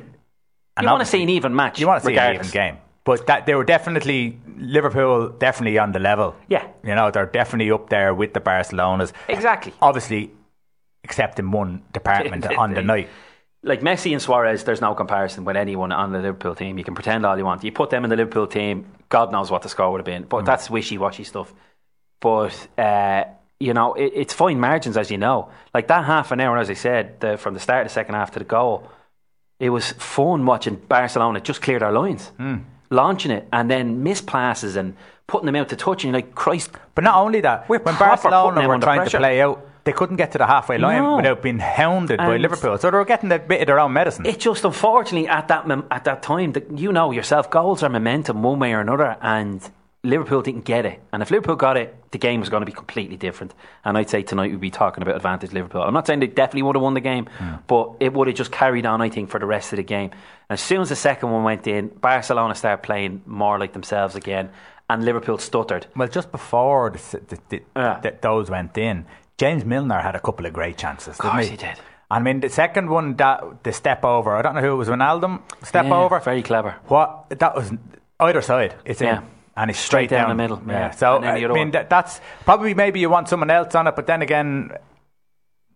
and 0.76 0.84
You 0.84 0.88
want 0.88 1.00
to 1.00 1.06
see 1.06 1.22
an 1.22 1.28
even 1.28 1.54
match. 1.54 1.80
you 1.80 1.86
want 1.86 2.02
to 2.02 2.06
see 2.06 2.16
an 2.16 2.34
even 2.34 2.48
game. 2.48 2.78
But 3.04 3.26
that 3.26 3.44
they 3.44 3.54
were 3.54 3.64
definitely 3.64 4.38
Liverpool 4.56 5.28
definitely 5.28 5.78
on 5.78 5.92
the 5.92 5.98
level. 5.98 6.34
Yeah. 6.48 6.66
You 6.82 6.94
know, 6.94 7.10
they're 7.10 7.26
definitely 7.26 7.70
up 7.70 7.90
there 7.90 8.14
with 8.14 8.32
the 8.32 8.40
Barcelonas. 8.40 9.12
Exactly. 9.28 9.74
Obviously 9.82 10.30
except 11.04 11.38
in 11.38 11.50
one 11.52 11.82
department 11.92 12.46
on 12.58 12.74
the 12.74 12.82
night. 12.82 13.08
Like 13.64 13.80
Messi 13.80 14.12
and 14.12 14.20
Suarez, 14.22 14.64
there's 14.64 14.80
no 14.80 14.94
comparison 14.94 15.44
with 15.44 15.56
anyone 15.56 15.90
on 15.90 16.12
the 16.12 16.18
Liverpool 16.18 16.54
team. 16.54 16.78
You 16.78 16.84
can 16.84 16.94
pretend 16.94 17.24
all 17.26 17.36
you 17.36 17.44
want. 17.44 17.64
You 17.64 17.72
put 17.72 17.90
them 17.90 18.04
in 18.04 18.10
the 18.10 18.16
Liverpool 18.16 18.46
team, 18.46 18.86
God 19.08 19.32
knows 19.32 19.50
what 19.50 19.62
the 19.62 19.68
score 19.68 19.90
would 19.90 19.98
have 19.98 20.04
been. 20.06 20.24
But 20.24 20.44
that's 20.44 20.68
wishy 20.70 20.98
washy 20.98 21.24
stuff. 21.24 21.52
But 22.20 22.54
uh, 22.78 23.24
you 23.60 23.74
know, 23.74 23.94
it, 23.94 24.12
it's 24.14 24.34
fine 24.34 24.60
margins, 24.60 24.96
as 24.96 25.10
you 25.10 25.18
know. 25.18 25.48
Like 25.72 25.88
that 25.88 26.04
half 26.04 26.30
an 26.32 26.40
hour, 26.40 26.58
as 26.58 26.70
I 26.70 26.74
said, 26.74 27.20
the, 27.20 27.36
from 27.36 27.54
the 27.54 27.60
start 27.60 27.82
of 27.82 27.88
the 27.88 27.94
second 27.94 28.14
half 28.14 28.32
to 28.32 28.38
the 28.38 28.44
goal, 28.44 28.90
it 29.58 29.70
was 29.70 29.92
fun 29.92 30.44
watching 30.46 30.76
Barcelona 30.76 31.40
just 31.40 31.62
clear 31.62 31.78
their 31.78 31.92
lines, 31.92 32.32
launching 32.90 33.30
it, 33.30 33.48
and 33.52 33.70
then 33.70 34.02
miss 34.02 34.20
passes 34.20 34.76
and 34.76 34.96
putting 35.26 35.46
them 35.46 35.56
out 35.56 35.68
to 35.70 35.76
touch. 35.76 36.04
And 36.04 36.12
you're 36.12 36.20
like, 36.20 36.34
Christ, 36.34 36.70
But 36.94 37.04
not 37.04 37.16
only 37.16 37.40
that, 37.40 37.68
We're 37.68 37.78
when 37.78 37.96
Barcelona 37.96 38.68
were 38.68 38.78
trying 38.78 38.98
pressure. 39.00 39.18
to 39.18 39.18
play 39.18 39.40
out, 39.40 39.66
they 39.84 39.92
couldn't 39.92 40.16
get 40.16 40.32
to 40.32 40.38
the 40.38 40.46
halfway 40.46 40.78
line 40.78 41.02
No. 41.02 41.16
without 41.16 41.42
being 41.42 41.58
hounded 41.58 42.18
by 42.18 42.36
Liverpool. 42.38 42.78
So 42.78 42.90
they 42.90 42.96
were 42.96 43.04
getting 43.04 43.30
a 43.32 43.38
bit 43.38 43.60
of 43.60 43.66
their 43.66 43.78
own 43.80 43.92
medicine. 43.92 44.26
It 44.26 44.40
just 44.40 44.64
unfortunately 44.64 45.28
at 45.28 45.48
that 45.48 45.70
at 45.90 46.04
that 46.04 46.22
time 46.22 46.52
that 46.52 46.78
you 46.78 46.92
know 46.92 47.10
yourself, 47.10 47.50
goals 47.50 47.82
are 47.82 47.88
momentum 47.88 48.42
one 48.42 48.58
way 48.58 48.72
or 48.72 48.80
another, 48.80 49.16
and 49.20 49.60
Liverpool 50.02 50.42
didn't 50.42 50.66
get 50.66 50.84
it. 50.84 51.00
And 51.12 51.22
if 51.22 51.30
Liverpool 51.30 51.56
got 51.56 51.78
it, 51.78 51.96
the 52.10 52.18
game 52.18 52.40
was 52.40 52.50
going 52.50 52.60
to 52.60 52.66
be 52.66 52.72
completely 52.72 53.16
different. 53.16 53.54
And 53.86 53.96
I'd 53.96 54.10
say 54.10 54.22
tonight 54.22 54.50
we'd 54.50 54.60
be 54.60 54.70
talking 54.70 55.02
about 55.02 55.16
advantage 55.16 55.52
Liverpool. 55.52 55.80
I'm 55.82 55.94
not 55.94 56.06
saying 56.06 56.20
they 56.20 56.26
definitely 56.26 56.62
would 56.62 56.76
have 56.76 56.82
won 56.82 56.92
the 56.94 57.00
game, 57.00 57.26
but 57.66 57.92
it 58.00 58.12
would 58.12 58.26
have 58.28 58.36
just 58.36 58.52
carried 58.52 58.84
on. 58.84 59.00
I 59.00 59.08
think 59.08 59.30
for 59.30 59.40
the 59.40 59.46
rest 59.46 59.72
of 59.72 59.78
the 59.78 59.82
game. 59.82 60.10
And 60.50 60.58
as 60.58 60.60
soon 60.60 60.82
as 60.82 60.90
the 60.90 60.96
second 60.96 61.30
one 61.30 61.42
went 61.42 61.66
in, 61.66 61.88
Barcelona 61.88 62.54
started 62.54 62.82
playing 62.82 63.22
more 63.26 63.58
like 63.58 63.72
themselves 63.72 64.14
again, 64.14 64.50
and 64.90 65.02
Liverpool 65.06 65.38
stuttered. 65.38 65.86
well, 65.96 66.06
just 66.08 66.30
before 66.30 66.90
the, 66.90 67.20
the, 67.28 67.38
the, 67.48 67.62
Yeah. 67.74 68.10
those 68.20 68.50
went 68.50 68.76
in, 68.76 69.06
James 69.38 69.64
Milner 69.64 70.00
had 70.00 70.14
a 70.14 70.20
couple 70.20 70.46
of 70.46 70.52
great 70.52 70.76
chances. 70.76 71.16
Didn't 71.18 71.30
course 71.32 71.44
he? 71.46 71.50
he 71.52 71.56
did. 71.56 71.76
I 72.10 72.20
mean, 72.20 72.40
the 72.40 72.48
second 72.50 72.90
one, 72.90 73.16
that 73.16 73.64
the 73.64 73.72
step 73.72 74.04
over, 74.04 74.36
I 74.36 74.42
don't 74.42 74.54
know 74.54 74.60
who 74.60 74.72
it 74.72 74.76
was, 74.76 74.88
Ronaldo 74.88 75.40
step 75.64 75.86
Yeah, 75.86 75.96
over. 75.96 76.20
very 76.20 76.42
clever. 76.42 76.76
What 76.86 77.30
that 77.30 77.54
was 77.56 77.72
either 78.20 78.42
side. 78.42 78.74
It's 78.84 79.00
Yeah. 79.00 79.18
in. 79.18 79.24
And 79.56 79.70
it's 79.70 79.78
Straight 79.78 80.08
straight, 80.08 80.18
down 80.18 80.28
the 80.30 80.34
middle, 80.34 80.60
yeah. 80.66 80.90
So 80.90 81.16
And 81.16 81.24
I 81.26 81.38
mean, 81.48 81.70
one. 81.70 81.86
that's 81.88 82.20
probably 82.44 82.74
maybe 82.74 82.98
you 82.98 83.08
want 83.08 83.28
someone 83.28 83.50
else 83.50 83.74
on 83.76 83.86
it, 83.86 83.94
but 83.94 84.06
then 84.08 84.20
again, 84.20 84.70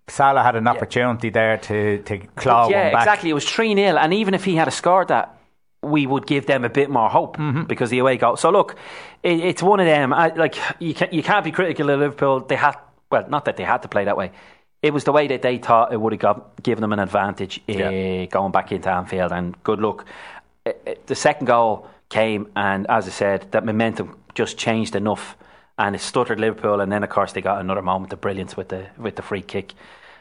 Salah 0.08 0.42
had 0.42 0.56
an 0.56 0.66
opportunity 0.66 1.30
there 1.30 1.58
to 1.58 1.98
to 2.02 2.18
claw 2.36 2.68
yeah, 2.68 2.84
one 2.84 2.92
back. 2.92 3.02
exactly. 3.02 3.30
It 3.30 3.34
was 3.34 3.48
3 3.48 3.74
0, 3.74 3.96
and 3.98 4.12
even 4.14 4.34
if 4.34 4.44
he 4.44 4.56
had 4.56 4.66
a 4.68 4.70
scored 4.70 5.08
that, 5.08 5.36
we 5.82 6.06
would 6.06 6.26
give 6.26 6.46
them 6.46 6.64
a 6.64 6.68
bit 6.70 6.90
more 6.90 7.08
hope 7.08 7.36
Mm-hmm. 7.36 7.64
because 7.64 7.90
the 7.90 7.98
away 8.00 8.16
goal. 8.16 8.36
So, 8.36 8.50
look, 8.50 8.74
it, 9.22 9.38
it's 9.40 9.62
one 9.62 9.80
of 9.80 9.86
them. 9.86 10.12
I, 10.12 10.28
like, 10.28 10.56
you, 10.80 10.94
can, 10.94 11.08
you 11.12 11.22
can't 11.22 11.44
be 11.44 11.52
critical 11.52 11.88
of 11.90 12.00
Liverpool. 12.00 12.40
They 12.40 12.56
had, 12.56 12.74
well, 13.10 13.26
not 13.28 13.44
that 13.46 13.56
they 13.56 13.64
had 13.64 13.82
to 13.82 13.88
play 13.88 14.04
that 14.04 14.16
way. 14.16 14.32
It 14.82 14.92
was 14.92 15.04
the 15.04 15.12
way 15.12 15.26
that 15.28 15.42
they 15.42 15.58
thought 15.58 15.92
it 15.92 16.00
would 16.00 16.12
have 16.12 16.20
got, 16.20 16.62
given 16.62 16.82
them 16.82 16.92
an 16.92 17.00
advantage 17.00 17.60
uh, 17.68 18.26
going 18.26 18.52
back 18.52 18.70
into 18.70 18.90
Anfield, 18.90 19.32
and 19.32 19.60
good 19.64 19.80
luck. 19.80 20.04
Uh, 20.64 20.70
uh, 20.86 20.94
the 21.06 21.14
second 21.16 21.46
goal 21.46 21.88
came, 22.08 22.48
and 22.54 22.86
as 22.88 23.06
I 23.06 23.10
said, 23.10 23.50
that 23.50 23.64
momentum 23.64 24.16
just 24.34 24.56
changed 24.56 24.94
enough, 24.94 25.36
and 25.78 25.96
it 25.96 26.00
stuttered 26.00 26.38
Liverpool, 26.38 26.80
and 26.80 26.92
then 26.92 27.02
of 27.02 27.10
course 27.10 27.32
they 27.32 27.40
got 27.40 27.60
another 27.60 27.82
moment 27.82 28.12
of 28.12 28.20
brilliance 28.20 28.56
with 28.56 28.68
the 28.68 28.86
with 28.96 29.16
the 29.16 29.22
free 29.22 29.42
kick, 29.42 29.74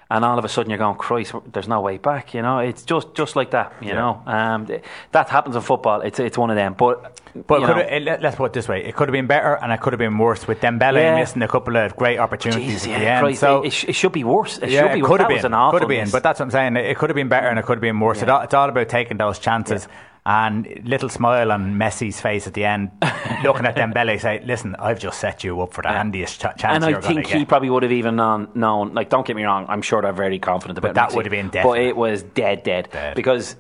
and 0.10 0.24
all 0.26 0.40
of 0.40 0.46
a 0.46 0.50
sudden 0.50 0.70
you're 0.70 0.80
going, 0.80 0.96
Christ, 0.98 1.34
there's 1.52 1.68
no 1.68 1.82
way 1.82 1.98
back. 1.98 2.34
You 2.34 2.42
know, 2.42 2.60
it's 2.60 2.84
just 2.84 3.14
just 3.14 3.36
like 3.36 3.52
that. 3.52 3.74
You 3.82 3.94
know, 3.94 4.22
um, 4.26 4.68
that 5.12 5.30
happens 5.30 5.56
in 5.56 5.62
football. 5.62 6.02
It's 6.02 6.20
it's 6.20 6.38
one 6.38 6.50
of 6.50 6.56
them, 6.56 6.74
but. 6.78 7.20
But 7.46 7.64
could 7.66 7.78
it, 7.78 8.02
let- 8.02 8.22
let's 8.24 8.36
put 8.36 8.46
it 8.46 8.54
this 8.54 8.68
way: 8.68 8.84
it 8.84 8.96
could 8.96 9.08
have 9.10 9.14
been 9.14 9.28
better, 9.28 9.54
and 9.62 9.72
it 9.72 9.80
could 9.80 9.94
have 9.94 10.00
been 10.00 10.18
worse 10.18 10.48
with 10.48 10.60
Dembele 10.60 10.96
Yeah. 10.96 11.16
missing 11.20 11.44
a 11.44 11.48
couple 11.48 11.78
of 11.78 11.96
great 11.96 12.18
opportunities 12.18 12.66
Jesus, 12.82 12.88
at 12.88 12.90
yeah, 12.94 13.00
the 13.00 13.10
end. 13.12 13.24
Christ, 13.26 13.40
so 13.42 13.62
it, 13.62 13.68
it, 13.68 13.74
sh- 13.74 13.84
it 13.90 13.94
should 13.94 14.12
be 14.12 14.24
worse. 14.24 14.58
It 14.58 14.72
yeah, 14.72 14.82
should 14.82 14.94
be 14.94 15.00
it 15.00 15.02
worse. 15.04 15.10
could 15.12 15.20
have 15.20 15.28
been, 15.30 15.36
was 15.38 15.46
an 15.46 15.54
awful 15.54 15.80
could 15.80 15.82
have 15.84 15.90
been, 16.04 16.10
but 16.10 16.24
that's 16.24 16.40
what 16.40 16.46
I'm 16.46 16.52
saying. 16.52 16.78
It 16.78 16.98
could 16.98 17.12
have 17.12 17.16
been 17.16 17.28
better, 17.30 17.48
and 17.48 17.60
it 17.60 17.66
could 17.66 17.78
have 17.78 17.82
been 17.82 18.00
worse. 18.00 18.24
It 18.24 18.30
all- 18.30 18.42
it's 18.42 18.56
all 18.56 18.68
about 18.70 18.90
taking 18.90 19.18
those 19.18 19.38
chances. 19.38 19.88
And 20.30 20.82
little 20.84 21.08
smile 21.08 21.54
on 21.54 21.76
Messi's 21.76 22.20
face 22.20 22.48
at 22.48 22.54
the 22.54 22.66
end, 22.66 22.92
looking 23.46 23.66
at 23.66 23.78
Dembele, 23.78 24.20
say, 24.20 24.44
"Listen, 24.46 24.76
I've 24.78 25.00
just 25.00 25.22
set 25.22 25.46
you 25.46 25.62
up 25.62 25.72
for 25.74 25.82
the 25.84 25.88
handiest 25.88 26.36
ch- 26.42 26.44
chance 26.58 26.84
and 26.84 26.84
you're 26.90 26.98
I 26.98 27.02
think 27.02 27.24
to 27.24 27.30
get." 27.30 27.38
he 27.40 27.46
probably 27.46 27.70
would 27.70 27.84
have 27.84 27.94
even 27.94 28.18
known, 28.18 28.50
known. 28.54 28.94
Like, 28.94 29.10
don't 29.10 29.26
get 29.26 29.38
me 29.38 29.44
wrong. 29.46 29.66
I'm 29.70 29.82
sure 29.82 30.02
they're 30.02 30.12
very 30.12 30.38
confident 30.38 30.78
about 30.80 30.90
But 30.90 30.96
that 30.96 31.10
Messi, 31.12 31.16
would 31.16 31.26
have 31.28 31.32
been 31.32 31.46
But 31.48 31.54
definite. 31.54 31.82
it 31.88 31.96
was 31.96 32.24
dead, 32.24 32.64
dead, 32.64 32.90
Dead. 32.92 33.16
because 33.16 33.56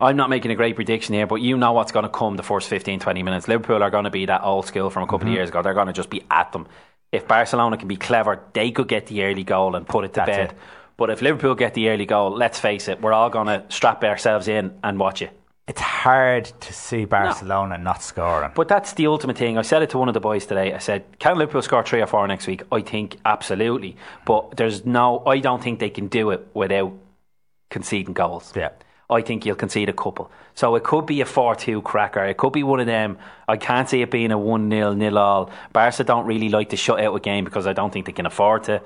I'm 0.00 0.16
not 0.16 0.28
making 0.28 0.50
a 0.50 0.56
great 0.56 0.74
prediction 0.74 1.14
here. 1.14 1.28
But 1.28 1.36
you 1.36 1.56
know 1.56 1.70
what's 1.70 1.92
going 1.92 2.02
to 2.02 2.08
come 2.08 2.34
the 2.36 2.42
first 2.42 2.68
15, 2.68 2.98
20 2.98 3.22
minutes. 3.22 3.46
Liverpool 3.46 3.80
are 3.84 3.90
going 3.90 4.02
to 4.04 4.10
be 4.10 4.26
that 4.26 4.42
old 4.42 4.66
school 4.66 4.90
from 4.90 5.04
a 5.04 5.06
couple 5.06 5.20
Mm-hmm. 5.20 5.28
of 5.28 5.34
years 5.34 5.48
ago. 5.50 5.62
They're 5.62 5.72
going 5.74 5.86
to 5.86 5.92
just 5.92 6.10
be 6.10 6.24
at 6.32 6.50
them. 6.50 6.66
If 7.12 7.28
Barcelona 7.28 7.76
can 7.76 7.86
be 7.86 7.96
clever, 7.96 8.40
they 8.54 8.72
could 8.72 8.88
get 8.88 9.06
the 9.06 9.22
early 9.22 9.44
goal 9.44 9.76
and 9.76 9.86
put 9.86 10.04
it 10.04 10.08
to 10.14 10.20
That's 10.26 10.30
bed. 10.30 10.50
it. 10.50 10.58
But 10.96 11.10
if 11.10 11.22
Liverpool 11.22 11.54
get 11.54 11.74
the 11.74 11.90
early 11.90 12.06
goal, 12.06 12.32
let's 12.32 12.58
face 12.58 12.88
it, 12.88 13.00
we're 13.00 13.12
all 13.12 13.30
going 13.30 13.46
to 13.46 13.62
strap 13.68 14.02
ourselves 14.02 14.48
in 14.48 14.76
and 14.82 14.98
watch 14.98 15.22
it. 15.22 15.30
It's 15.68 15.82
hard 15.82 16.46
to 16.46 16.72
see 16.72 17.04
Barcelona 17.04 17.76
not 17.76 18.02
scoring. 18.02 18.50
But 18.54 18.68
that's 18.68 18.94
the 18.94 19.06
ultimate 19.06 19.36
thing. 19.36 19.58
I 19.58 19.62
said 19.62 19.82
it 19.82 19.90
to 19.90 19.98
one 19.98 20.08
of 20.08 20.14
the 20.14 20.20
boys 20.20 20.46
today. 20.46 20.72
I 20.72 20.78
said, 20.78 21.04
"Can 21.18 21.36
Liverpool 21.36 21.60
score 21.60 21.82
three 21.84 22.00
or 22.00 22.06
four 22.06 22.26
next 22.26 22.46
week?" 22.46 22.62
I 22.72 22.80
think 22.80 23.18
absolutely, 23.26 23.94
but 24.24 24.56
there's 24.56 24.86
no. 24.86 25.22
I 25.26 25.40
don't 25.40 25.62
think 25.62 25.78
they 25.78 25.90
can 25.90 26.08
do 26.08 26.30
it 26.30 26.48
without 26.54 26.94
conceding 27.68 28.14
goals. 28.14 28.52
Yeah. 28.56 28.70
I 29.10 29.22
think 29.22 29.46
you'll 29.46 29.56
concede 29.56 29.88
a 29.88 29.94
couple. 29.94 30.30
So 30.54 30.74
it 30.74 30.84
could 30.84 31.06
be 31.06 31.20
a 31.22 31.26
4 31.26 31.54
2 31.54 31.80
cracker. 31.82 32.24
It 32.24 32.36
could 32.36 32.52
be 32.52 32.62
one 32.62 32.80
of 32.80 32.86
them. 32.86 33.18
I 33.46 33.56
can't 33.56 33.88
see 33.88 34.02
it 34.02 34.10
being 34.10 34.32
a 34.32 34.38
1 34.38 34.70
0 34.70 34.92
nil 34.94 35.18
all. 35.18 35.50
Barca 35.72 36.04
don't 36.04 36.26
really 36.26 36.48
like 36.48 36.70
to 36.70 36.76
shut 36.76 37.00
out 37.00 37.14
a 37.14 37.20
game 37.20 37.44
because 37.44 37.66
I 37.66 37.72
don't 37.72 37.92
think 37.92 38.06
they 38.06 38.12
can 38.12 38.26
afford 38.26 38.64
to. 38.64 38.82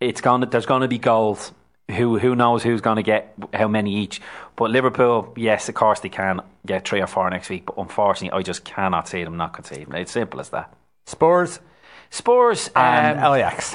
It's 0.00 0.20
gonna, 0.20 0.46
there's 0.46 0.66
going 0.66 0.82
to 0.82 0.88
be 0.88 0.98
goals 0.98 1.52
who 1.90 2.18
who 2.18 2.34
knows 2.34 2.62
who's 2.62 2.80
going 2.80 2.96
to 2.96 3.02
get 3.02 3.34
how 3.52 3.68
many 3.68 3.94
each. 3.96 4.20
But 4.56 4.70
Liverpool, 4.70 5.32
yes, 5.36 5.68
of 5.68 5.74
course 5.74 6.00
they 6.00 6.08
can 6.08 6.40
get 6.64 6.86
three 6.86 7.00
or 7.00 7.06
four 7.06 7.28
next 7.30 7.50
week. 7.50 7.66
But 7.66 7.76
unfortunately, 7.78 8.38
I 8.38 8.42
just 8.42 8.64
cannot 8.64 9.08
see 9.08 9.24
them 9.24 9.36
not 9.36 9.52
conceding. 9.52 9.92
It's 9.94 10.12
simple 10.12 10.40
as 10.40 10.50
that. 10.50 10.72
Spurs 11.06 11.60
Spurs 12.14 12.70
and 12.76 13.18
um, 13.18 13.34
Ajax. 13.34 13.74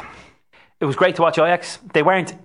it 0.80 0.86
was 0.86 0.96
great 0.96 1.18
to 1.18 1.22
watch 1.22 1.38
Ajax. 1.38 1.78
They 1.94 2.04
weren't 2.04 2.36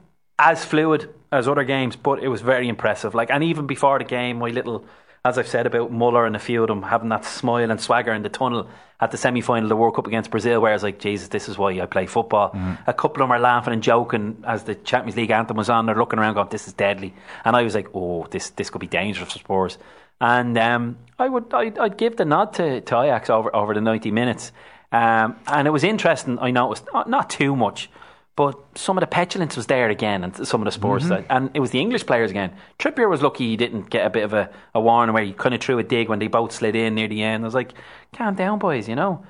as 0.40 0.64
fluid 0.64 1.14
as 1.30 1.46
other 1.46 1.62
games, 1.62 1.94
but 1.94 2.20
it 2.20 2.26
was 2.26 2.40
very 2.40 2.68
impressive. 2.68 3.14
Like, 3.14 3.30
and 3.30 3.44
even 3.44 3.68
before 3.68 4.00
the 4.00 4.04
game, 4.04 4.40
my 4.40 4.50
little, 4.50 4.84
as 5.24 5.38
I've 5.38 5.48
said 5.48 5.66
about 5.66 5.90
Muller 5.90 6.26
and 6.26 6.36
a 6.36 6.38
few 6.38 6.62
of 6.62 6.68
them 6.68 6.82
having 6.82 7.08
that 7.08 7.24
smile 7.24 7.70
and 7.70 7.80
swagger 7.80 8.12
in 8.12 8.22
the 8.22 8.28
tunnel 8.28 8.68
at 9.00 9.10
the 9.10 9.16
semi 9.16 9.40
final 9.40 9.64
of 9.64 9.68
the 9.70 9.76
World 9.76 9.96
Cup 9.96 10.06
against 10.06 10.30
Brazil, 10.30 10.60
where 10.60 10.70
I 10.70 10.74
was 10.74 10.82
like, 10.82 10.98
Jesus, 10.98 11.28
this 11.28 11.48
is 11.48 11.56
why 11.56 11.80
I 11.80 11.86
play 11.86 12.04
football. 12.06 12.54
A 12.86 12.92
couple 12.92 13.22
of 13.22 13.28
them 13.28 13.32
are 13.32 13.40
laughing 13.40 13.72
and 13.72 13.82
joking 13.82 14.44
as 14.46 14.64
the 14.64 14.74
Champions 14.74 15.16
League 15.16 15.30
anthem 15.30 15.56
was 15.56 15.70
on. 15.70 15.86
They're 15.86 15.94
looking 15.94 16.18
around, 16.18 16.34
going, 16.34 16.48
"This 16.50 16.66
is 16.66 16.74
deadly," 16.74 17.14
and 17.44 17.56
I 17.56 17.62
was 17.62 17.74
like, 17.74 17.88
"Oh, 17.94 18.26
this 18.30 18.50
this 18.50 18.68
could 18.68 18.80
be 18.80 18.86
dangerous 18.86 19.32
for 19.32 19.38
Spurs." 19.38 19.78
And 20.20 20.58
um, 20.58 20.98
I 21.18 21.28
would 21.28 21.52
I'd, 21.54 21.78
I'd 21.78 21.96
give 21.96 22.16
the 22.16 22.24
nod 22.26 22.52
to, 22.54 22.82
to 22.82 23.00
Ajax 23.00 23.30
over 23.30 23.54
over 23.56 23.72
the 23.72 23.80
ninety 23.80 24.10
minutes. 24.10 24.52
Um, 24.92 25.36
and 25.48 25.66
it 25.66 25.70
was 25.70 25.84
interesting. 25.84 26.38
I 26.38 26.50
noticed 26.50 26.86
not, 26.92 27.08
not 27.08 27.30
too 27.30 27.56
much, 27.56 27.90
but 28.36 28.58
some 28.74 28.98
of 28.98 29.00
the 29.00 29.06
petulance 29.06 29.56
was 29.56 29.66
there 29.66 29.90
again, 29.90 30.24
and 30.24 30.46
some 30.46 30.60
of 30.60 30.64
the 30.64 30.72
Spurs 30.72 31.06
side. 31.06 31.24
Mm-hmm. 31.24 31.32
And 31.36 31.50
it 31.54 31.60
was 31.60 31.70
the 31.70 31.80
English 31.80 32.04
players 32.04 32.30
again. 32.30 32.52
Trippier 32.78 33.08
was 33.08 33.22
lucky 33.22 33.48
he 33.48 33.56
didn't 33.56 33.90
get 33.90 34.06
a 34.06 34.10
bit 34.10 34.24
of 34.24 34.32
a, 34.32 34.50
a 34.74 34.80
warning 34.80 35.14
where 35.14 35.22
he 35.24 35.32
kind 35.32 35.54
of 35.54 35.60
threw 35.60 35.78
a 35.78 35.84
dig 35.84 36.08
when 36.08 36.18
they 36.18 36.26
both 36.26 36.52
slid 36.52 36.74
in 36.74 36.96
near 36.96 37.06
the 37.06 37.22
end. 37.22 37.44
I 37.44 37.46
was 37.46 37.54
like, 37.54 37.72
calm 38.12 38.34
down, 38.34 38.58
boys, 38.58 38.88
you 38.88 38.96
know. 38.96 39.24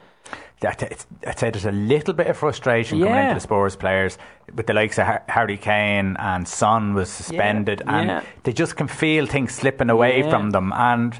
I'd 0.67 1.39
say 1.39 1.51
there's 1.51 1.67
a 1.67 1.73
little 1.73 2.15
bit 2.15 2.27
of 2.29 2.37
frustration 2.39 2.99
coming 3.01 3.15
into 3.15 3.35
the 3.35 3.41
Spurs 3.41 3.77
players 3.77 4.17
with 4.55 4.67
the 4.67 4.73
likes 4.73 4.99
of 4.99 5.07
Harry 5.29 5.59
Kane 5.59 6.17
and 6.19 6.49
Son 6.49 6.95
was 6.95 7.11
suspended, 7.11 7.83
and 7.87 8.09
yeah. 8.09 8.23
they 8.45 8.53
just 8.53 8.77
can 8.77 8.89
feel 8.89 9.27
things 9.27 9.53
slipping 9.53 9.91
away 9.91 10.21
Yeah. 10.21 10.31
from 10.31 10.51
them. 10.51 10.73
And 10.73 11.19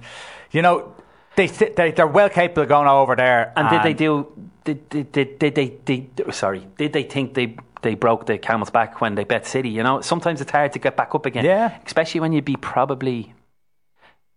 you 0.51 0.63
know, 0.63 0.95
they, 1.37 1.49
they 1.49 1.91
they're 1.91 2.07
well 2.07 2.31
capable 2.31 2.63
of 2.63 2.69
going 2.69 2.89
over 2.89 3.17
there. 3.17 3.53
And 3.57 3.69
did 3.69 3.83
they 3.83 3.93
do? 3.93 4.33
Did, 4.65 4.89
did, 4.89 5.13
did, 5.13 5.39
did 5.39 5.55
they? 5.55 5.69
Did, 5.85 6.35
sorry, 6.35 6.67
did 6.79 6.93
they 6.93 7.03
think 7.03 7.35
they 7.35 7.57
they 7.85 7.95
broke 7.95 8.27
the 8.27 8.37
camel's 8.39 8.71
back 8.71 9.01
when 9.01 9.15
they 9.15 9.23
bet 9.23 9.47
City? 9.47 9.69
You 9.69 9.85
know, 9.85 10.01
sometimes 10.01 10.41
it's 10.41 10.51
hard 10.51 10.73
to 10.73 10.81
get 10.81 10.97
back 10.97 11.15
up 11.15 11.25
again. 11.27 11.45
Yeah. 11.45 11.79
especially 11.87 12.21
when 12.21 12.33
you'd 12.33 12.45
be 12.45 12.57
probably 12.57 13.33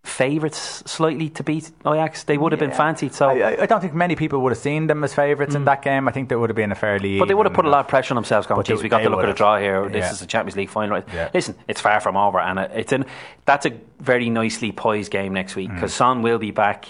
favourites 0.03 0.83
slightly 0.85 1.29
to 1.31 1.43
beat 1.43 1.69
Ajax. 1.85 2.23
They 2.23 2.37
would 2.37 2.53
have 2.53 2.59
been 2.59 2.71
fancied. 2.71 3.13
So, 3.13 3.27
I, 3.29 3.63
I- 3.63 3.65
don't 3.65 3.81
think 3.81 3.93
many 3.93 4.15
people 4.15 4.39
would 4.41 4.51
have 4.53 4.57
seen 4.59 4.87
them 4.87 5.03
as 5.03 5.13
favourites 5.13 5.53
in 5.53 5.65
that 5.65 5.81
game. 5.81 6.07
I 6.07 6.11
think 6.11 6.29
there 6.29 6.39
would 6.39 6.49
have 6.49 6.55
been 6.55 6.71
a 6.71 6.75
fairly. 6.75 7.15
Mm. 7.15 7.19
but 7.19 7.27
they 7.27 7.33
would 7.33 7.45
have 7.45 7.53
put 7.53 7.65
a 7.65 7.69
lot 7.69 7.81
of 7.81 7.87
pressure 7.89 8.13
on 8.13 8.15
themselves. 8.15 8.47
Going, 8.47 8.63
geez, 8.63 8.81
we 8.81 8.87
got 8.89 8.99
to 8.99 9.09
look 9.09 9.23
at 9.23 9.29
a 9.29 9.33
draw 9.33 9.57
here. 9.57 9.89
This 9.89 10.05
Yeah. 10.05 10.11
is 10.11 10.21
a 10.21 10.27
Champions 10.27 10.55
League 10.55 10.69
final. 10.69 11.01
Yeah. 11.13 11.29
Listen, 11.33 11.55
it's 11.67 11.81
far 11.81 11.99
from 11.99 12.15
over, 12.15 12.39
and 12.39 12.57
it's 12.59 12.93
in. 12.93 13.05
That's 13.45 13.65
a 13.65 13.73
very 13.99 14.29
nicely 14.29 14.71
poised 14.71 15.11
game 15.11 15.33
next 15.33 15.55
week 15.57 15.69
Mm. 15.71 15.75
because 15.75 15.93
Son 15.93 16.21
will 16.21 16.37
be 16.39 16.51
back. 16.51 16.85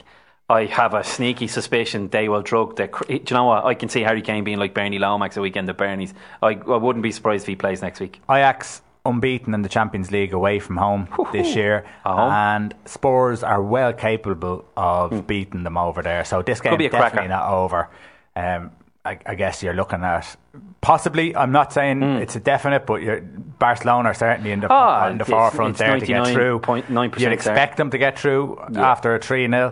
I 0.49 0.65
have 0.65 0.93
a 0.93 1.03
sneaky 1.03 1.47
suspicion 1.47 2.07
they 2.07 2.29
will 2.29 2.41
drug 2.41 2.77
the. 2.77 2.87
Do 2.87 3.13
you 3.13 3.21
know 3.31 3.45
what? 3.45 3.65
I 3.65 3.73
can 3.73 3.89
see 3.89 4.01
Harry 4.01 4.21
Kane 4.21 4.43
being 4.45 4.57
like 4.59 4.73
Bernie 4.73 4.97
Lomax 4.99 5.35
a 5.35 5.41
weekend 5.41 5.69
of 5.69 5.75
Bernie's. 5.75 6.13
I, 6.41 6.51
I 6.53 6.77
wouldn't 6.77 7.03
be 7.03 7.11
surprised 7.11 7.43
if 7.43 7.47
he 7.47 7.55
plays 7.55 7.81
next 7.81 7.99
week. 7.99 8.21
Ajax 8.29 8.81
unbeaten 9.05 9.53
in 9.53 9.61
the 9.61 9.69
Champions 9.69 10.11
League 10.11 10.33
away 10.33 10.59
from 10.59 10.77
home 10.77 11.07
this 11.31 11.55
year, 11.55 11.85
At 12.05 12.11
home. 12.15 12.31
and 12.31 12.75
Spurs 12.85 13.41
are 13.43 13.61
well 13.61 13.93
capable 13.93 14.65
of 14.77 15.27
beating 15.27 15.63
them 15.63 15.77
over 15.77 16.01
there. 16.01 16.23
So 16.25 16.41
this 16.41 16.59
game 16.61 16.77
be 16.77 16.85
a 16.85 16.89
definitely 16.89 17.27
cracker. 17.27 17.29
not 17.29 17.49
over. 17.51 17.89
Um, 18.35 18.71
I, 19.05 19.17
I 19.25 19.35
guess 19.35 19.63
you're 19.63 19.73
looking 19.73 20.03
at 20.03 20.35
possibly. 20.81 21.33
I'm 21.33 21.53
not 21.53 21.71
saying 21.71 22.03
it's 22.03 22.35
a 22.35 22.41
definite, 22.41 22.85
but 22.85 23.01
you're, 23.01 23.21
Barcelona 23.21 24.09
are 24.09 24.13
certainly 24.13 24.51
in 24.51 24.59
the. 24.59 24.67
Ah, 24.69 25.07
in 25.07 25.17
the 25.17 25.23
it's- 25.23 25.29
forefront 25.29 25.71
it's 25.71 25.79
there 25.79 25.97
to 25.97 26.05
get 26.05 26.27
through. 26.27 26.59
99.9% 26.59 27.03
You'd 27.13 27.19
there. 27.27 27.31
expect 27.31 27.77
them 27.77 27.89
to 27.91 27.97
get 27.97 28.19
through 28.19 28.59
after 28.75 29.15
a 29.15 29.19
three 29.19 29.47
0 29.47 29.71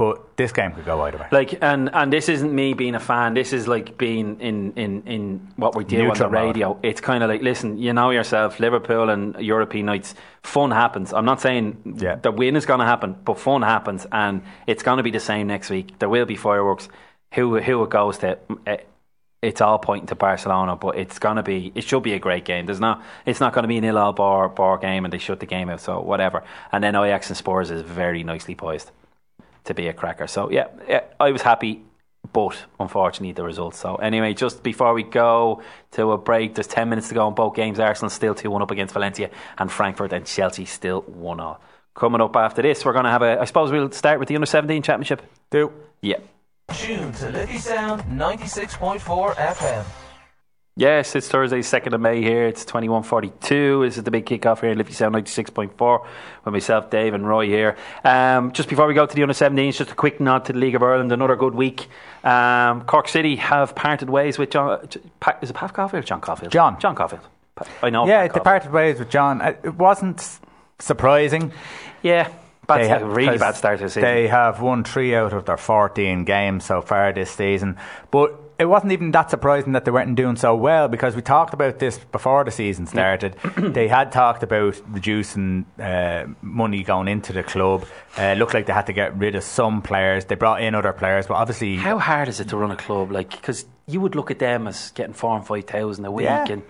but 0.00 0.36
this 0.38 0.50
game 0.52 0.72
could 0.72 0.86
go 0.86 1.02
either 1.02 1.18
way. 1.18 1.26
Like, 1.30 1.58
and 1.62 1.90
and 1.92 2.10
this 2.10 2.28
isn't 2.30 2.52
me 2.54 2.72
being 2.74 2.94
a 2.94 3.00
fan. 3.00 3.34
This 3.34 3.52
is 3.52 3.68
like 3.68 3.98
being 3.98 4.40
in 4.40 4.72
in 4.84 5.02
in 5.06 5.22
what 5.56 5.76
we 5.76 5.84
do 5.84 5.96
on 5.96 6.02
the 6.02 6.08
Neutral 6.08 6.30
mode. 6.30 6.46
radio. 6.46 6.78
It's 6.82 7.02
kind 7.02 7.22
of 7.22 7.28
like, 7.28 7.42
listen, 7.42 7.76
you 7.78 7.92
know 7.92 8.08
yourself, 8.10 8.58
Liverpool 8.60 9.10
and 9.10 9.36
European 9.38 9.86
nights, 9.86 10.14
fun 10.42 10.70
happens. 10.70 11.12
I'm 11.12 11.26
not 11.26 11.40
saying 11.42 11.98
Yeah. 12.00 12.16
the 12.16 12.32
win 12.32 12.56
is 12.56 12.64
going 12.66 12.80
to 12.80 12.86
happen, 12.86 13.14
but 13.24 13.38
fun 13.38 13.60
happens, 13.62 14.06
and 14.10 14.40
it's 14.66 14.82
going 14.82 14.96
to 14.96 15.02
be 15.02 15.10
the 15.10 15.20
same 15.20 15.46
next 15.48 15.68
week. 15.70 15.98
There 15.98 16.08
will 16.08 16.26
be 16.26 16.36
fireworks. 16.36 16.88
Who 17.34 17.58
who 17.60 17.84
it 17.84 17.90
goes 17.90 18.18
to? 18.18 18.38
eh, 18.66 18.78
It's 19.42 19.60
all 19.60 19.78
pointing 19.78 20.08
to 20.08 20.14
Barcelona, 20.14 20.76
but 20.76 20.96
it's 21.02 21.18
going 21.18 21.36
to 21.36 21.42
be. 21.42 21.72
It 21.74 21.84
should 21.84 22.02
be 22.02 22.14
a 22.14 22.18
great 22.18 22.44
game. 22.44 22.64
There's 22.66 22.80
not. 22.88 22.96
It's 23.26 23.40
not 23.40 23.52
going 23.52 23.64
to 23.64 23.68
be 23.74 23.78
an 23.78 23.84
ill 23.84 24.12
bar 24.12 24.48
bar 24.48 24.78
game, 24.78 25.04
and 25.04 25.12
they 25.12 25.18
shut 25.18 25.40
the 25.40 25.46
game 25.56 25.68
out. 25.72 25.80
So 25.80 26.00
whatever. 26.12 26.42
And 26.72 26.82
then 26.84 26.94
Ajax 26.96 27.28
and 27.30 27.36
Spurs 27.36 27.70
is 27.70 27.82
very 27.82 28.22
nicely 28.24 28.54
poised 28.54 28.90
to 29.64 29.74
be 29.74 29.88
a 29.88 29.92
cracker. 29.92 30.26
So 30.26 30.50
yeah, 30.50 30.68
yeah, 30.88 31.02
I 31.18 31.30
was 31.30 31.42
happy, 31.42 31.82
but 32.32 32.56
unfortunately 32.78 33.32
the 33.32 33.44
results. 33.44 33.78
So 33.78 33.96
anyway, 33.96 34.34
just 34.34 34.62
before 34.62 34.94
we 34.94 35.02
go 35.02 35.62
to 35.92 36.12
a 36.12 36.18
break, 36.18 36.54
there's 36.54 36.66
ten 36.66 36.88
minutes 36.88 37.08
to 37.08 37.14
go 37.14 37.28
in 37.28 37.34
both 37.34 37.54
games. 37.54 37.78
Arsenal 37.78 38.10
still 38.10 38.34
two 38.34 38.50
one 38.50 38.62
up 38.62 38.70
against 38.70 38.94
Valencia, 38.94 39.30
and 39.58 39.70
Frankfurt 39.70 40.12
and 40.12 40.26
Chelsea 40.26 40.64
still 40.64 41.02
one 41.02 41.40
all. 41.40 41.60
Coming 41.94 42.20
up 42.20 42.36
after 42.36 42.62
this, 42.62 42.84
we're 42.84 42.92
going 42.92 43.04
to 43.04 43.10
have 43.10 43.22
a. 43.22 43.40
I 43.40 43.44
suppose 43.44 43.72
we'll 43.72 43.90
start 43.90 44.20
with 44.20 44.28
the 44.28 44.36
under 44.36 44.46
seventeen 44.46 44.82
championship. 44.82 45.22
Do 45.50 45.72
Yeah. 46.00 46.18
Tune 46.74 47.12
to 47.14 47.30
Liffey 47.30 47.58
Sound 47.58 48.02
96.4 48.02 49.34
FM. 49.34 49.84
Yes, 50.80 51.14
it's 51.14 51.28
Thursday, 51.28 51.58
2nd 51.60 51.92
of 51.92 52.00
May 52.00 52.22
here. 52.22 52.46
It's 52.46 52.64
21.42. 52.64 53.84
This 53.86 53.98
is 53.98 54.02
the 54.02 54.10
big 54.10 54.24
kickoff 54.24 54.62
here 54.62 54.70
in 54.70 54.78
Liffey 54.78 54.94
Sound 54.94 55.14
96.4 55.14 56.06
with 56.46 56.52
myself, 56.54 56.88
Dave, 56.88 57.12
and 57.12 57.28
Roy 57.28 57.44
here. 57.48 57.76
Um, 58.02 58.52
just 58.52 58.66
before 58.70 58.86
we 58.86 58.94
go 58.94 59.04
to 59.04 59.14
the 59.14 59.20
under 59.20 59.34
17s, 59.34 59.76
just 59.76 59.90
a 59.90 59.94
quick 59.94 60.20
nod 60.20 60.46
to 60.46 60.54
the 60.54 60.58
League 60.58 60.74
of 60.74 60.82
Ireland. 60.82 61.12
Another 61.12 61.36
good 61.36 61.54
week. 61.54 61.86
Um, 62.24 62.84
Cork 62.86 63.08
City 63.08 63.36
have 63.36 63.74
parted 63.74 64.08
ways 64.08 64.38
with 64.38 64.52
John. 64.52 64.82
Is 65.42 65.50
it 65.50 65.54
Pat 65.54 65.74
Caulfield 65.74 66.02
or 66.02 66.06
John 66.06 66.22
Caulfield? 66.22 66.50
John. 66.50 66.80
John 66.80 66.94
Caulfield. 66.94 67.28
I 67.82 67.90
know. 67.90 68.06
yeah, 68.06 68.22
Pat 68.28 68.32
they 68.32 68.40
parted 68.40 68.72
ways 68.72 68.98
with 68.98 69.10
John. 69.10 69.42
Uh, 69.42 69.52
It 69.62 69.74
wasn't 69.74 70.38
surprising. 70.78 71.52
Yeah. 72.00 72.32
Bad 72.66 72.80
They 72.80 72.84
start, 72.86 73.02
ha- 73.02 73.08
really 73.08 73.36
bad 73.36 73.56
start 73.56 73.78
to 73.80 73.84
the 73.84 73.90
season. 73.90 74.02
They 74.02 74.28
have 74.28 74.62
won 74.62 74.84
three 74.84 75.14
out 75.14 75.34
of 75.34 75.44
their 75.44 75.58
14 75.58 76.24
games 76.24 76.64
so 76.64 76.80
far 76.80 77.12
this 77.12 77.30
season. 77.32 77.76
But 78.10 78.49
it 78.60 78.66
wasn't 78.66 78.92
even 78.92 79.10
that 79.12 79.30
surprising 79.30 79.72
that 79.72 79.84
they 79.86 79.90
weren't 79.90 80.14
doing 80.14 80.36
so 80.36 80.54
well 80.54 80.86
because 80.86 81.16
we 81.16 81.22
talked 81.22 81.54
about 81.54 81.78
this 81.78 81.98
before 82.12 82.44
the 82.44 82.50
season 82.50 82.86
started. 82.86 83.34
they 83.56 83.88
had 83.88 84.12
talked 84.12 84.42
about 84.42 84.80
reducing 84.88 85.64
uh, 85.78 86.26
money 86.42 86.82
going 86.82 87.08
into 87.08 87.32
the 87.32 87.42
club. 87.42 87.86
Uh, 88.18 88.34
looked 88.34 88.52
like 88.52 88.66
they 88.66 88.72
had 88.72 88.86
to 88.86 88.92
get 88.92 89.16
rid 89.16 89.34
of 89.34 89.42
some 89.42 89.80
players. 89.80 90.26
They 90.26 90.34
brought 90.34 90.62
in 90.62 90.74
other 90.74 90.92
players, 90.92 91.26
but 91.26 91.34
obviously. 91.34 91.76
How 91.76 91.98
hard 91.98 92.28
is 92.28 92.38
it 92.38 92.48
to 92.50 92.56
run 92.58 92.70
a 92.70 92.76
club? 92.76 93.10
Like, 93.10 93.30
because 93.30 93.64
you 93.86 94.00
would 94.00 94.14
look 94.14 94.30
at 94.30 94.38
them 94.38 94.68
as 94.68 94.90
getting 94.92 95.14
four 95.14 95.36
and 95.36 95.46
five 95.46 95.64
thousand 95.64 96.04
a 96.04 96.10
week 96.10 96.24
Yeah. 96.26 96.46
and 96.50 96.62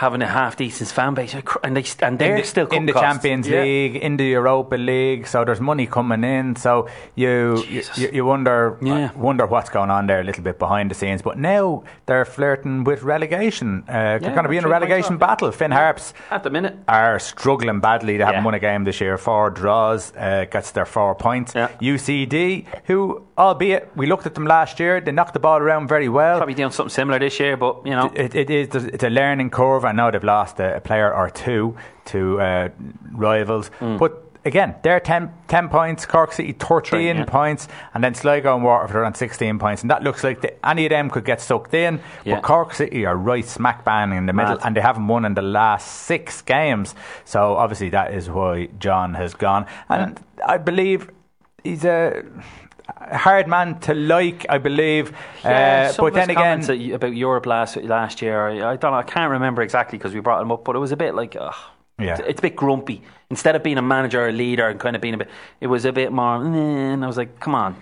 having 0.00 0.22
a 0.22 0.26
half 0.26 0.56
decent 0.56 0.88
fan 0.90 1.12
base, 1.12 1.34
and 1.62 1.76
they 1.76 1.84
and 2.06 2.18
they're 2.18 2.38
the, 2.38 2.44
still 2.44 2.66
in 2.68 2.86
the 2.86 2.92
costs. 2.94 3.06
Champions 3.06 3.46
Yeah. 3.46 3.60
League, 3.62 3.96
in 3.96 4.16
the 4.16 4.24
Europa 4.38 4.76
League, 4.76 5.26
so 5.26 5.44
there's 5.44 5.60
money 5.60 5.86
coming 5.86 6.24
in. 6.24 6.56
So 6.56 6.88
you 7.16 7.62
you, 7.68 8.08
you 8.16 8.24
wonder 8.24 8.78
Yeah. 8.80 9.10
wonder 9.14 9.44
what's 9.46 9.68
going 9.68 9.90
on 9.90 10.06
there 10.06 10.20
a 10.20 10.24
little 10.24 10.42
bit 10.42 10.58
behind 10.58 10.90
the 10.90 10.94
scenes. 10.94 11.20
But 11.22 11.36
now 11.36 11.82
they're 12.06 12.24
flirting 12.24 12.84
with 12.84 13.02
relegation. 13.02 13.84
Uh, 13.88 14.18
they're 14.18 14.34
going 14.38 14.44
to 14.44 14.48
be 14.48 14.56
in 14.56 14.64
a 14.64 14.68
relegation 14.68 15.18
battle. 15.18 15.52
Finn 15.52 15.70
Harps 15.70 16.14
At 16.30 16.42
the 16.44 16.50
minute, 16.50 16.76
are 16.88 17.18
struggling 17.18 17.80
badly. 17.80 18.16
They 18.16 18.24
haven't 18.24 18.44
won 18.44 18.54
a 18.54 18.58
game 18.58 18.84
this 18.84 19.00
year. 19.02 19.18
Four 19.18 19.50
draws, 19.50 20.12
uh, 20.16 20.46
gets 20.50 20.70
their 20.70 20.86
four 20.86 21.14
points. 21.14 21.52
UCD, 21.80 22.64
who 22.84 23.22
albeit 23.40 23.90
we 23.96 24.06
looked 24.06 24.26
at 24.26 24.34
them 24.34 24.44
last 24.46 24.78
year, 24.80 25.00
they 25.00 25.12
knocked 25.12 25.32
the 25.34 25.40
ball 25.40 25.58
around 25.58 25.88
very 25.88 26.08
well. 26.08 26.36
probably 26.38 26.54
doing 26.54 26.70
something 26.70 26.90
similar 26.90 27.18
this 27.18 27.40
year, 27.40 27.56
but 27.56 27.84
you 27.84 27.92
know, 27.92 28.10
It, 28.14 28.34
it 28.34 28.50
is. 28.50 28.68
It's 28.74 29.04
a 29.04 29.10
learning 29.10 29.50
curve. 29.50 29.84
I 29.84 29.92
know 29.92 30.10
they've 30.10 30.22
lost 30.24 30.60
a, 30.60 30.80
player 30.80 31.12
or 31.12 31.30
two 31.30 31.74
to 32.06 32.40
uh, 32.40 32.68
rivals, 33.12 33.68
Hmm. 33.78 33.96
but 33.96 34.12
again, 34.44 34.74
they're 34.82 35.00
10, 35.00 35.30
10 35.48 35.68
points. 35.68 36.06
Cork 36.06 36.32
City 36.32 36.52
thirteen 36.52 37.16
yeah. 37.18 37.24
points, 37.24 37.68
and 37.94 38.02
then 38.02 38.14
Sligo 38.14 38.54
and 38.54 38.64
Waterford 38.64 38.96
are 38.96 39.04
on 39.04 39.14
sixteen 39.14 39.58
points, 39.58 39.82
and 39.82 39.90
that 39.90 40.02
looks 40.02 40.24
like 40.24 40.40
the, 40.40 40.50
any 40.66 40.86
of 40.86 40.90
them 40.90 41.10
could 41.10 41.24
get 41.24 41.40
sucked 41.40 41.74
in. 41.74 42.00
Yeah. 42.24 42.36
But 42.36 42.42
Cork 42.44 42.74
City 42.74 43.04
are 43.06 43.16
right 43.16 43.44
smack 43.44 43.84
bang 43.84 44.12
in 44.12 44.26
the 44.26 44.32
middle, 44.32 44.54
Mad. 44.56 44.64
and 44.66 44.74
they 44.76 44.80
haven't 44.80 45.06
won 45.08 45.24
in 45.24 45.34
the 45.34 45.42
last 45.42 45.86
six 46.06 46.42
games. 46.42 46.94
So 47.24 47.54
obviously 47.56 47.90
that 47.90 48.14
is 48.14 48.28
why 48.30 48.68
John 48.78 49.14
has 49.14 49.34
gone, 49.34 49.66
and 49.88 50.18
I 50.46 50.56
believe 50.58 51.10
he's 51.64 51.84
a. 51.84 52.22
Hard 53.12 53.46
man 53.48 53.78
to 53.80 53.94
like, 53.94 54.46
I 54.48 54.58
believe. 54.58 55.12
Yeah, 55.44 55.90
uh, 55.90 56.02
but 56.02 56.14
then 56.14 56.30
again, 56.30 56.92
about 56.92 57.14
Europe 57.14 57.46
last 57.46 57.76
last 57.76 58.22
year, 58.22 58.48
I, 58.48 58.72
I 58.72 58.76
don't 58.76 58.92
know, 58.92 58.98
I 58.98 59.02
can't 59.02 59.30
remember 59.30 59.62
exactly 59.62 59.98
because 59.98 60.14
we 60.14 60.20
brought 60.20 60.40
him 60.42 60.52
up, 60.52 60.64
but 60.64 60.76
it 60.76 60.78
was 60.78 60.92
a 60.92 60.96
bit 60.96 61.14
like, 61.14 61.36
ugh, 61.38 61.54
Yeah. 61.98 62.12
it's, 62.12 62.20
it's 62.20 62.38
a 62.38 62.42
bit 62.42 62.56
grumpy. 62.56 63.02
Instead 63.30 63.54
of 63.56 63.62
being 63.62 63.78
a 63.78 63.82
manager 63.82 64.22
or 64.24 64.28
a 64.28 64.32
leader 64.32 64.68
and 64.68 64.78
kind 64.80 64.96
of 64.96 65.02
being 65.02 65.14
a 65.14 65.18
bit, 65.18 65.28
it 65.60 65.66
was 65.68 65.84
a 65.84 65.92
bit 65.92 66.12
more. 66.12 66.36
And 66.44 67.04
I 67.04 67.06
was 67.06 67.16
like, 67.16 67.38
come 67.40 67.54
on, 67.54 67.76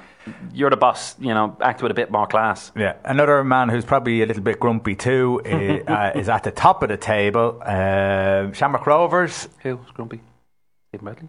you're 0.53 0.71
the 0.71 0.77
boss. 0.77 1.17
You 1.19 1.33
know, 1.35 1.57
act 1.61 1.83
with 1.83 1.91
a 1.91 1.95
bit 1.95 2.11
more 2.11 2.27
class. 2.27 2.71
Yeah, 2.77 2.95
another 3.05 3.43
man 3.45 3.69
who's 3.71 3.85
probably 3.85 4.23
a 4.23 4.27
little 4.27 4.43
bit 4.43 4.61
grumpy 4.61 4.95
too 4.95 5.41
is, 5.45 5.85
uh, 5.89 6.13
is 6.15 6.29
at 6.29 6.43
the 6.45 6.51
top 6.51 6.83
of 6.83 6.89
the 6.91 6.97
table. 6.99 7.61
Uh, 7.65 8.53
Shamrock 8.53 8.87
Rovers. 8.87 9.49
Who's 9.63 9.79
grumpy? 9.95 10.21
Stephen 10.89 11.05
Bradley. 11.05 11.29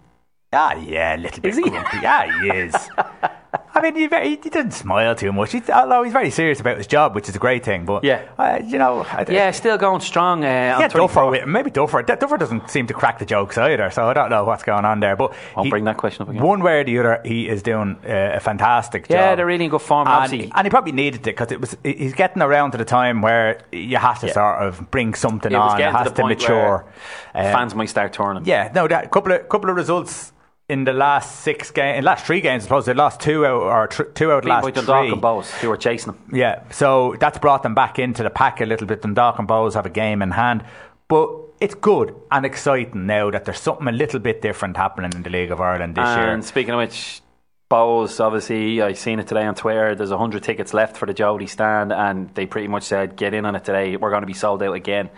Ah, 0.52 0.74
yeah, 0.76 1.16
a 1.16 1.18
little 1.18 1.42
bit 1.42 1.50
Is 1.50 1.58
he? 1.58 1.70
grumpy. 1.70 1.98
Yeah, 2.02 2.42
he 2.42 2.50
is. 2.50 2.76
I 3.76 3.82
mean, 3.82 3.96
he, 3.96 4.08
he 4.42 4.50
doesn't 4.50 4.72
smile 4.72 5.14
too 5.16 5.32
much. 5.32 5.52
He's, 5.52 5.70
although 5.70 6.04
he's 6.04 6.12
very 6.14 6.32
serious 6.32 6.60
about 6.60 6.78
his 6.78 6.88
job, 6.88 7.14
which 7.16 7.30
is 7.30 7.36
a 7.36 7.40
great 7.40 7.64
thing. 7.64 7.86
But 7.86 8.04
Yeah. 8.04 8.22
uh, 8.38 8.60
you 8.66 8.78
know, 8.80 9.06
I, 9.12 9.26
Yeah, 9.30 9.52
still 9.52 9.78
going 9.78 10.02
strong. 10.02 10.44
Uh, 10.44 10.48
yeah, 10.48 10.88
24. 10.88 11.08
Duffer. 11.08 11.30
with- 11.32 11.48
Maybe 11.48 11.70
Duffer. 11.70 12.02
Duffer 12.02 12.38
doesn't 12.38 12.70
seem 12.70 12.88
to 12.88 12.94
crack 12.94 13.20
the 13.20 13.26
jokes 13.26 13.58
either, 13.58 13.90
so 13.92 14.10
I 14.10 14.14
don't 14.14 14.30
know 14.32 14.44
what's 14.44 14.64
going 14.64 14.86
on 14.86 15.00
there. 15.02 15.16
But 15.16 15.34
Won't 15.56 15.66
he- 15.68 15.70
bring 15.70 15.84
that 15.86 15.98
question 15.98 16.24
up 16.24 16.30
again. 16.30 16.42
One 16.42 16.62
way 16.64 16.80
or 16.82 16.84
the 16.84 16.98
other, 17.00 17.22
he 17.24 17.48
is 17.48 17.62
doing 17.62 17.98
uh, 18.08 18.32
a 18.34 18.40
fantastic 18.40 19.08
job. 19.08 19.16
Yeah, 19.16 19.36
they're 19.36 19.46
really 19.46 19.66
in 19.66 19.70
good 19.72 19.82
form, 19.82 20.08
And, 20.08 20.34
and 20.56 20.66
he 20.66 20.70
probably 20.70 20.92
needed 20.92 21.22
it 21.22 21.24
because 21.24 21.52
it 21.52 21.62
was. 21.62 21.78
He's 21.84 22.14
getting 22.14 22.42
around 22.42 22.72
to 22.72 22.78
the 22.78 22.86
time 22.86 23.22
where 23.22 23.62
you 23.72 23.98
have 23.98 24.20
to 24.22 24.28
Yeah. 24.28 24.34
sort 24.34 24.56
of 24.64 24.90
bring 24.92 25.14
something 25.14 25.52
It 25.52 25.56
on. 25.56 25.80
It 25.80 25.92
has 25.92 26.08
to 26.08 26.14
the 26.14 26.22
point 26.22 26.40
mature. 26.40 26.86
where 27.34 27.46
Um, 27.46 27.54
fans 27.54 27.76
might 27.76 27.90
start 27.90 28.14
turning. 28.14 28.46
yeah, 28.46 28.72
no, 28.74 28.88
that 28.88 29.12
couple 29.12 29.32
of 29.32 29.48
couple 29.48 29.70
of 29.70 29.76
results 29.76 30.34
in 30.70 30.84
the 30.84 30.94
last 30.94 31.42
six 31.42 31.72
games, 31.72 31.98
in 31.98 32.04
the 32.04 32.06
last 32.06 32.26
three 32.26 32.42
games, 32.42 32.64
I 32.64 32.66
suppose 32.66 32.86
they 32.86 32.94
lost 32.94 33.20
two 33.20 33.46
out 33.46 33.64
or 33.64 33.88
tr- 33.88 34.04
two 34.04 34.32
out 34.32 34.44
the 34.44 34.50
last 34.50 34.64
by 34.64 34.72
Dundalk 34.72 35.04
three. 35.04 35.12
and 35.12 35.22
Bohs, 35.22 35.50
who 35.60 35.70
were 35.70 35.78
chasing 35.78 36.14
them. 36.14 36.22
Yeah, 36.32 36.64
so 36.70 37.16
that's 37.20 37.40
brought 37.40 37.64
them 37.64 37.74
back 37.76 37.98
into 38.00 38.22
the 38.24 38.30
pack 38.30 38.62
a 38.62 38.66
little 38.66 38.86
bit. 38.88 39.02
Dundalk 39.02 39.40
and 39.40 39.48
Bohs 39.48 39.74
have 39.74 39.86
a 39.86 39.90
game 39.90 40.22
in 40.22 40.32
hand, 40.32 40.64
but 41.08 41.30
it's 41.60 41.76
good 41.76 42.16
and 42.32 42.46
exciting 42.46 43.08
now 43.08 43.32
that 43.32 43.46
there's 43.46 43.60
something 43.60 43.88
a 43.88 43.92
little 43.92 44.20
bit 44.20 44.42
different 44.42 44.78
happening 44.78 45.12
in 45.14 45.24
the 45.24 45.30
League 45.30 45.52
of 45.52 45.60
Ireland 45.60 45.96
this 45.96 46.08
and 46.08 46.42
year. 46.42 46.48
speaking 46.48 46.74
of 46.74 46.78
which, 46.78 47.22
Bohs, 47.70 48.20
obviously, 48.24 48.82
I 48.82 48.94
seen 48.94 49.20
it 49.20 49.28
today 49.28 49.46
on 49.46 49.56
Twitter. 49.56 49.94
There's 49.96 50.10
100 50.12 50.42
tickets 50.44 50.74
left 50.74 50.98
for 50.98 51.06
the 51.06 51.14
Jodi 51.14 51.48
stand, 51.48 51.92
and 51.92 52.34
they 52.36 52.46
pretty 52.46 52.68
much 52.68 52.84
said, 52.84 53.16
get 53.16 53.34
in 53.34 53.46
on 53.46 53.56
it 53.56 53.64
today. 53.64 53.96
We're 53.96 54.10
going 54.10 54.22
to 54.24 54.28
be 54.28 54.34
sold 54.34 54.64
out 54.64 54.74
again. 54.74 55.10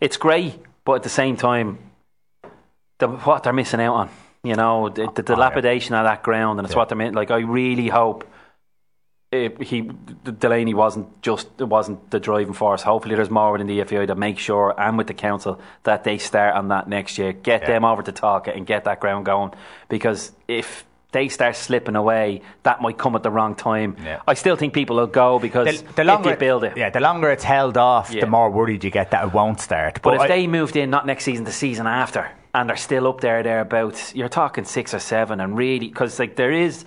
It's 0.00 0.16
great, 0.16 0.54
but 0.84 0.94
at 0.94 1.02
the 1.02 1.08
same 1.08 1.36
time, 1.36 1.78
the, 2.98 3.08
what 3.08 3.42
they're 3.42 3.52
missing 3.52 3.80
out 3.80 3.94
on, 3.94 4.10
you 4.48 4.56
know, 4.56 4.88
the, 4.88 5.02
the 5.14 5.22
oh, 5.22 5.34
dilapidation 5.34 5.94
of 5.94 6.04
that 6.04 6.22
ground, 6.22 6.58
and 6.58 6.66
it's 6.66 6.74
what 6.74 6.88
they're 6.88 6.96
missing. 6.96 7.14
Like, 7.14 7.30
I 7.30 7.38
really 7.40 7.88
hope. 7.88 8.26
It, 9.30 9.62
he 9.62 9.82
Delaney 9.82 10.72
wasn't 10.72 11.20
just 11.20 11.48
it 11.58 11.64
wasn't 11.64 12.10
the 12.10 12.18
driving 12.18 12.54
force. 12.54 12.82
Hopefully, 12.82 13.14
there's 13.14 13.28
more 13.28 13.52
within 13.52 13.66
the 13.66 13.84
FAI 13.84 14.06
to 14.06 14.14
make 14.14 14.38
sure 14.38 14.74
and 14.80 14.96
with 14.96 15.06
the 15.06 15.12
council 15.12 15.60
that 15.82 16.02
they 16.02 16.16
start 16.16 16.54
on 16.54 16.68
that 16.68 16.88
next 16.88 17.18
year. 17.18 17.34
Get 17.34 17.66
them 17.66 17.84
over 17.84 18.02
to 18.02 18.12
talk 18.12 18.48
and 18.48 18.66
get 18.66 18.84
that 18.84 19.00
ground 19.00 19.26
going. 19.26 19.52
Because 19.90 20.32
if 20.48 20.86
they 21.12 21.28
start 21.28 21.56
slipping 21.56 21.94
away, 21.96 22.40
that 22.62 22.80
might 22.80 22.96
come 22.96 23.16
at 23.16 23.22
the 23.22 23.30
wrong 23.30 23.54
time. 23.54 23.96
Yeah. 24.02 24.20
I 24.26 24.32
still 24.34 24.56
think 24.56 24.72
people 24.72 24.96
will 24.96 25.06
go 25.06 25.38
because 25.38 25.82
The, 25.82 25.92
the 25.92 26.04
longer 26.04 26.30
if 26.30 26.38
they 26.38 26.46
build 26.46 26.64
it. 26.64 26.76
yeah, 26.76 26.90
the 26.90 27.00
longer 27.00 27.30
it's 27.30 27.44
held 27.44 27.76
off, 27.76 28.10
Yeah. 28.10 28.22
the 28.22 28.26
more 28.30 28.50
worried 28.50 28.84
you 28.84 28.90
get 28.90 29.10
that 29.10 29.24
it 29.26 29.32
won't 29.32 29.60
start. 29.60 30.00
But 30.02 30.14
if 30.14 30.20
I- 30.20 30.28
they 30.28 30.46
moved 30.46 30.76
in 30.76 30.90
not 30.90 31.06
next 31.06 31.24
season, 31.24 31.44
the 31.44 31.52
season 31.52 31.86
after, 31.86 32.30
and 32.54 32.68
they're 32.68 32.76
still 32.76 33.06
up 33.06 33.20
there 33.20 33.42
thereabouts, 33.42 34.14
you're 34.14 34.28
talking 34.28 34.64
six 34.64 34.94
or 34.94 34.98
seven, 34.98 35.40
and 35.40 35.56
really 35.56 35.88
because 35.88 36.18
like 36.18 36.36
there 36.36 36.52
is 36.52 36.84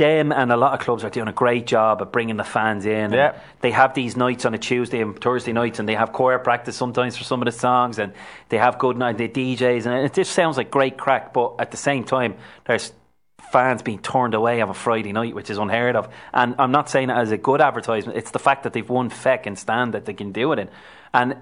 them 0.00 0.32
and 0.32 0.50
a 0.50 0.56
lot 0.56 0.72
of 0.72 0.80
clubs 0.80 1.04
are 1.04 1.10
doing 1.10 1.28
a 1.28 1.32
great 1.32 1.66
job 1.66 2.00
of 2.00 2.10
bringing 2.10 2.36
the 2.38 2.44
fans 2.44 2.86
in. 2.86 3.12
Yeah. 3.12 3.38
they 3.60 3.70
have 3.70 3.92
these 3.94 4.16
nights 4.16 4.46
on 4.46 4.54
a 4.54 4.58
Tuesday 4.58 5.02
and 5.02 5.20
Thursday 5.20 5.52
nights, 5.52 5.78
and 5.78 5.88
they 5.88 5.94
have 5.94 6.12
choir 6.12 6.38
practice 6.38 6.74
sometimes 6.74 7.16
for 7.16 7.24
some 7.24 7.42
of 7.42 7.46
the 7.46 7.52
songs, 7.52 7.98
and 7.98 8.14
they 8.48 8.56
have 8.56 8.78
good 8.78 8.96
night, 8.96 9.18
the 9.18 9.28
DJs, 9.28 9.86
and 9.86 10.06
it 10.06 10.14
just 10.14 10.32
sounds 10.32 10.56
like 10.56 10.70
great 10.70 10.96
crack. 10.96 11.34
But 11.34 11.56
at 11.58 11.70
the 11.70 11.76
same 11.76 12.04
time, 12.04 12.36
there's 12.66 12.92
fans 13.52 13.82
being 13.82 13.98
turned 13.98 14.34
away 14.34 14.60
on 14.60 14.70
a 14.70 14.74
Friday 14.74 15.12
night, 15.12 15.34
which 15.34 15.50
is 15.50 15.58
unheard 15.58 15.96
of. 15.96 16.08
And 16.32 16.54
I'm 16.58 16.72
not 16.72 16.88
saying 16.88 17.10
it 17.10 17.14
as 17.14 17.30
a 17.30 17.36
good 17.36 17.60
advertisement. 17.60 18.16
It's 18.16 18.30
the 18.30 18.38
fact 18.38 18.62
that 18.62 18.72
they've 18.72 18.88
won 18.88 19.10
feck 19.10 19.46
and 19.46 19.58
stand 19.58 19.94
that 19.94 20.04
they 20.04 20.14
can 20.14 20.32
do 20.32 20.52
it 20.52 20.58
in. 20.58 20.70
And 21.12 21.36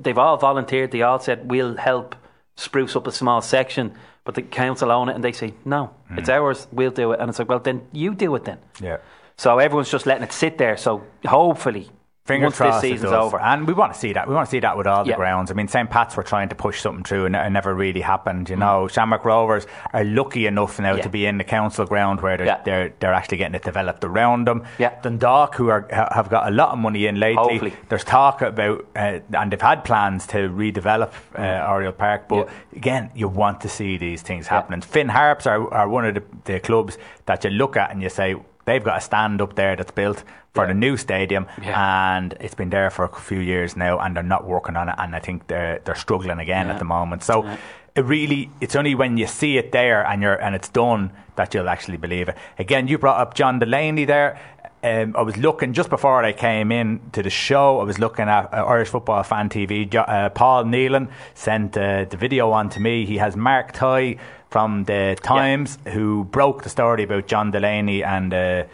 they've 0.00 0.18
all 0.18 0.36
volunteered. 0.36 0.90
They 0.90 1.02
all 1.02 1.18
said, 1.18 1.50
we'll 1.50 1.76
help 1.76 2.16
spruce 2.56 2.96
up 2.96 3.06
a 3.06 3.12
small 3.12 3.40
section. 3.40 3.94
But 4.24 4.34
the 4.34 4.42
council 4.42 4.90
own 4.90 5.08
it 5.08 5.14
and 5.14 5.22
they 5.22 5.32
say, 5.32 5.52
no, 5.64 5.94
it's 6.16 6.28
hmm. 6.28 6.34
ours. 6.34 6.66
We'll 6.72 6.90
do 6.90 7.12
it. 7.12 7.20
And 7.20 7.28
it's 7.28 7.38
like, 7.38 7.48
well, 7.48 7.58
then 7.58 7.86
you 7.92 8.14
do 8.14 8.34
it 8.36 8.44
then. 8.44 8.58
yeah. 8.80 8.98
So 9.36 9.58
everyone's 9.58 9.90
just 9.90 10.06
letting 10.06 10.22
it 10.22 10.32
sit 10.32 10.58
there. 10.58 10.76
So 10.76 11.04
hopefully, 11.26 11.90
Fingers 12.26 12.46
once 12.46 12.56
crossed 12.56 12.80
this 12.80 12.92
season's 12.92 13.12
over. 13.12 13.38
and 13.38 13.66
we 13.66 13.74
want 13.74 13.92
to 13.92 13.98
see 13.98 14.14
that. 14.14 14.26
We 14.26 14.34
want 14.34 14.46
to 14.46 14.50
see 14.50 14.60
that 14.60 14.78
with 14.78 14.86
all 14.86 15.04
the 15.04 15.10
Yeah. 15.10 15.16
grounds. 15.16 15.50
I 15.50 15.54
mean, 15.54 15.68
St. 15.68 15.90
Pat's 15.90 16.16
were 16.16 16.22
trying 16.22 16.48
to 16.48 16.54
push 16.54 16.80
something 16.80 17.04
through, 17.04 17.26
and 17.26 17.36
it 17.36 17.50
never 17.50 17.74
really 17.74 18.00
happened. 18.00 18.48
You 18.48 18.56
know, 18.56 18.88
Shamrock 18.88 19.26
Rovers 19.26 19.66
are 19.92 20.04
lucky 20.04 20.46
enough 20.46 20.80
now 20.80 20.94
Mm. 20.94 20.96
Yeah. 20.96 21.02
to 21.02 21.08
be 21.10 21.26
in 21.26 21.36
the 21.36 21.44
council 21.44 21.84
ground 21.84 22.22
where 22.22 22.38
they're 22.38 22.46
Yeah. 22.46 22.60
they're, 22.64 22.92
they're 22.98 23.12
actually 23.12 23.36
getting 23.36 23.54
it 23.54 23.62
developed 23.62 24.04
around 24.04 24.46
them. 24.46 24.62
Yeah. 24.78 24.92
Dundalk, 25.02 25.56
who 25.56 25.68
are 25.68 25.86
have 25.90 26.30
got 26.30 26.48
a 26.48 26.50
lot 26.50 26.70
of 26.70 26.78
money 26.78 27.04
in 27.06 27.20
lately, 27.20 27.34
Hopefully. 27.58 27.74
there's 27.90 28.04
talk 28.04 28.40
about, 28.40 28.86
uh, 28.96 29.18
and 29.36 29.50
they've 29.52 29.60
had 29.60 29.84
plans 29.84 30.26
to 30.28 30.48
redevelop 30.48 31.10
uh, 31.38 31.68
Oriel 31.70 31.92
Park. 31.92 32.26
But 32.28 32.46
Mm. 32.46 32.48
Yeah. 32.72 32.78
again, 32.78 33.10
you 33.14 33.28
want 33.28 33.60
to 33.60 33.68
see 33.68 33.98
these 33.98 34.22
things 34.22 34.46
happening. 34.46 34.80
Finn 34.80 35.10
Harps 35.10 35.46
are, 35.46 35.70
are 35.74 35.86
one 35.90 36.06
of 36.06 36.14
the, 36.14 36.22
the 36.46 36.58
clubs 36.60 36.96
that 37.26 37.44
you 37.44 37.50
look 37.50 37.76
at 37.76 37.90
and 37.90 38.00
you 38.02 38.08
say 38.08 38.34
they've 38.64 38.82
got 38.82 38.96
a 38.96 39.00
stand 39.02 39.42
up 39.42 39.56
there 39.56 39.76
that's 39.76 39.90
built 39.90 40.24
for 40.54 40.64
Yeah. 40.64 40.68
the 40.68 40.74
new 40.74 40.96
stadium, 40.96 41.46
Yeah. 41.62 42.16
and 42.16 42.34
it's 42.40 42.54
been 42.54 42.70
there 42.70 42.88
for 42.90 43.04
a 43.04 43.08
few 43.08 43.40
years 43.40 43.76
now, 43.76 43.98
and 43.98 44.14
they're 44.16 44.22
not 44.22 44.44
working 44.46 44.76
on 44.76 44.88
it, 44.88 44.94
and 44.98 45.14
I 45.14 45.18
think 45.18 45.46
they're 45.48 45.80
they're 45.84 45.94
struggling 45.96 46.38
again 46.38 46.66
Yeah. 46.66 46.72
at 46.74 46.78
the 46.78 46.84
moment. 46.84 47.22
So. 47.22 47.44
It 47.96 48.04
really, 48.06 48.50
it's 48.60 48.74
only 48.74 48.96
when 48.96 49.18
you 49.18 49.28
see 49.28 49.56
it 49.56 49.70
there 49.70 50.04
and 50.04 50.20
you're 50.20 50.34
and 50.42 50.56
it's 50.56 50.68
done 50.68 51.12
that 51.36 51.54
you'll 51.54 51.68
actually 51.68 51.96
believe 51.96 52.28
it. 52.28 52.36
Again, 52.58 52.88
you 52.88 52.98
brought 52.98 53.20
up 53.20 53.34
John 53.34 53.60
Delaney 53.60 54.04
there. 54.04 54.36
Um, 54.82 55.14
I 55.16 55.22
was 55.22 55.36
looking 55.36 55.72
just 55.74 55.90
before 55.90 56.24
I 56.24 56.32
came 56.32 56.72
in 56.72 56.98
to 57.12 57.22
the 57.22 57.30
show. 57.30 57.78
I 57.78 57.84
was 57.84 58.00
looking 58.00 58.28
at 58.28 58.52
uh, 58.52 58.64
Irish 58.66 58.88
Football 58.88 59.22
Fan 59.22 59.48
TV. 59.48 59.88
Jo- 59.88 60.00
uh, 60.00 60.28
Paul 60.30 60.64
Nealon 60.64 61.06
sent 61.34 61.76
uh, 61.76 62.04
the 62.10 62.16
video 62.16 62.50
on 62.50 62.68
to 62.70 62.80
me. 62.80 63.06
He 63.06 63.18
has 63.18 63.36
Mark 63.36 63.72
Tighe 63.72 64.18
from 64.50 64.82
the 64.86 65.16
Times 65.22 65.78
who 65.86 66.24
broke 66.24 66.64
the 66.64 66.70
story 66.70 67.04
about 67.04 67.28
John 67.28 67.52
Delaney 67.52 68.02
and 68.02 68.34
uh, 68.34 68.64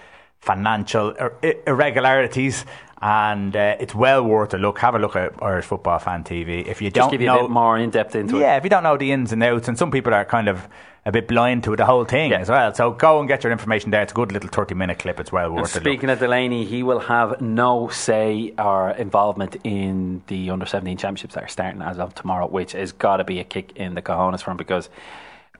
financial 0.41 1.11
ir- 1.13 1.57
irregularities. 1.67 2.65
And 3.03 3.57
uh, 3.57 3.77
it's 3.81 3.95
well 3.95 4.23
worth 4.23 4.53
a 4.53 4.59
look. 4.59 4.79
Have 4.81 4.95
a 4.95 4.99
look 4.99 5.17
at 5.17 5.33
Irish 5.43 5.65
Football 5.65 5.99
Fan 6.01 6.23
TV. 6.23 6.67
If 6.67 6.83
you 6.83 6.91
don't 6.91 7.11
give 7.11 7.23
you 7.23 7.29
know, 7.29 7.39
a 7.39 7.43
bit 7.45 7.51
more 7.51 7.79
in 7.79 7.89
depth 7.89 8.15
into 8.15 8.37
it. 8.37 8.41
yeah, 8.41 8.57
if 8.59 8.65
you 8.65 8.69
don't 8.69 8.83
know 8.83 8.99
the 8.99 9.11
ins 9.11 9.33
and 9.33 9.43
outs, 9.43 9.69
and 9.69 9.79
some 9.79 9.91
people 9.91 10.13
are 10.13 10.27
kind 10.27 10.49
of 10.49 10.69
a 11.07 11.11
bit 11.13 11.27
blind 11.27 11.65
to 11.65 11.75
the 11.77 11.87
whole 11.87 12.05
thing 12.05 12.35
as 12.35 12.51
well. 12.51 12.75
So 12.75 12.91
go 12.91 13.19
and 13.19 13.27
get 13.27 13.43
your 13.43 13.53
information 13.53 13.91
there. 13.91 14.03
It's 14.03 14.13
a 14.13 14.15
good 14.15 14.33
little 14.33 14.51
thirty-minute 14.51 14.99
clip. 14.99 15.19
It's 15.19 15.33
well 15.33 15.51
worth 15.51 15.75
it. 15.75 15.81
speaking 15.81 16.11
of 16.11 16.19
Delaney, 16.19 16.67
he 16.67 16.83
will 16.83 16.99
have 17.01 17.41
no 17.41 17.89
say 17.89 18.53
or 18.59 18.91
involvement 18.91 19.57
in 19.65 20.23
the 20.27 20.51
under 20.51 20.67
17 20.67 20.99
championships 20.99 21.37
that 21.37 21.45
are 21.45 21.49
starting 21.49 21.81
as 21.81 21.99
of 21.99 22.15
tomorrow, 22.15 22.47
which 22.49 22.73
has 22.73 22.93
got 22.93 23.17
to 23.17 23.25
be 23.25 23.41
a 23.41 23.45
kick 23.45 23.73
in 23.77 23.95
the 23.95 24.03
cojones 24.03 24.43
for 24.43 24.51
him 24.51 24.59
because. 24.59 24.91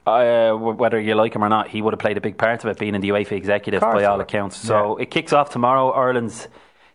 Uh, 0.07 0.53
whether 0.55 0.99
you 0.99 1.15
like 1.15 1.35
him 1.35 1.45
or 1.45 1.49
not, 1.49 1.69
he 1.69 1.83
would 1.83 1.93
have 1.93 2.01
played 2.01 2.17
a 2.17 2.21
big 2.21 2.39
part 2.39 2.65
of 2.65 2.71
it, 2.71 2.79
being 2.79 2.95
in 2.95 3.01
the 3.01 3.11
UEFA 3.11 3.33
executive 3.33 3.81
by 3.81 4.05
all 4.05 4.21
accounts. 4.21 4.57
So 4.57 4.97
it 4.97 5.11
kicks 5.11 5.33
off 5.33 5.51
tomorrow. 5.51 5.91
Ireland's 5.91 6.49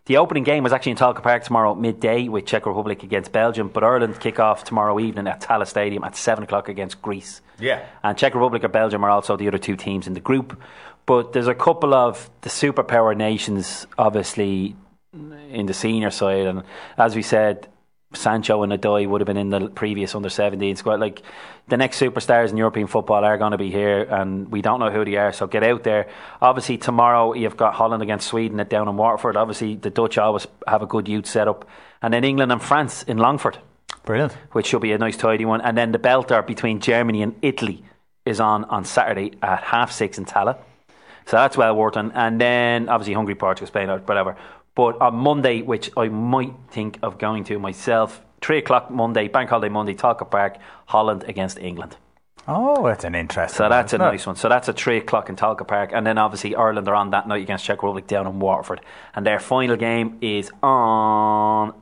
the 0.06 0.18
opening 0.18 0.44
game 0.44 0.62
was 0.62 0.72
actually 0.72 0.92
in 0.92 0.98
Tolka 0.98 1.20
Park 1.20 1.42
tomorrow 1.42 1.74
midday 1.74 2.28
with 2.28 2.46
Czech 2.46 2.64
Republic 2.64 3.02
against 3.02 3.32
Belgium, 3.32 3.68
but 3.68 3.82
Ireland 3.82 4.20
kick 4.20 4.38
off 4.38 4.62
tomorrow 4.62 5.00
evening 5.00 5.26
at 5.26 5.40
Tallaght 5.40 5.66
Stadium 5.66 6.04
at 6.04 6.14
seven 6.14 6.44
o'clock 6.44 6.68
against 6.68 7.02
Greece. 7.02 7.40
Yeah. 7.58 7.84
And 8.04 8.16
Czech 8.16 8.34
Republic 8.34 8.62
or 8.62 8.68
Belgium 8.68 9.02
are 9.02 9.10
also 9.10 9.36
the 9.36 9.48
other 9.48 9.58
two 9.58 9.74
teams 9.74 10.06
in 10.06 10.14
the 10.14 10.20
group. 10.20 10.60
But 11.06 11.32
there's 11.32 11.48
a 11.48 11.54
couple 11.54 11.92
of 11.92 12.30
the 12.42 12.48
superpower 12.48 13.16
nations, 13.16 13.86
obviously, 13.98 14.76
in 15.12 15.66
the 15.66 15.74
senior 15.74 16.10
side. 16.10 16.46
And 16.46 16.62
as 16.96 17.16
we 17.16 17.22
said, 17.22 17.66
Sancho 18.12 18.62
and 18.62 18.72
Odoi 18.72 19.08
would 19.08 19.20
have 19.20 19.26
been 19.26 19.36
in 19.36 19.50
the 19.50 19.68
previous 19.68 20.14
under 20.14 20.28
17 20.28 20.76
squad. 20.76 21.00
Like 21.00 21.22
the 21.68 21.76
next 21.76 22.00
superstars 22.00 22.50
in 22.50 22.56
European 22.56 22.86
football 22.86 23.24
are 23.24 23.38
going 23.38 23.52
to 23.52 23.58
be 23.58 23.70
here, 23.70 24.02
and 24.02 24.50
we 24.52 24.62
don't 24.62 24.78
know 24.78 24.90
who 24.90 25.04
they 25.04 25.16
are. 25.16 25.32
So 25.32 25.46
get 25.46 25.64
out 25.64 25.82
there. 25.82 26.08
Obviously, 26.40 26.78
tomorrow 26.78 27.34
you've 27.34 27.56
got 27.56 27.74
Holland 27.74 28.02
against 28.02 28.28
Sweden 28.28 28.60
at 28.60 28.70
down 28.70 28.88
in 28.88 28.96
Waterford. 28.96 29.36
Obviously, 29.36 29.74
the 29.74 29.90
Dutch 29.90 30.16
always 30.16 30.46
have 30.66 30.82
a 30.82 30.86
good 30.86 31.08
youth 31.08 31.26
setup. 31.26 31.68
And 32.02 32.14
then 32.14 32.22
England 32.22 32.52
and 32.52 32.62
France 32.62 33.02
in 33.02 33.16
Longford 33.16 33.58
Brilliant. 34.04 34.32
which 34.52 34.66
should 34.66 34.82
be 34.82 34.92
a 34.92 34.98
nice 34.98 35.16
tidy 35.16 35.44
one. 35.44 35.60
And 35.60 35.76
then 35.76 35.90
the 35.90 35.98
belter 35.98 36.46
between 36.46 36.80
Germany 36.80 37.22
and 37.22 37.34
Italy 37.42 37.82
is 38.24 38.38
on 38.38 38.64
on 38.64 38.84
Saturday 38.84 39.32
at 39.42 39.64
half 39.64 39.90
six 39.90 40.18
in 40.18 40.24
Tallaght. 40.24 40.58
So 41.26 41.36
that's 41.36 41.56
well 41.56 41.74
worth 41.74 41.96
it. 41.96 42.12
And 42.14 42.40
then 42.40 42.88
obviously 42.88 43.14
Hungary, 43.14 43.34
Portugal, 43.34 43.66
Spain, 43.66 43.88
whatever. 43.88 44.36
But 44.76 45.00
on 45.00 45.16
Monday, 45.16 45.62
which 45.62 45.90
I 45.96 46.08
might 46.08 46.52
think 46.70 46.98
of 47.02 47.18
going 47.18 47.44
to 47.44 47.58
myself, 47.58 48.20
three 48.40 48.58
o'clock 48.58 48.90
Monday, 48.90 49.28
Bank 49.28 49.50
Holiday 49.50 49.72
Monday, 49.72 49.94
Tolka 49.94 50.30
Park, 50.30 50.56
Holland 50.86 51.24
against 51.26 51.58
England. 51.58 51.96
Oh, 52.48 52.86
that's 52.86 53.04
an 53.04 53.14
interesting. 53.14 53.56
So 53.56 53.64
one, 53.64 53.70
that's 53.70 53.92
a 53.92 53.96
it? 53.96 53.98
nice 53.98 54.26
one. 54.26 54.36
So 54.36 54.48
that's 54.48 54.68
at 54.68 54.76
three 54.76 54.98
o'clock 54.98 55.28
in 55.28 55.36
Tolka 55.36 55.66
Park, 55.66 55.90
and 55.92 56.06
then 56.06 56.16
obviously 56.16 56.54
Ireland 56.54 56.88
are 56.88 56.94
on 56.94 57.10
that 57.10 57.26
night 57.26 57.42
against 57.42 57.64
Czech 57.64 57.82
Republic 57.82 58.06
down 58.06 58.26
in 58.26 58.38
Waterford, 58.38 58.80
and 59.14 59.26
their 59.26 59.40
final 59.40 59.76
game 59.76 60.18
is 60.20 60.50
on 60.62 61.74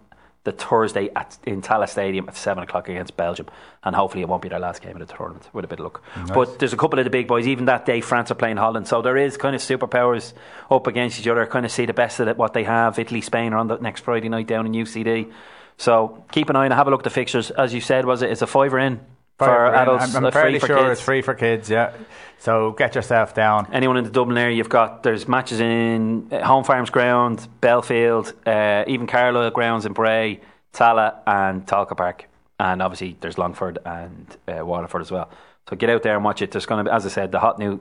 the 0.45 0.53
Thursday 0.53 1.09
at, 1.17 1.39
in 1.45 1.63
Tallaght 1.63 1.89
Stadium 1.89 2.29
at 2.29 2.37
7 2.37 2.63
o'clock 2.63 2.89
against 2.89 3.17
Belgium. 3.17 3.47
And 3.83 3.97
hopefully 3.97 4.23
it 4.23 4.29
won't 4.29 4.43
be 4.43 4.51
their 4.51 4.59
last 4.59 4.83
game 4.83 5.01
of 5.01 5.07
the 5.07 5.13
tournament, 5.13 5.49
with 5.55 5.65
a 5.65 5.69
bit 5.69 5.81
of 5.81 5.85
luck. 5.85 6.03
But 6.35 6.59
there's 6.59 6.75
a 6.75 6.77
couple 6.77 6.99
of 6.99 7.05
the 7.05 7.11
big 7.11 7.27
boys. 7.27 7.47
Even 7.47 7.65
that 7.65 7.87
day, 7.87 8.01
France 8.03 8.31
are 8.31 8.35
playing 8.35 8.59
Holland. 8.59 8.87
So 8.87 9.01
there 9.03 9.17
is 9.17 9.37
kind 9.39 9.57
of 9.57 9.63
superpowers 9.63 10.35
up 10.71 10.87
against 10.87 11.19
each 11.19 11.27
other. 11.27 11.45
Kind 11.47 11.65
of 11.65 11.73
see 11.73 11.87
the 11.87 11.95
best 11.95 12.21
of 12.21 12.37
what 12.37 12.53
they 12.53 12.65
have. 12.65 12.99
Italy, 12.99 13.23
Spain 13.23 13.55
are 13.55 13.59
on 13.59 13.69
the 13.69 13.79
next 13.79 14.01
Friday 14.01 14.29
night 14.29 14.47
down 14.47 14.67
in 14.67 14.73
UCD. 14.73 15.33
So 15.77 16.25
keep 16.33 16.51
an 16.51 16.57
eye 16.57 16.65
and. 16.65 16.75
Have 16.75 16.87
a 16.87 16.91
look 16.91 17.01
at 17.01 17.05
the 17.05 17.11
fixtures. 17.11 17.51
As 17.51 17.75
you 17.75 17.81
said, 17.81 18.05
was 18.05 18.23
it? 18.23 18.31
It's 18.31 18.43
a 18.43 18.47
fiver 18.47 18.79
in 18.79 19.01
for 19.39 19.75
adults. 19.75 20.15
I'm, 20.15 20.27
I'm 20.27 20.33
fairly 20.33 20.61
sure 20.61 20.93
it's 20.93 21.01
free 21.01 21.23
for 21.23 21.35
kids. 21.35 21.69
Yeah. 21.71 21.93
So 22.39 22.73
get 22.73 22.95
yourself 22.95 23.35
down. 23.35 23.69
anyone 23.73 23.97
in 23.97 24.05
the 24.05 24.11
Dublin 24.11 24.37
area, 24.37 24.57
you've 24.57 24.69
got 24.69 25.03
there's 25.03 25.27
matches 25.27 25.61
in 25.61 26.29
uh, 26.31 26.45
Home 26.45 26.65
Farms 26.65 26.91
Ground, 26.91 27.47
Belfield, 27.61 28.35
uh, 28.47 28.85
even 28.87 29.07
Carlisle 29.07 29.51
Grounds 29.53 29.87
in 29.87 29.93
Bray, 29.93 30.41
Tallaght, 30.73 31.21
and 31.27 31.67
Tolka 31.67 31.97
Park, 31.97 32.29
and 32.61 32.83
obviously 32.83 33.17
there's 33.21 33.39
Longford 33.39 33.79
and 33.85 34.37
uh, 34.47 34.65
Waterford 34.65 35.01
as 35.01 35.11
well. 35.11 35.31
So 35.69 35.77
get 35.77 35.89
out 35.89 36.03
there 36.03 36.17
and 36.17 36.25
watch 36.25 36.43
it. 36.43 36.51
There's 36.51 36.67
going 36.67 36.85
to 36.85 36.91
be, 36.91 36.95
as 36.95 37.07
I 37.07 37.09
said, 37.09 37.33
the 37.33 37.41
hot 37.41 37.59
new 37.59 37.81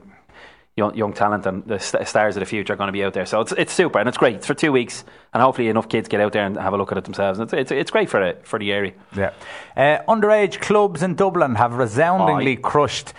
young, 0.76 0.94
young 0.96 1.12
talent 1.12 1.46
and 1.46 1.64
the 1.66 1.78
st- 1.78 2.06
stars 2.08 2.36
of 2.36 2.40
the 2.40 2.46
future 2.46 2.72
are 2.72 2.76
going 2.76 2.88
to 2.88 2.92
be 2.92 3.04
out 3.04 3.12
there. 3.14 3.26
So 3.26 3.40
it's 3.40 3.52
it's 3.52 3.72
super 3.72 3.98
and 3.98 4.08
it's 4.08 4.18
great. 4.18 4.36
It's 4.36 4.46
for 4.46 4.54
two 4.54 4.72
weeks, 4.72 5.04
and 5.32 5.42
hopefully 5.42 5.68
enough 5.68 5.88
kids 5.88 6.08
get 6.08 6.20
out 6.20 6.32
there 6.32 6.44
and 6.44 6.56
have 6.56 6.72
a 6.72 6.76
look 6.76 6.92
at 6.92 6.98
it 6.98 7.04
themselves. 7.04 7.38
And 7.38 7.46
It's 7.52 7.54
it's, 7.54 7.70
it's 7.72 7.90
great 7.90 8.10
for 8.10 8.22
it 8.22 8.46
for 8.46 8.58
the 8.58 8.72
area. 8.72 8.92
Yeah. 9.16 9.32
Uh, 9.76 9.98
underage 10.08 10.60
clubs 10.60 11.02
in 11.02 11.14
Dublin 11.14 11.54
have 11.56 11.74
resoundingly 11.74 12.52
Aye. 12.58 12.60
crushed 12.60 13.12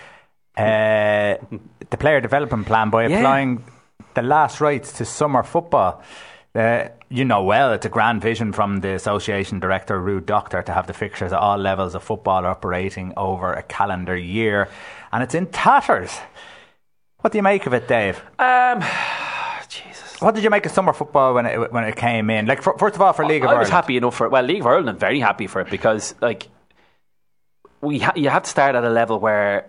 uh, 0.56 1.36
the 1.90 1.96
player 1.98 2.20
development 2.20 2.66
plan 2.66 2.90
by 2.90 3.06
Yeah. 3.06 3.18
applying 3.18 3.64
the 4.14 4.22
last 4.22 4.60
rites 4.60 4.92
to 4.92 5.04
summer 5.04 5.42
football. 5.42 6.02
Uh, 6.54 6.88
you 7.10 7.24
know 7.24 7.42
well, 7.44 7.72
it's 7.74 7.84
a 7.84 7.88
grand 7.90 8.22
vision 8.22 8.50
from 8.52 8.80
the 8.80 8.94
association 8.94 9.60
director, 9.60 10.00
Ruud 10.00 10.22
Dokter, 10.22 10.64
to 10.64 10.72
have 10.72 10.86
the 10.86 10.94
fixtures 10.94 11.32
at 11.32 11.38
all 11.38 11.58
levels 11.58 11.94
of 11.94 12.02
football 12.02 12.46
operating 12.46 13.12
over 13.16 13.52
a 13.52 13.62
calendar 13.62 14.16
year. 14.16 14.68
And 15.12 15.22
it's 15.22 15.34
in 15.34 15.46
tatters. 15.46 16.18
What 17.20 17.32
do 17.32 17.38
you 17.38 17.42
make 17.42 17.66
of 17.66 17.74
it, 17.74 17.88
Dave? 17.88 18.22
Um, 18.38 18.82
Jesus. 19.68 20.20
What 20.20 20.34
did 20.34 20.44
you 20.44 20.50
make 20.50 20.64
of 20.66 20.72
summer 20.72 20.92
football 20.92 21.34
when 21.34 21.46
it 21.46 21.72
when 21.72 21.84
it 21.84 21.96
came 21.96 22.30
in? 22.30 22.46
Like, 22.46 22.62
for, 22.62 22.76
first 22.78 22.94
of 22.94 23.02
all, 23.02 23.12
for 23.12 23.26
League 23.26 23.42
of 23.42 23.48
I 23.48 23.52
Ireland, 23.52 23.60
was 23.66 23.70
happy 23.70 23.96
enough 23.96 24.14
for 24.14 24.26
it. 24.26 24.30
Well, 24.30 24.42
League 24.42 24.60
of 24.60 24.66
Ireland, 24.66 24.88
I'm 24.90 24.98
very 24.98 25.20
happy 25.20 25.46
for 25.46 25.60
it 25.60 25.70
because 25.70 26.14
like 26.20 26.48
we 27.80 27.98
ha- 27.98 28.12
you 28.16 28.28
have 28.28 28.44
to 28.44 28.50
start 28.50 28.74
at 28.76 28.84
a 28.84 28.90
level 28.90 29.18
where 29.18 29.68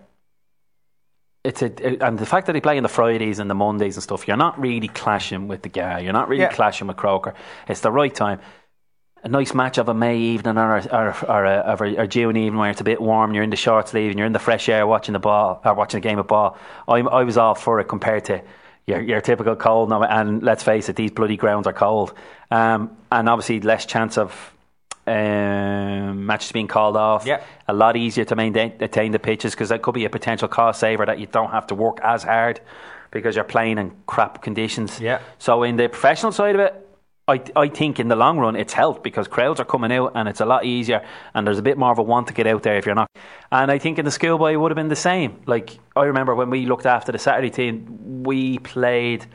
it's 1.44 1.62
a 1.62 2.04
and 2.06 2.18
the 2.20 2.26
fact 2.26 2.48
that 2.48 2.54
they 2.54 2.62
play 2.62 2.78
on 2.78 2.84
the 2.84 2.90
Fridays 2.90 3.40
and 3.40 3.50
the 3.50 3.56
Mondays 3.56 3.96
and 3.96 4.04
stuff, 4.04 4.28
you're 4.28 4.38
not 4.38 4.60
really 4.60 4.88
clashing 4.90 5.48
with 5.48 5.62
the 5.64 5.70
guy. 5.70 6.00
You're 6.00 6.14
not 6.14 6.28
really 6.30 6.44
Yeah. 6.44 6.52
clashing 6.54 6.88
with 6.88 6.98
Croker. 6.98 7.34
It's 7.68 7.82
the 7.82 7.92
right 7.92 8.14
time. 8.14 8.40
A 9.24 9.30
nice 9.30 9.54
match 9.54 9.78
of 9.78 9.90
a 9.90 9.94
May 9.94 10.18
evening 10.18 10.58
or 10.58 10.78
or, 10.78 11.16
or, 11.28 11.46
a, 11.46 11.76
or 11.76 11.86
a, 11.86 11.96
or 11.96 12.08
June 12.08 12.38
evening 12.38 12.60
where 12.60 12.70
it's 12.70 12.82
a 12.82 12.84
bit 12.84 13.02
warm. 13.02 13.34
You're 13.34 13.44
in 13.44 13.50
the 13.50 13.56
short 13.56 13.90
sleeve 13.90 14.12
and 14.12 14.18
you're 14.18 14.28
in 14.28 14.34
the 14.34 14.40
fresh 14.40 14.70
air 14.70 14.86
watching 14.86 15.14
the 15.14 15.20
ball 15.20 15.62
or 15.66 15.74
watching 15.74 15.98
a 15.98 16.02
game 16.02 16.20
of 16.20 16.28
ball. 16.28 16.58
I 16.88 17.00
I 17.00 17.24
was 17.24 17.38
all 17.38 17.56
for 17.56 17.80
it 17.80 17.86
compared 17.86 18.26
to 18.26 18.42
your, 18.86 19.02
your 19.02 19.22
typical 19.22 19.56
cold. 19.56 19.90
now, 19.90 20.02
And 20.04 20.42
let's 20.42 20.64
face 20.64 20.88
it, 20.88 20.96
these 20.96 21.12
bloody 21.12 21.36
grounds 21.36 21.68
are 21.68 21.74
cold. 21.74 22.14
Um, 22.50 22.96
and 23.12 23.28
obviously 23.28 23.60
less 23.60 23.86
chance 23.86 24.18
of 24.18 24.54
um, 25.06 26.26
matches 26.26 26.52
being 26.52 26.68
called 26.68 26.96
off. 26.96 27.26
Yeah. 27.26 27.42
A 27.68 27.74
lot 27.74 27.98
easier 27.98 28.26
to 28.26 28.36
maintain 28.36 28.74
attain 28.80 29.12
the 29.12 29.20
pitches 29.20 29.54
because 29.54 29.70
that 29.70 29.82
could 29.82 29.94
be 29.94 30.06
a 30.06 30.10
potential 30.10 30.48
cost 30.48 30.80
saver 30.80 31.06
that 31.06 31.20
you 31.20 31.28
don't 31.28 31.52
have 31.52 31.68
to 31.68 31.76
work 31.76 32.00
as 32.04 32.24
hard 32.24 32.62
because 33.12 33.36
you're 33.36 33.46
playing 33.46 33.78
in 33.78 33.92
crap 34.06 34.42
conditions. 34.42 35.00
Yeah. 35.00 35.20
So 35.40 35.64
in 35.64 35.76
the 35.76 35.90
professional 35.90 36.32
side 36.32 36.56
of 36.56 36.62
it, 36.62 36.87
I, 37.30 37.42
I 37.58 37.68
think 37.68 38.00
in 38.00 38.08
the 38.08 38.16
long 38.16 38.40
run 38.40 38.56
it's 38.56 38.72
helped 38.72 39.04
because 39.04 39.28
crowds 39.28 39.60
are 39.60 39.66
coming 39.66 39.92
out 39.92 40.14
and 40.16 40.30
it's 40.30 40.40
a 40.40 40.46
lot 40.46 40.64
easier 40.64 41.06
and 41.34 41.46
there's 41.46 41.60
a 41.60 41.62
bit 41.62 41.78
more 41.78 41.92
of 41.92 41.98
a 41.98 42.04
want 42.04 42.28
to 42.28 42.34
get 42.34 42.48
out 42.48 42.64
there 42.64 42.78
if 42.78 42.86
you're 42.86 42.96
not. 42.96 43.10
And 43.52 43.70
I 43.70 43.80
think 43.80 44.00
in 44.00 44.06
the 44.06 44.12
schoolboy 44.12 44.54
it 44.54 44.58
would 44.58 44.72
have 44.72 44.78
been 44.78 44.88
the 44.88 44.96
same. 44.96 45.42
Like 45.46 45.78
I 45.96 46.06
remember 46.06 46.34
when 46.36 46.50
we 46.50 46.66
looked 46.66 46.86
after 46.86 47.12
the 47.12 47.20
Saturday 47.20 47.50
team, 47.50 48.24
we 48.24 48.60
played 48.60 49.26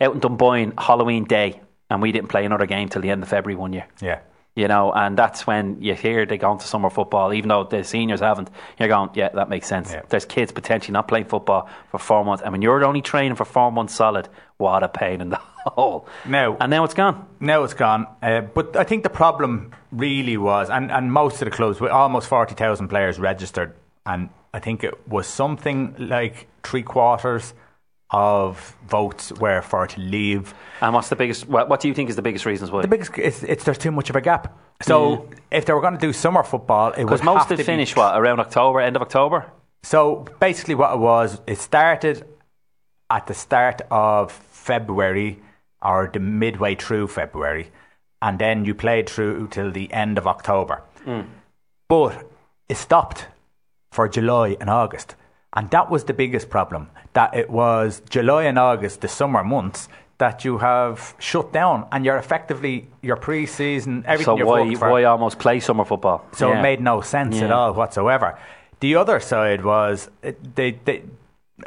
out 0.00 0.14
in 0.14 0.20
Dunboyne 0.20 0.74
Halloween 0.76 1.24
Day 1.24 1.60
and 1.88 2.02
we 2.02 2.10
didn't 2.10 2.28
play 2.28 2.44
another 2.44 2.66
game 2.66 2.88
till 2.88 3.02
the 3.02 3.10
end 3.10 3.22
of 3.22 3.28
February 3.28 3.56
one 3.56 3.72
year 3.72 3.86
yeah. 4.02 4.20
you 4.56 4.66
know, 4.66 4.92
and 4.92 5.16
that's 5.16 5.46
when 5.46 5.80
you 5.80 5.94
hear 5.94 6.26
they 6.26 6.38
go 6.38 6.50
into 6.50 6.66
summer 6.66 6.90
football, 6.90 7.32
even 7.32 7.48
though 7.50 7.62
the 7.62 7.84
seniors 7.84 8.18
haven't. 8.18 8.50
You're 8.80 8.88
going, 8.88 9.10
yeah, 9.14 9.28
that 9.28 9.48
makes 9.48 9.68
sense. 9.68 9.92
Yeah. 9.92 10.02
There's 10.08 10.24
kids 10.24 10.50
potentially 10.50 10.92
not 10.92 11.06
playing 11.06 11.26
football 11.26 11.70
for 11.92 11.98
four 11.98 12.24
months, 12.24 12.42
and 12.42 12.50
when 12.50 12.62
you're 12.62 12.84
only 12.84 13.00
training 13.00 13.36
for 13.36 13.44
four 13.44 13.70
months 13.70 13.94
solid, 13.94 14.28
what 14.56 14.82
a 14.82 14.88
pain 14.88 15.20
in 15.20 15.28
the 15.28 15.40
hole. 15.70 16.06
Now- 16.26 16.56
and 16.60 16.70
now 16.70 16.84
it's 16.84 16.94
gone. 16.94 17.26
Now 17.40 17.64
it's 17.64 17.74
gone. 17.74 18.06
Uh, 18.22 18.42
but 18.42 18.76
I 18.76 18.84
think 18.84 19.02
the 19.02 19.10
problem 19.10 19.72
really 19.92 20.36
was, 20.36 20.70
and, 20.70 20.90
and 20.90 21.12
most 21.12 21.40
of 21.42 21.46
the 21.46 21.50
clubs, 21.50 21.80
with 21.80 21.90
almost 21.90 22.28
40,000 22.28 22.88
players 22.88 23.18
registered, 23.18 23.74
and 24.06 24.30
I 24.54 24.60
think 24.60 24.84
it 24.84 25.08
was 25.08 25.26
something 25.26 25.94
like 25.98 26.48
three 26.62 26.82
quarters 26.82 27.54
of 28.10 28.74
votes 28.88 29.32
were 29.32 29.60
for 29.60 29.84
it 29.84 29.90
to 29.90 30.00
leave. 30.00 30.54
And 30.80 30.94
what's 30.94 31.10
the 31.10 31.16
biggest? 31.16 31.46
What, 31.48 31.68
what 31.68 31.80
do 31.80 31.88
you 31.88 31.94
think 31.94 32.08
is 32.08 32.16
the 32.16 32.22
biggest 32.22 32.46
reasons 32.46 32.70
why? 32.70 32.82
The 32.82 32.88
biggest, 32.88 33.18
it's, 33.18 33.42
it's 33.42 33.64
there's 33.64 33.78
too 33.78 33.90
much 33.92 34.08
of 34.08 34.16
a 34.16 34.20
gap. 34.20 34.58
So 34.80 35.28
if 35.50 35.66
they 35.66 35.72
were 35.72 35.80
going 35.80 35.94
to 35.94 36.00
do 36.00 36.12
summer 36.12 36.42
football, 36.42 36.92
it 36.92 37.04
was 37.04 37.22
most 37.22 37.48
did 37.48 37.56
to 37.56 37.62
be- 37.62 37.66
finish 37.66 37.94
what 37.96 38.18
around 38.18 38.40
October, 38.40 38.80
end 38.80 38.96
of 38.96 39.02
October. 39.02 39.44
So 39.82 40.26
basically, 40.40 40.74
what 40.74 40.94
it 40.94 40.98
was, 40.98 41.40
it 41.46 41.58
started 41.58 42.24
at 43.10 43.26
the 43.26 43.34
start 43.34 43.82
of 43.90 44.32
February 44.32 45.40
or 45.82 46.10
the 46.12 46.20
midway 46.20 46.74
through 46.74 47.08
February, 47.08 47.70
and 48.20 48.38
then 48.38 48.64
you 48.64 48.74
played 48.74 49.08
through 49.08 49.48
till 49.48 49.70
the 49.70 49.92
end 49.92 50.18
of 50.18 50.26
October. 50.26 50.82
Mm. 51.06 51.26
But 51.88 52.30
it 52.68 52.76
stopped 52.76 53.26
for 53.90 54.08
July 54.08 54.56
and 54.60 54.68
August, 54.68 55.14
and 55.54 55.70
that 55.70 55.90
was 55.90 56.04
the 56.04 56.12
biggest 56.12 56.50
problem. 56.50 56.90
That 57.12 57.34
it 57.34 57.48
was 57.50 58.02
July 58.10 58.44
and 58.44 58.58
August, 58.58 59.00
the 59.00 59.08
summer 59.08 59.42
months. 59.44 59.88
That 60.18 60.44
you 60.44 60.58
have 60.58 61.14
shut 61.20 61.52
down, 61.52 61.86
and 61.92 62.04
you're 62.04 62.16
effectively 62.16 62.88
your 63.02 63.14
pre-season 63.14 64.02
everything 64.04 64.38
So 64.38 64.44
why 64.44 64.74
why 64.74 65.04
almost 65.04 65.38
play 65.38 65.60
summer 65.60 65.84
football? 65.84 66.24
So 66.32 66.50
Yeah. 66.50 66.58
it 66.58 66.62
made 66.62 66.80
no 66.80 67.00
sense 67.02 67.40
at 67.40 67.52
all 67.52 67.72
whatsoever. 67.72 68.36
The 68.80 68.96
other 68.96 69.20
side 69.20 69.64
was 69.64 70.10
they, 70.56 70.72
they, 70.84 71.02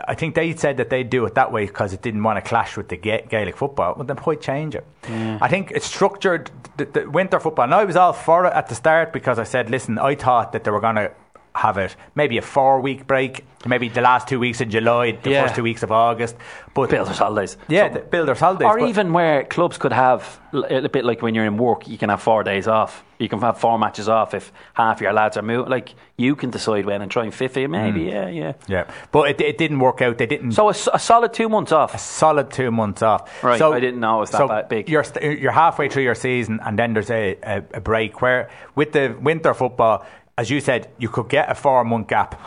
I 0.07 0.15
think 0.15 0.35
they 0.35 0.55
said 0.55 0.77
that 0.77 0.89
they'd 0.89 1.09
do 1.09 1.25
it 1.25 1.35
that 1.35 1.51
way 1.51 1.65
because 1.65 1.91
it 1.93 2.01
didn't 2.01 2.23
want 2.23 2.37
to 2.37 2.41
clash 2.47 2.77
with 2.77 2.87
the 2.87 2.97
Ga- 2.97 3.25
Gaelic 3.27 3.57
football. 3.57 3.95
Well, 3.95 4.05
then 4.05 4.17
why 4.17 4.35
change 4.35 4.75
it? 4.75 4.85
I 5.09 5.47
think 5.49 5.71
it's 5.71 5.85
structured 5.85 6.49
the, 6.77 6.85
the 6.85 7.09
winter 7.09 7.39
football. 7.39 7.65
And 7.65 7.75
I 7.75 7.83
was 7.83 7.95
all 7.97 8.13
for 8.13 8.45
it 8.45 8.53
at 8.53 8.69
the 8.69 8.75
start 8.75 9.11
because 9.11 9.37
I 9.37 9.43
said, 9.43 9.69
listen, 9.69 9.97
I 9.99 10.15
thought 10.15 10.53
that 10.53 10.63
they 10.63 10.71
were 10.71 10.79
going 10.79 10.95
to 10.95 11.11
have 11.53 11.77
it 11.77 11.95
maybe 12.15 12.37
a 12.37 12.41
four 12.41 12.79
week 12.79 13.05
break, 13.07 13.43
maybe 13.65 13.89
the 13.89 14.01
last 14.01 14.27
two 14.27 14.39
weeks 14.39 14.61
in 14.61 14.69
July, 14.69 15.11
the 15.11 15.31
Yeah. 15.31 15.43
first 15.43 15.55
two 15.55 15.63
weeks 15.63 15.83
of 15.83 15.91
August. 15.91 16.35
But 16.73 16.89
builders 16.89 17.17
holidays. 17.17 17.57
yeah, 17.67 17.89
builders 17.89 18.39
holidays. 18.39 18.67
or 18.67 18.79
even 18.79 19.11
where 19.11 19.43
clubs 19.43 19.77
could 19.77 19.91
have 19.91 20.39
a 20.53 20.87
bit 20.87 21.03
like 21.03 21.21
when 21.21 21.35
you're 21.35 21.45
in 21.45 21.57
work, 21.57 21.87
you 21.87 21.97
can 21.97 22.09
have 22.09 22.21
four 22.21 22.43
days 22.43 22.67
off. 22.67 23.03
You 23.19 23.27
can 23.29 23.39
have 23.41 23.59
four 23.59 23.77
matches 23.77 24.07
off 24.07 24.33
if 24.33 24.51
half 24.73 25.01
your 25.01 25.11
lads 25.13 25.35
are 25.37 25.41
moving. 25.41 25.69
Like 25.69 25.93
you 26.17 26.35
can 26.35 26.49
decide 26.49 26.85
when 26.85 27.01
and 27.01 27.11
try 27.11 27.23
and 27.25 27.33
fit 27.33 27.57
it. 27.57 27.67
Maybe, 27.67 28.05
mm. 28.05 28.11
yeah, 28.11 28.29
yeah. 28.29 28.53
yeah, 28.67 28.91
but 29.11 29.29
it, 29.29 29.41
it 29.41 29.57
didn't 29.57 29.79
work 29.79 30.01
out. 30.01 30.17
They 30.17 30.25
didn't. 30.25 30.53
So 30.53 30.69
a 30.69 30.73
solid 30.73 31.33
two 31.33 31.49
months 31.49 31.71
off. 31.73 31.93
A 31.93 31.97
solid 31.99 32.49
two 32.51 32.71
months 32.71 33.01
off. 33.01 33.43
Right, 33.43 33.59
So, 33.59 33.73
I 33.73 33.79
didn't 33.81 33.99
know 33.99 34.17
it 34.17 34.21
was 34.21 34.31
that 34.31 34.37
so 34.37 34.65
big. 34.69 34.89
You're 34.89 35.03
st- 35.03 35.39
you're 35.39 35.51
halfway 35.51 35.89
through 35.89 36.03
your 36.03 36.15
season, 36.15 36.59
and 36.65 36.79
then 36.79 36.93
there's 36.93 37.11
a, 37.11 37.37
a, 37.43 37.63
a 37.73 37.81
break 37.81 38.21
where 38.21 38.49
with 38.75 38.93
the 38.93 39.15
winter 39.21 39.53
football, 39.53 40.05
as 40.37 40.49
you 40.49 40.59
said, 40.59 40.89
you 40.97 41.09
could 41.09 41.29
get 41.29 41.49
a 41.49 41.55
four 41.55 41.83
month 41.83 42.07
gap, 42.07 42.39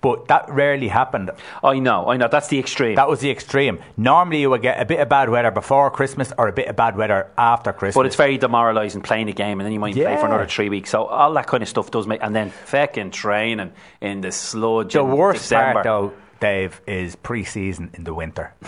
but 0.00 0.28
that 0.28 0.48
rarely 0.50 0.88
happened. 0.88 1.30
I 1.62 1.78
know, 1.78 2.08
I 2.10 2.18
know. 2.18 2.28
That's 2.28 2.48
the 2.48 2.58
extreme. 2.58 2.96
That 2.96 3.08
was 3.08 3.20
the 3.20 3.30
extreme. 3.30 3.80
Normally, 3.96 4.40
you 4.42 4.50
would 4.50 4.60
get 4.60 4.80
a 4.80 4.84
bit 4.84 5.00
of 5.00 5.08
bad 5.08 5.30
weather 5.30 5.50
before 5.50 5.90
Christmas 5.90 6.32
or 6.36 6.46
a 6.48 6.52
bit 6.52 6.68
of 6.68 6.76
bad 6.76 6.96
weather 6.96 7.30
after 7.38 7.72
Christmas. 7.72 7.94
but 7.94 8.06
it's 8.06 8.16
very 8.16 8.36
demoralising 8.36 9.00
playing 9.00 9.28
a 9.30 9.32
game 9.32 9.60
and 9.60 9.66
then 9.66 9.72
you 9.72 9.80
might 9.80 9.94
play 9.94 10.16
for 10.16 10.26
another 10.26 10.46
three 10.46 10.68
weeks. 10.68 10.90
So 10.90 11.06
all 11.06 11.32
that 11.32 11.46
kind 11.46 11.62
of 11.62 11.68
stuff 11.68 11.90
does 11.90 12.06
make. 12.06 12.22
And 12.22 12.36
then 12.36 12.50
fucking 12.50 13.12
training 13.12 13.72
in 14.00 14.20
the 14.20 14.30
sludge. 14.30 14.92
the 14.92 15.04
worst 15.04 15.42
December. 15.42 15.72
part, 15.72 15.84
though, 15.84 16.12
Dave, 16.40 16.80
is 16.86 17.16
pre-season 17.16 17.90
in 17.94 18.04
the 18.04 18.12
winter. 18.12 18.52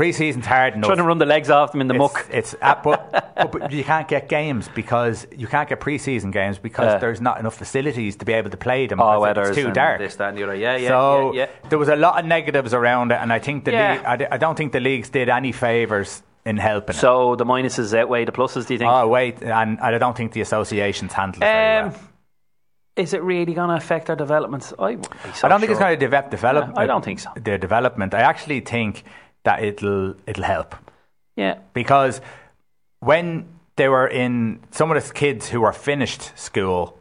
Pre-season's 0.00 0.46
hard 0.46 0.72
enough. 0.72 0.88
Trying 0.88 0.96
to 0.96 1.04
run 1.04 1.18
the 1.18 1.26
legs 1.26 1.50
off 1.50 1.72
them 1.72 1.82
in 1.82 1.86
the 1.86 1.92
it's, 1.92 1.98
muck. 1.98 2.26
It's 2.30 2.54
uh, 2.62 2.74
but, 2.82 3.34
but, 3.36 3.52
but 3.52 3.70
you 3.70 3.84
can't 3.84 4.08
get 4.08 4.30
games 4.30 4.66
because 4.74 5.26
you 5.36 5.46
can't 5.46 5.68
get 5.68 5.78
pre-season 5.78 6.30
games 6.30 6.58
because 6.58 6.98
there's 7.02 7.20
not 7.20 7.38
enough 7.38 7.54
facilities 7.54 8.16
to 8.16 8.24
be 8.24 8.32
able 8.32 8.48
to 8.48 8.56
play 8.56 8.86
them. 8.86 8.98
Oh, 8.98 9.22
it's 9.22 9.54
too 9.54 9.70
dark. 9.72 9.98
this, 9.98 10.16
that, 10.16 10.30
and 10.30 10.38
the 10.38 10.44
other. 10.44 10.54
Yeah, 10.54 10.76
yeah, 10.76 10.88
so 10.88 11.34
yeah, 11.34 11.42
yeah. 11.42 11.68
there 11.68 11.78
was 11.78 11.90
a 11.90 11.96
lot 11.96 12.18
of 12.18 12.24
negatives 12.24 12.72
around 12.72 13.12
it, 13.12 13.16
and 13.20 13.30
I 13.30 13.40
think 13.40 13.66
the 13.66 13.72
Yeah. 13.72 13.92
league, 14.16 14.22
I, 14.22 14.36
I 14.36 14.38
don't 14.38 14.56
think 14.56 14.72
the 14.72 14.80
leagues 14.80 15.10
did 15.10 15.28
any 15.28 15.52
favors 15.52 16.22
in 16.46 16.56
helping. 16.56 16.96
it. 16.96 16.98
So 16.98 17.36
the 17.36 17.44
minuses 17.44 17.92
outweigh 17.92 18.24
the 18.24 18.32
pluses. 18.32 18.66
Do 18.66 18.72
you 18.72 18.78
think? 18.78 18.90
Oh 18.90 19.06
wait, 19.06 19.42
and 19.42 19.78
I 19.80 19.98
don't 19.98 20.16
think 20.16 20.32
the 20.32 20.40
associations 20.40 21.12
handled 21.12 21.42
it 21.42 21.46
very 21.46 21.76
Um, 21.76 21.90
well. 21.90 22.00
is 22.96 23.12
it 23.12 23.22
really 23.22 23.52
going 23.52 23.68
to 23.68 23.76
affect 23.76 24.06
their 24.06 24.16
development? 24.16 24.72
I, 24.78 24.96
so 25.34 25.46
I 25.46 25.48
don't 25.50 25.60
think 25.60 25.72
it's 25.72 25.78
going 25.78 25.92
to 25.92 26.06
develop 26.06 26.30
develop. 26.30 26.68
Yeah, 26.68 26.80
I 26.80 26.86
don't 26.86 27.04
think 27.04 27.18
so. 27.18 27.30
Their 27.36 27.58
development. 27.58 28.14
I 28.14 28.20
actually 28.20 28.60
think 28.60 29.04
that 29.44 29.62
it'll 29.62 30.14
it'll 30.26 30.44
help. 30.44 30.74
Yeah, 31.36 31.58
because 31.72 32.20
when 33.00 33.48
they 33.80 33.88
were 33.88 34.06
in 34.06 34.60
some 34.70 34.90
of 34.90 35.02
the 35.02 35.12
kids 35.14 35.48
who 35.48 35.62
are 35.62 35.72
finished 35.72 36.38
school. 36.38 36.98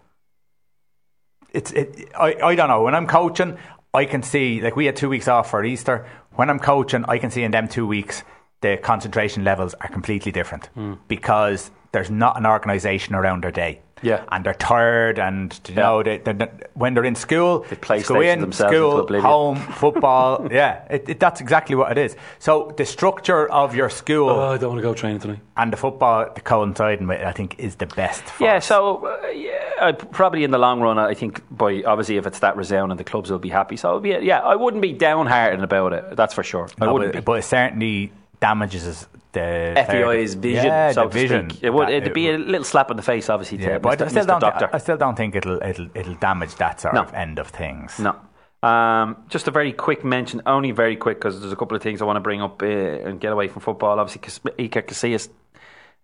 It's 1.52 1.74
it, 1.74 2.10
I, 2.18 2.36
I 2.42 2.56
don't 2.56 2.70
know. 2.70 2.84
When 2.84 2.96
I'm 2.96 3.06
coaching, 3.06 3.58
I 3.94 4.06
can 4.06 4.24
see 4.24 4.62
like 4.62 4.78
we 4.78 4.86
had 4.86 4.96
two 4.96 5.10
weeks 5.10 5.28
off 5.28 5.50
for 5.50 5.62
Easter. 5.66 6.08
When 6.36 6.50
I'm 6.50 6.60
coaching, 6.60 7.04
I 7.06 7.18
can 7.18 7.32
see 7.32 7.44
in 7.44 7.52
them 7.52 7.68
two 7.68 7.86
weeks 7.86 8.24
the 8.62 8.78
concentration 8.78 9.44
levels 9.44 9.74
are 9.82 9.88
completely 9.90 10.32
different 10.32 10.68
Hmm. 10.74 10.94
because 11.08 11.72
there's 11.92 12.12
not 12.12 12.38
an 12.38 12.46
organisation 12.46 13.16
around 13.16 13.44
their 13.44 13.52
day. 13.52 13.82
Yeah. 14.02 14.24
and 14.32 14.46
they're 14.46 14.54
tired, 14.54 15.20
and 15.20 15.60
you 15.68 15.76
know 15.76 16.02
they, 16.02 16.20
they're, 16.20 16.34
not- 16.34 16.54
when 16.74 16.94
they're 16.94 17.04
in 17.04 17.16
school, 17.16 17.66
They 17.70 18.02
go 18.02 18.22
in 18.22 18.40
themselves 18.40 18.74
school, 18.74 19.22
home, 19.22 19.58
football. 19.84 20.48
yeah, 20.50 20.86
it, 20.90 21.10
it, 21.10 21.20
that's 21.20 21.42
exactly 21.42 21.76
what 21.76 21.92
it 21.92 21.98
is. 21.98 22.16
So 22.40 22.74
the 22.78 22.86
structure 22.86 23.52
of 23.52 23.76
your 23.76 23.90
school 23.90 24.30
Oh, 24.30 24.54
I 24.54 24.58
don't 24.58 24.70
want 24.70 24.78
to 24.78 24.84
go 24.84 24.94
training 24.94 25.20
tonight. 25.20 25.40
and 25.58 25.74
the 25.74 25.76
football 25.76 26.32
the 26.34 26.40
coinciding 26.40 27.08
with 27.08 27.20
it, 27.20 27.26
I 27.28 27.34
think, 27.34 27.60
is 27.60 27.76
the 27.76 27.88
best. 27.88 28.24
For 28.24 28.46
Yeah, 28.46 28.56
us. 28.56 28.66
so 28.68 29.06
uh, 29.06 29.28
yeah, 29.32 29.92
probably 30.12 30.46
in 30.46 30.52
the 30.52 30.60
long 30.60 30.80
run, 30.80 30.98
I 30.98 31.14
think 31.14 31.42
by 31.52 31.84
obviously 31.86 32.16
if 32.16 32.26
it's 32.26 32.40
that 32.40 32.56
resounding, 32.56 32.96
the 32.98 33.04
clubs 33.04 33.30
will 33.30 33.38
be 33.40 33.50
happy. 33.50 33.76
So 33.76 34.00
be, 34.00 34.12
yeah, 34.22 34.40
I 34.40 34.56
wouldn't 34.56 34.82
be 34.82 34.94
downhearted 34.94 35.62
about 35.62 35.92
it. 35.92 36.16
That's 36.16 36.34
for 36.34 36.44
sure. 36.44 36.70
I 36.80 36.90
wouldn't 36.90 37.12
but, 37.12 37.20
be. 37.20 37.26
but 37.26 37.44
certainly 37.44 38.14
damages 38.40 39.08
the 39.32 39.74
FAI's 39.88 40.34
vision, 40.34 40.66
yeah, 40.66 40.92
so 40.92 41.08
vision. 41.08 41.50
speak. 41.50 41.64
It 41.64 41.70
would. 41.72 41.90
It'd 41.90 42.14
be 42.14 42.30
a 42.32 42.38
little 42.38 42.64
slap 42.64 42.90
in 42.92 42.98
the 42.98 43.04
face, 43.04 43.30
obviously. 43.30 43.60
yeah, 43.60 43.74
to 43.74 43.80
but 43.80 44.02
I 44.02 44.08
still 44.08 44.24
Mr. 44.24 44.28
don't. 44.28 44.42
Dokter. 44.44 44.70
I 44.74 44.78
still 44.80 44.98
don't 44.98 45.16
think 45.16 45.36
it'll 45.36 45.62
it'll 45.62 45.88
it'll 45.94 46.16
damage 46.16 46.56
that 46.56 46.82
sort 46.82 46.96
No. 46.96 47.02
of 47.04 47.14
end 47.14 47.38
of 47.40 47.48
things. 47.48 48.00
No. 48.00 48.16
Um, 48.62 49.24
just 49.30 49.48
a 49.48 49.52
very 49.52 49.72
quick 49.72 50.04
mention, 50.04 50.42
only 50.46 50.72
very 50.72 50.96
quick, 50.98 51.18
because 51.20 51.40
there's 51.40 51.54
a 51.54 51.56
couple 51.56 51.78
of 51.78 51.84
things 51.84 52.02
I 52.02 52.06
want 52.06 52.18
to 52.18 52.22
bring 52.22 52.42
up 52.42 52.62
uh, 52.62 52.66
and 52.66 53.20
get 53.20 53.32
away 53.32 53.48
from 53.48 53.62
football. 53.62 54.00
Obviously, 54.00 54.52
Iker 54.68 54.84
Casillas 54.86 55.30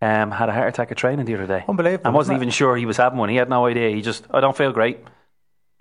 um, 0.02 0.32
had 0.32 0.48
a 0.48 0.54
heart 0.54 0.70
attack 0.70 0.92
at 0.92 0.98
training 0.98 1.26
the 1.26 1.34
other 1.34 1.48
day. 1.48 1.66
Unbelievable, 1.68 2.08
I 2.08 2.12
wasn't 2.12 2.36
isn't 2.36 2.44
it? 2.44 2.46
even 2.46 2.52
sure 2.52 2.78
he 2.78 2.86
was 2.86 2.96
having 2.98 3.18
one. 3.20 3.28
He 3.30 3.36
had 3.36 3.50
no 3.50 3.66
idea. 3.66 3.90
He 3.94 4.02
just, 4.02 4.26
I 4.32 4.40
don't 4.40 4.56
feel 4.56 4.72
great. 4.72 5.00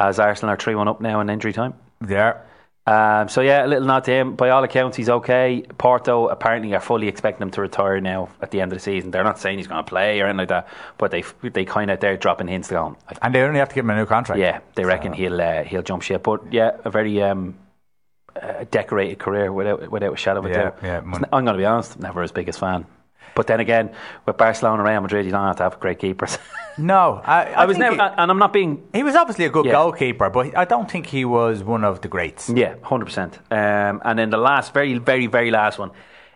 As 0.00 0.18
Arsenal 0.18 0.52
are 0.55 0.57
3 0.57 0.74
1 0.74 0.88
up 0.88 1.00
now 1.00 1.20
in 1.20 1.30
injury 1.30 1.52
time. 1.52 1.74
Yeah, 2.09 2.38
Um, 2.87 3.28
so 3.28 3.41
yeah, 3.41 3.64
a 3.64 3.66
little 3.66 3.87
nod 3.87 4.05
to 4.05 4.11
him. 4.11 4.35
By 4.37 4.51
all 4.51 4.62
accounts, 4.62 4.97
he's 4.97 5.09
okay. 5.09 5.62
Porto 5.78 6.28
apparently 6.28 6.74
are 6.74 6.80
fully 6.80 7.09
expecting 7.09 7.43
him 7.43 7.51
to 7.53 7.62
retire 7.62 7.99
now 8.01 8.28
at 8.43 8.51
the 8.51 8.61
end 8.61 8.72
of 8.72 8.76
the 8.76 8.82
season. 8.82 9.11
They're 9.11 9.24
not 9.24 9.39
saying 9.39 9.57
he's 9.57 9.66
going 9.66 9.82
to 9.82 9.89
play 9.89 10.20
or 10.20 10.26
anything 10.26 10.39
like 10.39 10.49
that, 10.49 10.68
but 10.99 11.11
they 11.11 11.24
they 11.43 11.64
kind 11.64 11.91
of 11.91 12.01
they're 12.01 12.18
dropping 12.18 12.49
hints 12.49 12.68
going. 12.68 12.97
I 13.09 13.14
and 13.22 13.35
they 13.35 13.41
only 13.41 13.59
have 13.59 13.70
to 13.70 13.74
give 13.74 13.85
him 13.87 13.91
a 13.91 13.97
new 13.97 14.05
contract. 14.07 14.39
yeah, 14.39 14.61
they 14.74 14.85
reckon 14.85 15.14
he'll 15.14 15.41
uh, 15.41 15.64
he'll 15.64 15.82
jump 15.82 16.03
ship. 16.03 16.24
But 16.24 16.53
yeah, 16.53 16.72
a 16.85 16.91
very 16.91 17.22
um, 17.22 17.57
uh, 18.41 18.64
decorated 18.70 19.18
career 19.18 19.51
without 19.51 19.91
without 19.91 20.12
a 20.12 20.16
shadow 20.16 20.41
of 20.41 20.47
a 20.47 20.53
doubt. 20.53 20.78
yeah, 20.82 21.01
mon- 21.01 21.24
I'm 21.32 21.45
going 21.45 21.57
to 21.57 21.59
be 21.59 21.64
honest, 21.64 21.99
never 21.99 22.20
his 22.20 22.32
biggest 22.32 22.59
fan. 22.61 22.85
But 23.35 23.47
then 23.49 23.59
again, 23.61 23.91
with 24.27 24.37
Barcelona 24.37 24.83
and 24.83 24.89
Real 24.89 25.01
Madrid, 25.01 25.27
you 25.27 25.33
don't 25.33 25.47
have 25.47 25.57
to 25.57 25.62
have 25.64 25.81
great 25.81 25.99
keepers. 25.99 26.39
No, 26.77 27.22
I, 27.25 27.45
I, 27.45 27.62
I 27.62 27.64
was 27.66 27.79
never, 27.79 27.95
He, 27.95 28.01
and 28.03 28.31
I'm 28.33 28.39
not 28.41 28.53
being. 28.53 28.83
he 28.93 29.05
was 29.05 29.14
obviously 29.14 29.45
a 29.45 29.49
good 29.49 29.64
Yeah. 29.64 29.70
goalkeeper, 29.79 30.29
but 30.29 30.59
I 30.59 30.64
don't 30.64 30.91
think 30.91 31.07
he 31.07 31.25
was 31.25 31.62
one 31.62 31.85
of 31.85 32.01
the 32.01 32.09
greats. 32.09 32.51
Yeah, 32.51 32.75
hundred 32.83 33.05
percent. 33.05 33.39
Um, 33.49 34.03
and 34.05 34.18
then 34.18 34.31
the 34.31 34.39
last, 34.39 34.75
very, 34.75 34.99
very, 34.99 35.29
very 35.29 35.53
last 35.53 35.79
one, 35.79 35.93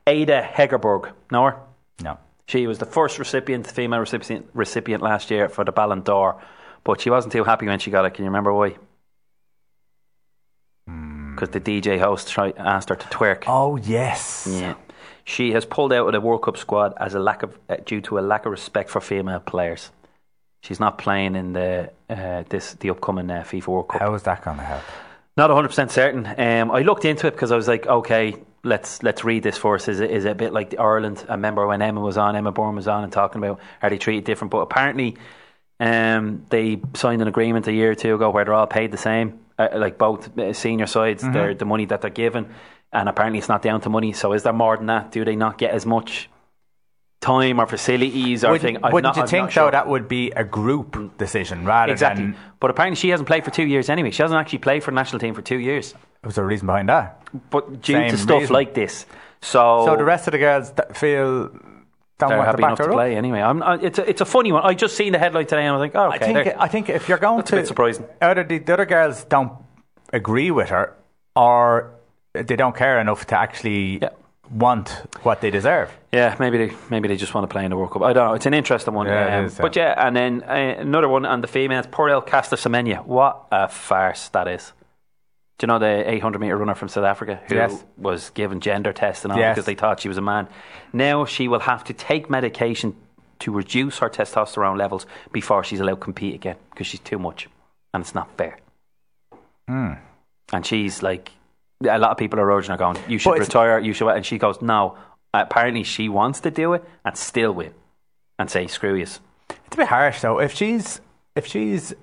Ada 0.07 0.43
Hegerberg. 0.55 1.11
Know 1.33 1.43
her? 1.47 1.57
No, 2.05 2.19
She 2.47 2.69
was 2.69 2.79
the 2.79 2.87
first 2.87 3.19
recipient, 3.19 3.67
female 3.67 3.99
recipient, 3.99 4.47
recipient 4.55 5.03
last 5.03 5.29
year 5.33 5.49
for 5.49 5.65
the 5.65 5.73
Ballon 5.73 6.03
d'Or, 6.03 6.41
but 6.85 7.01
she 7.01 7.11
wasn't 7.11 7.33
too 7.33 7.43
happy 7.43 7.67
when 7.67 7.81
she 7.81 7.91
got 7.91 8.05
it. 8.05 8.15
Can 8.15 8.25
you 8.25 8.31
remember 8.31 8.53
why? 8.55 8.77
Because 10.87 11.49
the 11.51 11.61
DJ 11.61 11.99
host 11.99 12.29
tried, 12.29 12.57
asked 12.59 12.89
her 12.91 12.95
to 12.97 13.07
twerk. 13.09 13.43
oh 13.47 13.77
yes, 13.77 14.47
Yeah. 14.49 14.75
She 15.29 15.53
has 15.53 15.67
pulled 15.67 15.93
out 15.93 16.07
of 16.07 16.13
the 16.13 16.23
World 16.23 16.41
Cup 16.41 16.57
squad 16.57 16.95
as 16.99 17.13
a 17.13 17.19
lack 17.19 17.43
of 17.43 17.59
uh, 17.69 17.77
due 17.85 18.01
to 18.01 18.19
a 18.19 18.21
lack 18.21 18.47
of 18.47 18.51
respect 18.51 18.89
for 18.89 18.99
female 18.99 19.41
players. 19.41 19.91
She's 20.63 20.81
not 20.81 20.97
playing 20.97 21.37
in 21.37 21.53
the 21.53 21.93
uh, 22.09 22.45
this 22.49 22.73
the 22.81 22.89
upcoming 22.89 23.31
uh, 23.31 23.43
FIFA 23.43 23.67
World 23.67 23.89
Cup. 23.89 24.01
how 24.01 24.15
is 24.15 24.23
that 24.23 24.43
going 24.43 24.57
to 24.57 24.63
help? 24.63 24.83
Not 25.37 25.51
100 25.51 25.69
percent 25.69 25.91
certain. 25.91 26.27
Um, 26.27 26.71
I 26.71 26.81
looked 26.81 27.05
into 27.05 27.27
it 27.27 27.33
because 27.33 27.53
I 27.53 27.57
was 27.57 27.69
like, 27.69 27.87
okay, 27.87 28.37
let's 28.65 29.03
let's 29.03 29.23
read 29.23 29.43
this 29.43 29.59
for 29.59 29.75
us. 29.75 29.87
Is 29.87 30.01
it 30.01 30.11
is 30.11 30.25
it 30.25 30.31
a 30.31 30.35
bit 30.35 30.55
like 30.55 30.71
the 30.71 30.79
Ireland? 30.79 31.23
I 31.29 31.33
remember 31.33 31.67
when 31.67 31.83
Emma 31.83 32.01
was 32.01 32.17
on, 32.17 32.35
Emma 32.35 32.51
Byrne 32.51 32.77
was 32.77 32.89
on, 32.89 33.05
and 33.05 33.13
talking 33.13 33.45
about 33.45 33.61
are 33.83 33.91
they 33.91 33.99
treated 33.99 34.25
different? 34.25 34.51
But 34.51 34.61
apparently, 34.61 35.19
um, 35.79 36.47
they 36.49 36.81
signed 36.95 37.21
an 37.21 37.29
agreement 37.29 37.67
a 37.67 37.73
year 37.73 37.91
or 37.91 37.95
two 37.95 38.15
ago 38.15 38.31
where 38.31 38.47
they're 38.47 38.55
all 38.55 38.67
paid 38.67 38.93
the 38.93 38.97
same, 38.97 39.41
uh, 39.59 39.69
like 39.75 39.99
both 39.99 40.39
uh, 40.39 40.55
senior 40.55 40.87
sides. 40.87 41.23
They're 41.23 41.55
the 41.55 41.67
money 41.67 41.85
that 41.85 42.01
they're 42.01 42.09
given, 42.11 42.55
and 42.93 43.09
apparently 43.09 43.39
it's 43.39 43.49
not 43.49 43.63
down 43.63 43.81
to 43.83 43.89
money. 43.91 44.13
So 44.13 44.33
is 44.33 44.43
there 44.43 44.53
more 44.53 44.77
than 44.77 44.87
that? 44.87 45.13
Do 45.13 45.25
they 45.25 45.37
not 45.37 45.59
get 45.59 45.73
as 45.73 45.85
much? 45.87 46.29
Time 47.21 47.61
or 47.61 47.67
facilities 47.67 48.45
or 48.45 48.57
thing? 48.59 48.75
Wouldn't, 48.75 48.85
I'm 48.85 48.93
wouldn't 48.93 49.09
not- 49.09 49.17
you 49.17 49.23
I'm 49.23 49.29
think 49.29 49.51
sure. 49.51 49.65
though 49.65 49.71
that 49.73 49.89
would 49.89 50.07
be 50.07 50.31
a 50.31 50.45
group 50.45 51.19
decision 51.19 51.65
rather 51.65 51.91
Exactly. 51.91 52.27
than 52.27 52.37
But 52.61 52.71
apparently 52.71 52.95
she 52.95 53.09
hasn't 53.09 53.27
played 53.27 53.45
for 53.45 53.51
two 53.51 53.67
years 53.67 53.89
anyway. 53.91 54.13
She 54.13 54.23
hasn't 54.23 54.39
actually 54.39 54.61
played 54.61 54.85
for 54.85 54.93
the 54.93 54.95
national 54.95 55.19
team 55.19 55.35
for 55.35 55.43
two 55.43 55.59
years. 55.59 55.95
was 56.23 56.37
there 56.37 56.45
a 56.45 56.47
reason 56.47 56.67
behind 56.67 56.89
that? 56.91 57.21
But 57.51 57.83
due 57.83 57.95
Same 57.95 58.11
to 58.13 58.17
stuff 58.17 58.41
reason. 58.43 58.55
like 58.55 58.73
this, 58.75 59.05
so, 59.43 59.85
So 59.85 59.97
the 59.97 60.05
rest 60.05 60.29
of 60.29 60.33
the 60.33 60.39
girls 60.39 60.71
that 60.75 60.97
feel 60.97 61.49
don't 61.49 62.29
they're 62.31 62.39
want 62.39 62.41
to 62.41 62.45
happy 62.53 62.63
back 62.63 62.69
enough 62.69 62.79
to 62.79 62.85
up? 62.85 62.91
play 62.93 63.17
anyway. 63.17 63.41
I'm, 63.43 63.63
it's 63.85 63.99
a, 63.99 64.09
it's 64.09 64.21
a 64.21 64.25
funny 64.25 64.53
one. 64.53 64.63
I 64.65 64.75
just 64.75 64.97
seen 64.97 65.13
the 65.13 65.19
headline 65.19 65.47
today 65.47 65.63
and 65.63 65.71
I 65.71 65.77
was 65.77 65.81
like, 65.81 65.97
oh, 65.97 66.13
okay. 66.15 66.25
I 66.39 66.43
think 66.45 66.57
I 66.61 66.69
think 66.69 66.89
if 66.89 67.09
you're 67.09 67.19
going 67.19 67.39
That's 67.39 67.51
a 67.51 67.57
to 67.57 67.61
bit 67.63 67.67
surprising. 67.67 68.07
either 68.23 68.45
the, 68.45 68.59
the 68.59 68.73
other 68.75 68.87
girls 68.87 69.25
don't 69.25 69.53
agree 70.13 70.53
with 70.53 70.69
her 70.69 70.95
or 71.35 71.95
they 72.33 72.57
don't 72.57 72.77
care 72.77 73.01
enough 73.01 73.27
to 73.27 73.39
actually 73.39 73.99
Yeah. 74.03 74.11
want 74.51 74.89
what 75.23 75.41
they 75.41 75.51
deserve. 75.51 75.91
yeah, 76.13 76.35
maybe 76.39 76.59
they 76.59 76.75
maybe 76.91 77.09
they 77.09 77.17
just 77.17 77.35
want 77.35 77.45
to 77.49 77.53
play 77.53 77.65
in 77.65 77.71
the 77.71 77.77
World 77.77 77.91
Cup. 77.91 78.03
I 78.03 78.13
don't 78.13 78.29
know. 78.29 78.35
It's 78.35 78.47
an 78.47 78.55
interesting 78.55 78.95
one. 78.95 79.07
Yeah, 79.07 79.39
um, 79.39 79.45
is. 79.47 79.59
But 79.59 79.77
yeah, 79.77 79.95
and 80.07 80.17
then 80.17 80.43
uh, 80.43 80.77
another 80.81 81.09
one 81.09 81.27
on 81.27 81.41
the 81.41 81.49
females, 81.49 81.87
Porel 81.87 82.25
Caster 82.27 82.57
Semenya. 82.57 83.05
What 83.05 83.47
a 83.53 83.69
farce 83.69 84.29
that 84.31 84.49
is. 84.49 84.73
Do 85.59 85.65
you 85.65 85.69
know 85.69 85.79
the 85.81 86.09
800 86.09 86.39
meter 86.39 86.57
runner 86.57 86.75
from 86.77 86.89
South 86.89 87.05
Africa 87.05 87.41
who 87.49 87.57
Yes. 87.57 87.85
was 87.97 88.31
given 88.31 88.61
gender 88.61 88.93
tests 88.93 89.25
and 89.25 89.33
all 89.33 89.39
Yes. 89.39 89.55
because 89.57 89.67
they 89.67 89.75
thought 89.75 89.99
she 90.01 90.09
was 90.09 90.17
a 90.17 90.23
man? 90.23 90.47
Now 90.93 91.25
she 91.25 91.49
will 91.49 91.61
have 91.61 91.83
to 91.85 91.93
take 91.93 92.31
medication 92.31 92.95
to 93.41 93.53
reduce 93.53 93.99
her 93.99 94.09
testosterone 94.09 94.79
levels 94.79 95.05
before 95.33 95.65
she's 95.65 95.81
allowed 95.81 95.97
to 95.97 96.05
compete 96.05 96.35
again 96.35 96.57
because 96.71 96.87
she's 96.87 97.01
too 97.01 97.19
much, 97.19 97.49
and 97.93 98.01
it's 98.03 98.15
not 98.15 98.29
fair. 98.39 98.57
Hmm. 99.67 99.95
And 100.53 100.65
she's 100.65 101.03
like, 101.03 101.33
a 101.89 101.99
lot 101.99 102.11
of 102.11 102.17
people 102.17 102.41
are 102.41 102.51
urging 102.51 102.71
her, 102.73 102.77
going, 102.77 102.97
"You 103.09 103.19
should 103.19 103.31
But 103.31 103.35
it's- 103.37 103.49
retire. 103.49 103.79
You 103.79 103.93
should." 103.93 104.09
And 104.09 104.25
she 104.27 104.39
goes, 104.39 104.61
"No." 104.63 104.97
Apparently, 105.35 105.83
she 105.85 106.09
wants 106.09 106.41
to 106.41 106.51
do 106.51 106.73
it 106.73 106.85
and 107.05 107.17
still 107.17 107.53
win, 107.53 107.75
and 108.39 108.51
say, 108.51 108.67
"Screw 108.67 108.95
you." 108.95 109.03
It's 109.03 109.21
a 109.73 109.77
bit 109.77 109.89
harsh 109.89 110.21
though. 110.23 110.41
If 110.41 110.53
she's 110.55 111.01
if 111.37 111.47
she's 111.47 111.95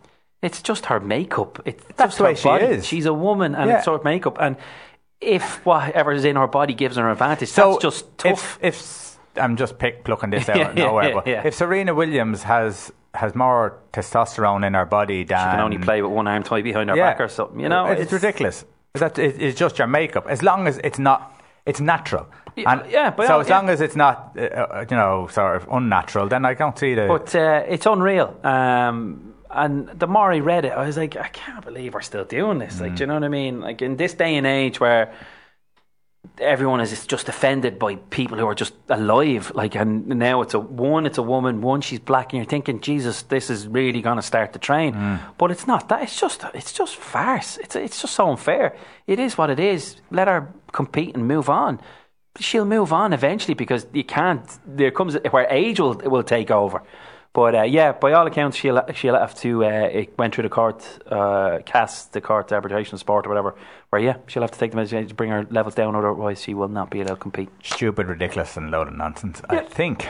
It's 0.41 0.61
just 0.61 0.85
her 0.87 0.99
makeup. 0.99 1.59
It's 1.65 1.83
That's 1.95 2.15
just 2.15 2.17
the 2.19 2.23
her 2.25 2.29
way 2.29 2.35
she 2.35 2.43
body. 2.43 2.65
is. 2.65 2.85
She's 2.85 3.05
a 3.07 3.13
woman, 3.13 3.55
and 3.55 3.67
Yeah. 3.69 3.77
it's 3.77 3.87
her 3.87 3.99
makeup. 4.03 4.37
And 4.39 4.57
if 5.19 5.65
whatever 5.65 6.11
is 6.11 6.23
in 6.23 6.35
her 6.35 6.45
body 6.47 6.73
gives 6.75 6.97
her 6.97 7.05
an 7.05 7.11
advantage, 7.11 7.49
so 7.49 7.71
that's 7.71 7.81
just 7.81 8.17
tough. 8.19 8.59
If, 8.61 8.63
if 8.63 8.75
s- 8.75 9.19
I'm 9.37 9.55
just 9.55 9.79
pick 9.79 10.03
plucking 10.03 10.29
this 10.29 10.47
out 10.47 10.55
Yeah, 10.57 10.69
of 10.69 10.75
nowhere, 10.75 11.07
yeah, 11.09 11.13
but 11.15 11.27
yeah. 11.27 11.41
if 11.47 11.55
Serena 11.55 11.95
Williams 11.95 12.43
has 12.43 12.91
has 13.15 13.33
more 13.33 13.79
testosterone 13.93 14.65
in 14.67 14.73
her 14.75 14.85
body 14.85 15.23
than 15.23 15.37
she 15.39 15.43
can 15.51 15.59
only 15.61 15.77
play 15.79 16.01
with 16.01 16.11
one 16.11 16.27
arm 16.27 16.43
tied 16.43 16.63
behind 16.65 16.89
her 16.91 16.95
back 16.95 17.19
or 17.19 17.27
something. 17.29 17.59
You 17.59 17.69
know, 17.69 17.85
it's, 17.87 18.11
ridiculous. 18.11 18.65
That 18.99 19.17
it- 19.19 19.41
it's 19.41 19.59
just 19.59 19.77
your 19.79 19.87
makeup. 19.87 20.25
As 20.27 20.41
long 20.41 20.67
as 20.67 20.77
it's 20.83 20.99
not, 20.99 21.19
it's 21.65 21.79
natural. 21.79 22.27
Yeah, 22.55 22.83
yeah, 22.89 23.09
but 23.11 23.27
so 23.27 23.39
as 23.41 23.49
yeah. 23.49 23.57
long 23.57 23.69
as 23.69 23.81
it's 23.81 23.95
not, 23.97 24.31
uh, 24.37 24.41
uh, 24.41 24.85
you 24.89 24.95
know, 24.95 25.27
sort 25.27 25.57
of 25.57 25.67
unnatural, 25.71 26.29
then 26.29 26.45
I 26.45 26.53
don't 26.53 26.77
see 26.79 26.95
the. 26.95 27.05
But 27.07 27.35
uh, 27.35 27.63
it's 27.67 27.85
unreal. 27.85 28.33
Um, 28.45 29.33
and 29.49 29.89
the 29.99 30.07
more 30.07 30.31
I 30.31 30.39
read 30.39 30.63
it, 30.65 30.71
I 30.71 30.85
was 30.85 30.95
like, 30.97 31.17
I 31.17 31.27
can't 31.29 31.63
believe 31.65 31.93
we're 31.93 32.01
still 32.01 32.23
doing 32.25 32.59
this. 32.59 32.79
Like, 32.81 32.95
do 32.95 33.03
you 33.03 33.07
know 33.07 33.13
what 33.15 33.23
I 33.23 33.29
mean? 33.29 33.59
Like 33.61 33.81
in 33.81 33.97
this 33.97 34.13
day 34.13 34.35
and 34.37 34.47
age 34.47 34.79
where 34.79 35.13
everyone 36.39 36.79
is 36.81 37.07
just 37.07 37.29
offended 37.29 37.77
by 37.79 37.95
people 38.09 38.37
who 38.37 38.45
are 38.45 38.55
just 38.55 38.73
alive. 38.89 39.51
Like, 39.55 39.75
and 39.75 40.07
now 40.07 40.41
it's 40.41 40.53
a 40.53 40.59
one, 40.59 41.05
it's 41.05 41.17
a 41.17 41.23
woman, 41.23 41.61
one, 41.61 41.81
she's 41.81 41.99
black, 41.99 42.33
and 42.33 42.37
you're 42.37 42.49
thinking, 42.49 42.79
Jesus, 42.81 43.23
this 43.23 43.49
is 43.49 43.67
really 43.67 44.01
going 44.01 44.17
to 44.17 44.21
start 44.21 44.53
the 44.53 44.59
train. 44.59 44.93
Mm. 44.93 45.19
But 45.37 45.51
it's 45.51 45.67
not 45.67 45.89
that. 45.89 46.03
It's 46.03 46.19
just, 46.19 46.43
it's 46.53 46.73
just 46.73 46.95
farce. 46.95 47.57
It's 47.57 47.75
it's 47.75 48.01
just 48.01 48.13
so 48.15 48.29
unfair. 48.29 48.75
It 49.07 49.19
is 49.19 49.37
what 49.37 49.49
it 49.49 49.59
is. 49.59 49.97
Let 50.11 50.27
her 50.27 50.53
compete 50.71 51.15
and 51.15 51.27
move 51.27 51.49
on. 51.49 51.79
She'll 52.39 52.65
move 52.65 52.91
on 52.91 53.13
eventually 53.13 53.53
because 53.53 53.87
you 53.93 54.03
can't. 54.03 54.45
There 54.65 54.91
comes 54.91 55.15
where 55.31 55.47
age 55.49 55.79
will 55.79 55.95
will 55.95 56.23
take 56.23 56.51
over. 56.51 56.83
But 57.35 57.53
uh, 57.53 57.61
yeah, 57.63 57.91
by 57.91 58.13
all 58.13 58.25
accounts, 58.25 58.55
she'll 58.57 58.81
she'll 58.93 59.19
have 59.19 59.35
to. 59.35 59.65
Uh, 59.65 59.67
it 60.01 60.17
went 60.17 60.33
through 60.33 60.43
the 60.49 60.55
court, 60.61 60.79
uh, 61.11 61.59
cast 61.65 62.13
the 62.13 62.21
court 62.21 62.51
arbitration 62.53 62.97
sport 62.97 63.25
or 63.25 63.29
whatever. 63.29 63.55
Where 63.89 64.01
yeah, 64.01 64.15
she'll 64.27 64.41
have 64.41 64.51
to 64.51 64.57
take 64.59 64.71
the 64.71 64.85
to 65.07 65.13
bring 65.13 65.31
her 65.31 65.45
levels 65.51 65.75
down, 65.75 65.95
otherwise 65.95 66.41
she 66.41 66.53
will 66.53 66.69
not 66.69 66.89
be 66.89 67.01
allowed 67.01 67.15
to 67.15 67.19
compete. 67.27 67.49
stupid, 67.61 68.07
ridiculous, 68.07 68.55
and 68.57 68.71
load 68.71 68.87
of 68.87 68.95
nonsense. 68.95 69.41
I 69.49 69.57
think 69.59 70.07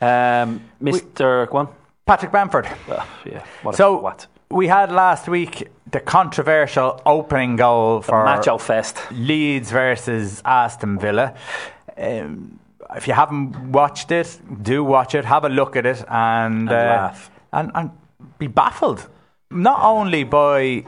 Um, 0.00 0.62
Mister, 0.80 1.46
go 1.50 1.58
on. 1.58 1.68
Patrick 2.06 2.32
Bamford. 2.32 2.66
Ugh, 2.88 3.06
yeah. 3.26 3.44
What? 3.62 3.74
a- 3.74 3.76
So 3.76 3.98
what? 4.00 4.26
we 4.50 4.66
had 4.68 4.90
last 4.90 5.28
week 5.28 5.68
the 5.90 6.00
controversial 6.00 7.00
opening 7.04 7.56
goal 7.56 8.00
for 8.00 8.24
Macho 8.24 8.56
fest. 8.58 8.96
Leeds 9.12 9.70
versus 9.70 10.40
Aston 10.44 10.98
Villa. 10.98 11.34
Um, 11.98 12.58
if 12.96 13.06
you 13.08 13.14
haven't 13.14 13.72
watched 13.72 14.10
it, 14.10 14.38
do 14.62 14.82
watch 14.84 15.14
it. 15.14 15.24
Have 15.24 15.44
a 15.44 15.48
look 15.48 15.76
at 15.76 15.86
it 15.86 16.04
and 16.08 16.68
And 16.68 16.68
uh, 16.70 16.72
laugh. 16.74 17.30
and 17.52 17.70
and 17.74 17.90
be 18.38 18.46
baffled 18.46 19.08
not 19.50 19.80
only 19.82 20.24
by 20.24 20.84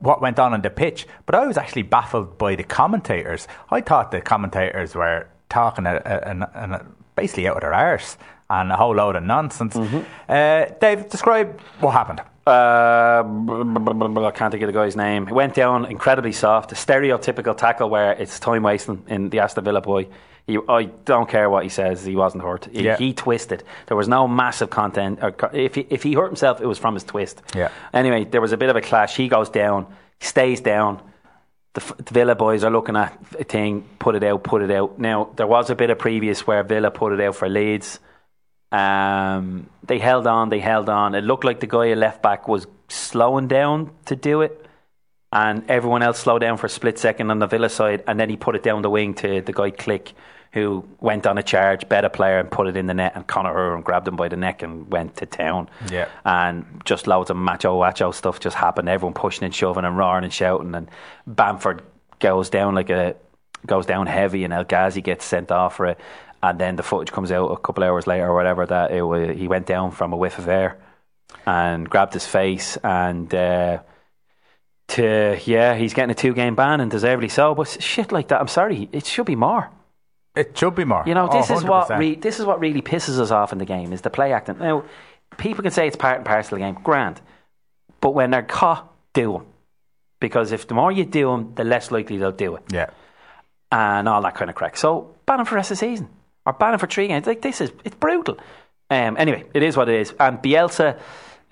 what 0.00 0.20
went 0.20 0.38
on 0.38 0.52
on 0.52 0.62
the 0.62 0.70
pitch, 0.70 1.06
but 1.26 1.34
I 1.34 1.46
was 1.46 1.56
actually 1.56 1.82
baffled 1.82 2.36
by 2.38 2.56
the 2.56 2.64
commentators. 2.64 3.46
I 3.70 3.80
thought 3.80 4.10
the 4.10 4.20
commentators 4.20 4.94
were 4.94 5.26
talking 5.48 5.86
a, 5.86 5.94
a, 6.04 6.30
a, 6.32 6.74
a- 6.74 6.86
basically 7.14 7.46
out 7.46 7.56
of 7.56 7.60
their 7.60 7.74
arse 7.74 8.16
and 8.50 8.72
a 8.72 8.76
whole 8.76 8.94
load 8.96 9.16
of 9.16 9.22
nonsense. 9.22 9.74
Mm-hmm. 9.76 10.00
Uh, 10.28 10.64
Dave, 10.80 11.08
describe 11.08 11.60
what 11.80 11.92
happened. 11.92 12.20
Uh, 12.44 13.22
I 13.24 14.30
can't 14.34 14.50
think 14.50 14.62
of 14.64 14.66
the 14.66 14.72
guy's 14.72 14.96
name. 14.96 15.26
He 15.28 15.32
went 15.32 15.54
down 15.54 15.86
incredibly 15.86 16.32
soft, 16.32 16.72
a 16.72 16.74
stereotypical 16.74 17.56
tackle 17.56 17.88
where 17.88 18.12
it's 18.12 18.40
time 18.40 18.64
wasting 18.64 19.04
in 19.06 19.30
the 19.30 19.38
Aston 19.38 19.62
Villa 19.64 19.80
boy. 19.80 20.08
He, 20.46 20.58
I 20.68 20.84
don't 21.04 21.28
care 21.28 21.48
what 21.48 21.62
he 21.62 21.68
says. 21.68 22.04
He 22.04 22.16
wasn't 22.16 22.42
hurt. 22.42 22.66
He, 22.72 22.82
Yeah. 22.84 22.96
he 22.96 23.12
twisted. 23.12 23.62
There 23.86 23.96
was 23.96 24.08
no 24.08 24.26
massive 24.26 24.70
content. 24.70 25.20
Or, 25.22 25.34
if 25.52 25.74
he, 25.76 25.86
if 25.88 26.02
he 26.02 26.14
hurt 26.14 26.26
himself, 26.26 26.60
it 26.60 26.66
was 26.66 26.78
from 26.78 26.94
his 26.94 27.04
twist. 27.04 27.40
Yeah. 27.54 27.70
Anyway, 27.92 28.24
there 28.24 28.40
was 28.40 28.52
a 28.52 28.56
bit 28.56 28.68
of 28.68 28.76
a 28.76 28.80
clash. 28.80 29.16
He 29.16 29.28
goes 29.28 29.48
down, 29.50 29.86
stays 30.20 30.60
down. 30.60 31.00
The, 31.74 31.80
the 31.98 32.12
Villa 32.12 32.34
boys 32.34 32.64
are 32.64 32.70
looking 32.70 32.96
at 32.96 33.16
a 33.38 33.44
thing. 33.44 33.84
Put 33.98 34.14
it 34.16 34.24
out. 34.24 34.42
Put 34.42 34.62
it 34.62 34.70
out. 34.70 34.98
Now 34.98 35.30
there 35.36 35.46
was 35.46 35.70
a 35.70 35.74
bit 35.74 35.90
of 35.90 35.98
previous 35.98 36.46
where 36.46 36.62
Villa 36.64 36.90
put 36.90 37.12
it 37.12 37.20
out 37.20 37.36
for 37.36 37.48
Leeds. 37.48 38.00
Um, 38.70 39.68
they 39.86 39.98
held 39.98 40.26
on, 40.26 40.48
they 40.48 40.58
held 40.58 40.88
on. 40.88 41.14
It 41.14 41.24
looked 41.24 41.44
like 41.44 41.60
the 41.60 41.66
guy 41.66 41.90
at 41.90 41.98
left 41.98 42.22
back 42.22 42.48
was 42.48 42.66
slowing 42.88 43.46
down 43.46 43.90
to 44.06 44.16
do 44.16 44.40
it, 44.40 44.64
and 45.32 45.68
everyone 45.70 46.02
else 46.02 46.18
slowed 46.18 46.42
down 46.42 46.58
for 46.58 46.66
a 46.66 46.70
split 46.70 46.98
second 46.98 47.30
on 47.30 47.38
the 47.38 47.46
Villa 47.46 47.68
side, 47.68 48.04
and 48.06 48.20
then 48.20 48.28
he 48.28 48.36
put 48.36 48.54
it 48.54 48.62
down 48.62 48.82
the 48.82 48.90
wing 48.90 49.14
to 49.14 49.40
the 49.40 49.52
guy 49.52 49.70
Klich, 49.70 50.12
who 50.52 50.86
went 51.00 51.26
on 51.26 51.38
a 51.38 51.42
charge, 51.42 51.88
bet 51.88 52.04
a 52.04 52.10
player, 52.10 52.38
and 52.38 52.50
put 52.50 52.66
it 52.66 52.76
in 52.76 52.86
the 52.86 52.92
net, 52.92 53.12
and 53.14 53.26
Conor 53.26 53.54
Hourihane 53.54 53.82
grabbed 53.82 54.06
him 54.06 54.16
by 54.16 54.28
the 54.28 54.36
neck 54.36 54.62
and 54.62 54.92
went 54.92 55.16
to 55.16 55.26
town. 55.26 55.70
Yeah. 55.90 56.08
And 56.26 56.82
just 56.84 57.06
loads 57.06 57.30
of 57.30 57.38
macho 57.38 57.80
wacho 57.80 58.14
stuff 58.14 58.40
just 58.40 58.56
happened. 58.56 58.90
Everyone 58.90 59.14
pushing 59.14 59.44
and 59.44 59.54
shoving 59.54 59.86
and 59.86 59.96
roaring 59.96 60.24
and 60.24 60.32
shouting, 60.32 60.74
and 60.74 60.90
Bamford 61.26 61.82
goes 62.20 62.50
down 62.50 62.74
like 62.74 62.90
a 62.90 63.16
goes 63.64 63.86
down 63.86 64.06
heavy, 64.06 64.44
and 64.44 64.52
El 64.52 64.64
Ghazi 64.64 65.00
gets 65.00 65.24
sent 65.24 65.50
off 65.50 65.76
for 65.76 65.86
it. 65.86 66.00
And 66.42 66.58
then 66.58 66.76
the 66.76 66.82
footage 66.82 67.12
comes 67.12 67.30
out 67.30 67.46
a 67.46 67.56
couple 67.56 67.84
hours 67.84 68.06
later 68.06 68.26
or 68.26 68.34
whatever 68.34 68.66
that 68.66 68.90
it 68.90 69.02
wa 69.02 69.28
he 69.28 69.48
went 69.48 69.64
down 69.64 69.92
from 69.92 70.12
a 70.12 70.16
whiff 70.16 70.38
of 70.38 70.48
air 70.48 70.76
and 71.46 71.88
grabbed 71.88 72.12
his 72.12 72.26
face 72.26 72.76
and 72.78 73.32
uh, 73.32 73.80
to 74.88 75.38
yeah 75.46 75.74
he's 75.74 75.94
getting 75.94 76.10
a 76.10 76.14
two 76.14 76.34
game 76.34 76.54
ban 76.54 76.80
and 76.80 76.90
deservedly 76.90 77.28
so. 77.28 77.54
But 77.54 77.68
shit 77.80 78.12
like 78.12 78.28
that, 78.28 78.40
I'm 78.40 78.48
sorry, 78.48 78.88
it 78.92 79.06
should 79.06 79.26
be 79.26 79.36
more. 79.36 79.70
It 80.34 80.56
should 80.56 80.74
be 80.74 80.84
more. 80.84 81.02
You 81.06 81.14
know, 81.14 81.28
Oh, 81.30 81.32
this 81.40 81.50
is 81.50 81.64
what 81.64 81.88
re- 81.98 82.14
this 82.14 82.40
is 82.40 82.46
what 82.46 82.60
really 82.60 82.82
pisses 82.82 83.18
us 83.18 83.30
off 83.30 83.52
in 83.52 83.58
the 83.58 83.64
game 83.66 83.92
is 83.92 84.00
the 84.00 84.10
play 84.10 84.32
acting. 84.32 84.58
Now, 84.58 84.84
people 85.36 85.62
can 85.62 85.72
say 85.72 85.86
it's 85.86 85.96
part 85.96 86.16
and 86.16 86.26
parcel 86.26 86.56
of 86.56 86.60
the 86.60 86.66
game, 86.66 86.82
grand, 86.82 87.20
but 88.00 88.10
when 88.10 88.30
they're 88.30 88.42
caught, 88.42 88.90
do 89.14 89.32
them 89.32 89.46
because 90.20 90.52
if 90.52 90.66
the 90.68 90.74
more 90.74 90.90
you 90.92 91.04
do 91.04 91.30
them, 91.30 91.52
the 91.54 91.64
less 91.64 91.90
likely 91.90 92.16
they'll 92.16 92.32
do 92.32 92.54
it 92.56 92.62
Yeah. 92.70 92.90
and 93.70 94.08
all 94.08 94.22
that 94.22 94.34
kind 94.34 94.48
of 94.50 94.54
crack. 94.56 94.76
So 94.76 95.14
ban 95.26 95.40
him 95.40 95.46
for 95.46 95.50
the 95.50 95.56
rest 95.56 95.70
of 95.70 95.78
the 95.78 95.86
season 95.86 96.08
or 96.46 96.52
ban 96.54 96.72
him 96.74 96.78
for 96.78 96.86
three 96.86 97.08
games. 97.08 97.26
Like 97.26 97.42
this 97.42 97.60
is 97.60 97.72
it's 97.84 97.96
brutal. 97.96 98.38
Um, 98.90 99.16
anyway, 99.18 99.44
it 99.54 99.62
is 99.62 99.76
what 99.76 99.88
it 99.88 100.00
is. 100.00 100.14
And 100.20 100.38
Bielsa, 100.38 100.98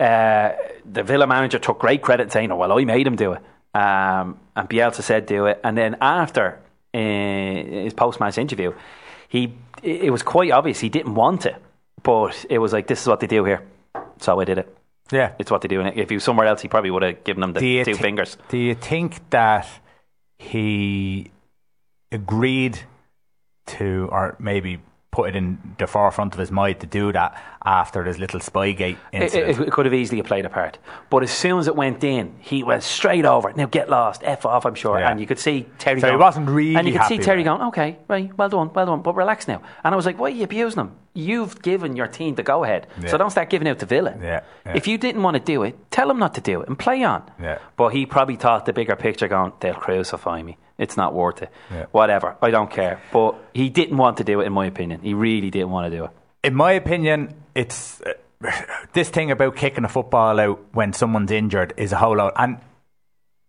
uh, 0.01 0.55
the 0.91 1.03
Villa 1.03 1.27
manager, 1.27 1.59
took 1.59 1.79
great 1.79 2.01
credit 2.01 2.31
saying, 2.31 2.51
"Oh 2.51 2.57
well, 2.57 2.77
I 2.77 2.85
made 2.85 3.05
him 3.05 3.15
do 3.15 3.33
it." 3.33 3.41
Um, 3.73 4.39
and 4.55 4.69
Bielsa 4.69 5.01
said, 5.01 5.25
"Do 5.25 5.45
it." 5.45 5.59
And 5.63 5.77
then 5.77 5.97
after 6.01 6.59
uh, 6.93 6.97
his 6.97 7.93
post-match 7.93 8.37
interview, 8.37 8.73
he 9.29 9.53
it 9.83 10.11
was 10.11 10.23
quite 10.23 10.51
obvious 10.51 10.79
he 10.79 10.89
didn't 10.89 11.15
want 11.15 11.45
it, 11.45 11.55
but 12.03 12.45
it 12.49 12.57
was 12.57 12.73
like, 12.73 12.87
"This 12.87 13.01
is 13.01 13.07
what 13.07 13.19
they 13.19 13.27
do 13.27 13.45
here," 13.45 13.61
so 14.19 14.39
I 14.39 14.45
did 14.45 14.57
it. 14.57 14.77
Yeah. 15.11 15.33
It's 15.39 15.51
what 15.51 15.61
they 15.61 15.67
do. 15.67 15.81
And 15.81 15.97
if 15.97 16.09
he 16.09 16.15
was 16.15 16.23
somewhere 16.23 16.47
else, 16.47 16.61
he 16.61 16.67
probably 16.67 16.89
would 16.89 17.03
have 17.03 17.23
given 17.23 17.41
them 17.41 17.53
the 17.53 17.59
two 17.59 17.83
thi- 17.83 17.93
fingers. 17.93 18.37
Do 18.49 18.57
you 18.57 18.75
think 18.75 19.29
that 19.29 19.67
he 20.39 21.31
agreed 22.11 22.79
to, 23.67 24.07
or 24.11 24.35
maybe 24.39 24.79
put 25.11 25.29
it 25.29 25.35
in 25.35 25.75
the 25.77 25.85
forefront 25.87 26.33
of 26.33 26.39
his 26.39 26.51
mind 26.51 26.79
to 26.79 26.87
do 26.87 27.11
that 27.11 27.35
after 27.65 28.03
his 28.05 28.17
little 28.17 28.39
Spygate 28.39 28.97
It, 29.11 29.21
incident? 29.21 29.59
it, 29.59 29.67
it 29.67 29.71
could 29.71 29.85
have 29.85 29.93
easily 29.93 30.21
played 30.23 30.45
a 30.45 30.49
part. 30.49 30.77
But 31.09 31.21
as 31.21 31.31
soon 31.31 31.59
as 31.59 31.67
it 31.67 31.75
went 31.75 32.01
in, 32.03 32.33
he 32.39 32.63
went 32.63 32.81
straight 32.81 33.25
over. 33.25 33.49
it. 33.49 33.57
Now 33.57 33.65
get 33.65 33.89
lost, 33.89 34.21
F 34.23 34.45
off, 34.45 34.65
I'm 34.65 34.73
sure. 34.73 34.97
Yeah. 34.99 35.11
And 35.11 35.19
you 35.19 35.27
could 35.27 35.37
see 35.37 35.67
Terry 35.77 35.99
So 35.99 36.07
he 36.07 36.11
going, 36.11 36.21
wasn't 36.21 36.49
really 36.49 36.75
And 36.77 36.87
you 36.87 36.93
could 36.97 37.07
see 37.07 37.17
Terry 37.17 37.43
going, 37.43 37.61
okay, 37.63 37.97
right, 38.07 38.35
well 38.37 38.47
done, 38.49 38.71
well 38.73 38.85
done, 38.85 39.01
but 39.01 39.15
relax 39.15 39.47
now. 39.49 39.61
And 39.83 39.93
I 39.93 39.95
was 39.97 40.05
like, 40.05 40.17
why 40.17 40.27
are 40.27 40.29
you 40.29 40.45
abusing 40.45 40.79
him? 40.79 40.95
You've 41.13 41.61
given 41.61 41.97
your 41.97 42.07
team 42.07 42.35
the 42.35 42.43
go 42.43 42.63
ahead. 42.63 42.87
Yeah. 43.01 43.09
So 43.09 43.17
don't 43.17 43.31
start 43.31 43.49
giving 43.49 43.67
out 43.67 43.79
to 43.79 43.85
Villa. 43.85 44.15
Yeah, 44.17 44.43
yeah. 44.65 44.73
If 44.77 44.87
you 44.87 44.97
didn't 44.97 45.23
want 45.23 45.35
to 45.35 45.43
do 45.43 45.63
it, 45.63 45.77
tell 45.91 46.09
him 46.09 46.19
not 46.19 46.35
to 46.35 46.41
do 46.41 46.61
it 46.61 46.69
and 46.69 46.79
play 46.79 47.03
on. 47.03 47.29
Yeah. 47.41 47.57
But 47.75 47.89
he 47.89 48.05
probably 48.05 48.37
thought 48.37 48.65
the 48.65 48.71
bigger 48.71 48.95
picture 48.95 49.27
going, 49.27 49.51
they'll 49.59 49.73
crucify 49.73 50.41
me. 50.41 50.57
It's 50.81 50.97
not 50.97 51.13
worth 51.13 51.43
it. 51.43 51.49
Yeah. 51.71 51.85
Whatever. 51.91 52.35
I 52.41 52.49
don't 52.51 52.71
care. 52.71 52.99
But 53.13 53.35
he 53.53 53.69
didn't 53.69 53.97
want 53.97 54.17
to 54.17 54.23
do 54.23 54.41
it, 54.41 54.47
in 54.47 54.53
my 54.53 54.65
opinion. 54.65 54.99
He 55.01 55.13
really 55.13 55.49
didn't 55.51 55.69
want 55.69 55.91
to 55.91 55.97
do 55.97 56.03
it. 56.05 56.11
in 56.43 56.55
my 56.55 56.71
opinion, 56.71 57.33
it's 57.53 58.01
uh, 58.01 58.13
this 58.93 59.09
thing 59.09 59.29
about 59.31 59.55
kicking 59.55 59.85
a 59.85 59.89
football 59.89 60.39
out 60.39 60.59
when 60.73 60.91
someone's 60.93 61.31
injured 61.31 61.73
is 61.77 61.91
a 61.91 61.97
whole 61.97 62.17
lot. 62.17 62.33
And 62.35 62.57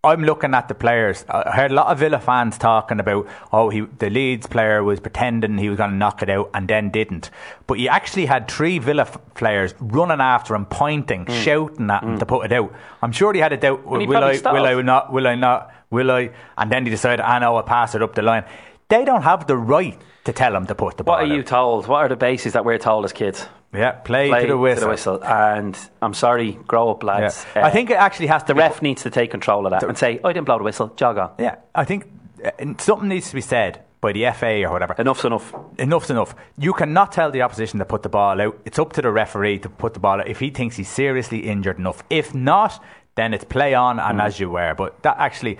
I'm 0.05 0.25
looking 0.25 0.53
at 0.53 0.67
the 0.67 0.75
players. 0.75 1.23
I 1.29 1.51
heard 1.51 1.71
a 1.71 1.75
lot 1.75 1.87
of 1.87 1.99
Villa 1.99 2.19
fans 2.19 2.57
talking 2.57 2.99
about, 2.99 3.25
oh, 3.53 3.69
he, 3.69 3.81
the 3.99 4.09
Leeds 4.09 4.47
player 4.47 4.83
was 4.83 4.99
pretending 4.99 5.57
he 5.57 5.69
was 5.69 5.77
going 5.77 5.91
to 5.91 5.95
knock 5.95 6.21
it 6.21 6.29
out 6.29 6.49
and 6.53 6.67
then 6.67 6.89
didn't. 6.89 7.29
But 7.67 7.79
you 7.79 7.87
actually 7.87 8.25
had 8.25 8.49
three 8.49 8.79
Villa 8.79 9.03
f- 9.03 9.17
players 9.33 9.73
running 9.79 10.19
after 10.19 10.55
him, 10.55 10.65
pointing, 10.65 11.23
mm. 11.23 11.43
shouting 11.43 11.89
at 11.89 12.03
him 12.03 12.17
mm. 12.17 12.19
to 12.19 12.25
put 12.25 12.45
it 12.45 12.51
out. 12.51 12.73
I'm 13.01 13.13
sure 13.13 13.33
he 13.33 13.39
had 13.39 13.53
a 13.53 13.57
doubt. 13.57 13.85
Will, 13.85 14.05
will 14.05 14.17
I? 14.17 14.33
Will 14.33 14.65
I 14.65 14.81
not? 14.81 15.13
Will 15.13 15.25
I 15.25 15.35
not? 15.35 15.73
Will 15.89 16.11
I? 16.11 16.31
And 16.57 16.69
then 16.69 16.83
he 16.83 16.89
decided, 16.89 17.21
I 17.21 17.39
know, 17.39 17.55
I'll 17.55 17.63
pass 17.63 17.95
it 17.95 18.01
up 18.01 18.13
the 18.13 18.23
line. 18.23 18.43
They 18.89 19.05
don't 19.05 19.21
have 19.21 19.47
the 19.47 19.55
right 19.55 19.97
to 20.25 20.33
tell 20.33 20.53
him 20.53 20.65
to 20.67 20.75
put 20.75 20.97
the 20.97 21.05
ball 21.05 21.15
What 21.15 21.23
are 21.23 21.33
you 21.33 21.43
told? 21.43 21.87
What 21.87 21.99
are 21.99 22.09
the 22.09 22.17
bases 22.17 22.51
that 22.53 22.65
we're 22.65 22.77
told 22.77 23.05
as 23.05 23.13
kids? 23.13 23.45
Yeah, 23.73 23.91
play, 23.93 24.29
play 24.29 24.41
to 24.41 24.47
the 24.47 24.57
whistle. 24.57 25.23
And 25.23 25.77
I'm 26.01 26.13
sorry, 26.13 26.53
grow 26.67 26.91
up, 26.91 27.03
lads. 27.03 27.45
Yeah. 27.55 27.65
I 27.65 27.69
think 27.71 27.89
it 27.89 27.95
actually 27.97 28.27
has 28.27 28.43
to 28.43 28.47
the 28.53 28.55
ref 28.55 28.81
needs 28.81 29.03
to 29.03 29.09
take 29.09 29.31
control 29.31 29.65
of 29.65 29.71
that 29.71 29.83
and 29.83 29.97
say, 29.97 30.19
oh, 30.23 30.29
I 30.29 30.33
didn't 30.33 30.45
blow 30.45 30.57
the 30.59 30.63
whistle, 30.63 30.89
jog 30.95 31.17
on. 31.17 31.31
Yeah, 31.39 31.55
I 31.73 31.83
think 31.83 32.05
uh, 32.45 32.51
something 32.77 33.09
needs 33.09 33.29
to 33.29 33.35
be 33.35 33.41
said 33.41 33.83
by 33.99 34.11
the 34.11 34.29
FA 34.31 34.63
or 34.65 34.71
whatever. 34.71 34.93
Enough's 34.99 35.25
enough. 35.25 35.53
Enough's 35.79 36.09
enough. 36.09 36.35
You 36.57 36.73
cannot 36.73 37.11
tell 37.11 37.31
the 37.31 37.41
opposition 37.41 37.79
to 37.79 37.85
put 37.85 38.03
the 38.03 38.09
ball 38.09 38.39
out. 38.41 38.59
It's 38.65 38.77
up 38.77 38.93
to 38.93 39.01
the 39.01 39.11
referee 39.11 39.59
to 39.59 39.69
put 39.69 39.93
the 39.93 39.99
ball 39.99 40.19
out 40.19 40.27
if 40.27 40.39
he 40.39 40.49
thinks 40.49 40.75
he's 40.75 40.89
seriously 40.89 41.39
injured 41.39 41.79
enough. 41.79 42.03
If 42.09 42.35
not, 42.35 42.83
then 43.15 43.33
it's 43.33 43.45
play 43.45 43.73
on 43.73 43.99
and 43.99 44.19
Mm. 44.19 44.23
as 44.25 44.39
you 44.39 44.49
were. 44.49 44.73
But 44.75 45.01
that 45.03 45.17
actually. 45.19 45.57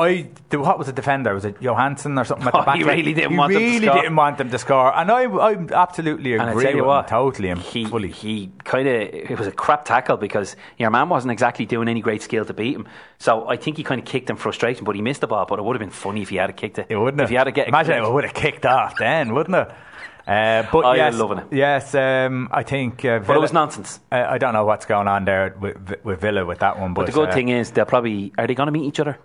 I 0.00 0.28
the, 0.48 0.58
what 0.58 0.78
was 0.78 0.86
the 0.86 0.92
defender? 0.92 1.34
Was 1.34 1.44
it 1.44 1.60
Johansson 1.60 2.18
or 2.18 2.24
something 2.24 2.46
at 2.48 2.52
the 2.52 2.58
Oh, 2.62 2.64
back? 2.64 2.76
he 2.76 2.84
really 2.84 3.12
didn't 3.14 3.32
he 3.32 3.36
want 3.38 3.52
them 3.52 3.60
to 3.62 3.66
really 3.68 3.86
score. 3.86 3.94
didn't 4.02 4.16
want 4.16 4.38
them 4.38 4.50
to 4.50 4.58
score, 4.58 4.96
and 4.96 5.10
I 5.10 5.22
I 5.24 5.56
absolutely 5.72 6.32
And 6.34 6.42
I 6.42 6.50
agree 6.50 6.64
tell 6.64 6.72
you 6.72 6.78
with 6.78 6.86
what, 6.86 7.04
him 7.04 7.08
totally 7.10 7.48
and 7.50 7.60
he, 7.60 7.84
fully. 7.86 8.08
he 8.10 8.50
kind 8.64 8.88
of 8.88 8.94
it 8.94 9.38
was 9.38 9.46
a 9.46 9.52
crap 9.52 9.84
tackle 9.84 10.16
because 10.16 10.56
your 10.78 10.90
man 10.90 11.08
wasn't 11.08 11.32
exactly 11.32 11.66
doing 11.66 11.88
any 11.88 12.00
great 12.00 12.22
skill 12.22 12.44
to 12.44 12.54
beat 12.54 12.74
him. 12.76 12.86
So 13.18 13.48
I 13.48 13.56
think 13.56 13.76
he 13.76 13.82
kind 13.84 14.00
of 14.00 14.06
kicked 14.06 14.30
in 14.30 14.36
frustration, 14.36 14.84
but 14.84 14.94
he 14.96 15.02
missed 15.02 15.20
the 15.20 15.26
ball. 15.26 15.46
But 15.46 15.58
it 15.58 15.62
would 15.64 15.76
have 15.76 15.80
been 15.80 15.90
funny 15.90 16.22
if 16.22 16.28
he 16.30 16.36
had 16.36 16.56
kicked 16.56 16.78
it. 16.78 16.86
It 16.88 16.96
wouldn't 16.96 17.20
If 17.20 17.24
have. 17.24 17.30
he 17.30 17.36
had 17.36 17.44
to 17.44 17.52
get 17.52 17.68
Imagine 17.68 18.02
it 18.02 18.10
would 18.10 18.24
have 18.24 18.34
kicked 18.34 18.64
off 18.66 18.96
then, 18.98 19.34
wouldn't 19.34 19.56
it? 19.56 19.68
Uh, 20.28 20.62
but 20.70 20.84
Oh, 20.84 20.92
you're 20.92 20.96
yes, 21.06 21.14
loving 21.16 21.38
it. 21.38 21.46
yes, 21.50 21.94
um, 21.94 22.48
I 22.52 22.62
think. 22.62 23.04
Uh, 23.04 23.18
But 23.20 23.36
it 23.36 23.40
was 23.40 23.52
nonsense. 23.52 23.98
Uh, 24.12 24.24
I 24.28 24.38
don't 24.38 24.52
know 24.52 24.64
what's 24.64 24.86
going 24.86 25.08
on 25.08 25.24
there 25.24 25.56
with, 25.58 25.76
with 26.04 26.20
Villa 26.20 26.44
with 26.44 26.58
that 26.60 26.78
one, 26.78 26.94
but, 26.94 27.00
But 27.02 27.06
the 27.06 27.12
good 27.12 27.30
uh, 27.30 27.32
thing 27.32 27.48
is 27.48 27.70
they'll 27.72 27.84
probably 27.86 28.32
are 28.38 28.46
they 28.46 28.54
going 28.54 28.66
to 28.68 28.72
meet 28.72 28.84
each 28.84 29.00
other 29.00 29.18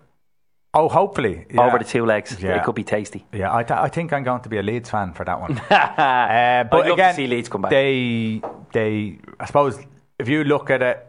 oh, 0.75 0.87
hopefully 0.89 1.45
yeah. 1.49 1.61
over 1.61 1.79
the 1.79 1.85
two 1.85 2.05
legs? 2.05 2.37
Yeah. 2.41 2.57
It 2.57 2.63
could 2.63 2.75
be 2.75 2.83
tasty. 2.83 3.25
Yeah, 3.33 3.53
I, 3.55 3.63
th- 3.63 3.79
I 3.79 3.87
think 3.87 4.13
I'm 4.13 4.23
going 4.23 4.41
to 4.41 4.49
be 4.49 4.57
a 4.57 4.63
Leeds 4.63 4.89
fan 4.89 5.13
for 5.13 5.25
that 5.25 5.39
one. 5.39 5.57
uh, 5.69 5.69
but 5.69 5.77
I'd 5.77 6.71
love 6.71 6.85
to 6.85 6.93
again, 6.93 7.15
see 7.15 7.27
Leeds 7.27 7.49
come 7.49 7.61
back. 7.63 7.71
They, 7.71 8.41
they, 8.73 9.19
I 9.39 9.45
suppose, 9.45 9.79
if 10.19 10.27
you 10.29 10.43
look 10.43 10.69
at 10.69 10.81
it, 10.81 11.07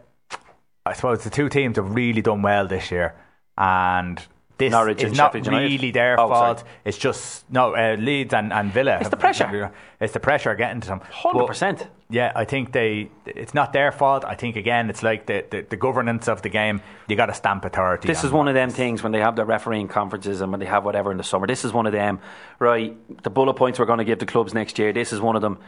I 0.85 0.93
suppose 0.93 1.23
the 1.23 1.29
two 1.29 1.49
teams 1.49 1.75
have 1.77 1.93
really 1.93 2.21
done 2.21 2.41
well 2.41 2.65
this 2.67 2.91
year, 2.91 3.15
and 3.57 4.21
this 4.57 4.71
Norwich 4.71 5.03
is 5.03 5.17
not 5.17 5.33
really 5.33 5.91
their 5.91 6.19
Oh, 6.19 6.29
sorry. 6.29 6.55
fault. 6.55 6.63
It's 6.85 6.97
just 6.97 7.49
no 7.51 7.75
uh, 7.75 7.95
Leeds 7.99 8.33
and, 8.33 8.51
and 8.53 8.71
Villa. 8.71 8.93
It's 8.95 9.03
have- 9.03 9.11
the 9.11 9.17
pressure. 9.17 9.71
It's 9.99 10.13
the 10.13 10.19
pressure 10.19 10.55
getting 10.55 10.81
to 10.81 10.87
them. 10.87 11.01
Hundred 11.01 11.39
But, 11.39 11.47
percent. 11.47 11.87
Yeah, 12.09 12.31
I 12.35 12.45
think 12.45 12.71
they. 12.71 13.09
It's 13.25 13.53
not 13.53 13.73
their 13.73 13.91
fault. 13.91 14.23
I 14.23 14.35
think 14.35 14.55
again, 14.55 14.89
it's 14.89 15.03
like 15.03 15.25
the 15.25 15.43
the, 15.49 15.61
the 15.69 15.75
governance 15.75 16.29
of 16.29 16.41
the 16.41 16.47
game. 16.49 16.81
You 17.09 17.17
got 17.17 17.25
to 17.25 17.33
stamp 17.33 17.65
authority. 17.65 18.07
This 18.07 18.19
on 18.23 18.27
is 18.27 18.31
one 18.31 18.47
of 18.47 18.53
them 18.53 18.69
things 18.69 19.03
when 19.03 19.11
they 19.11 19.19
have 19.19 19.35
their 19.35 19.43
refereeing 19.45 19.89
conferences 19.89 20.39
and 20.39 20.49
when 20.51 20.61
they 20.61 20.65
have 20.67 20.85
whatever 20.85 21.11
in 21.11 21.17
the 21.17 21.23
summer. 21.23 21.47
This 21.47 21.65
is 21.65 21.73
one 21.73 21.85
of 21.85 21.91
them, 21.91 22.19
right? 22.59 22.95
The 23.23 23.29
bullet 23.29 23.55
points 23.55 23.77
we're 23.77 23.85
going 23.87 23.97
to 23.99 24.05
give 24.05 24.19
the 24.19 24.25
clubs 24.25 24.53
next 24.53 24.79
year. 24.79 24.93
This 24.93 25.11
is 25.11 25.19
one 25.19 25.35
of 25.35 25.41
them. 25.41 25.59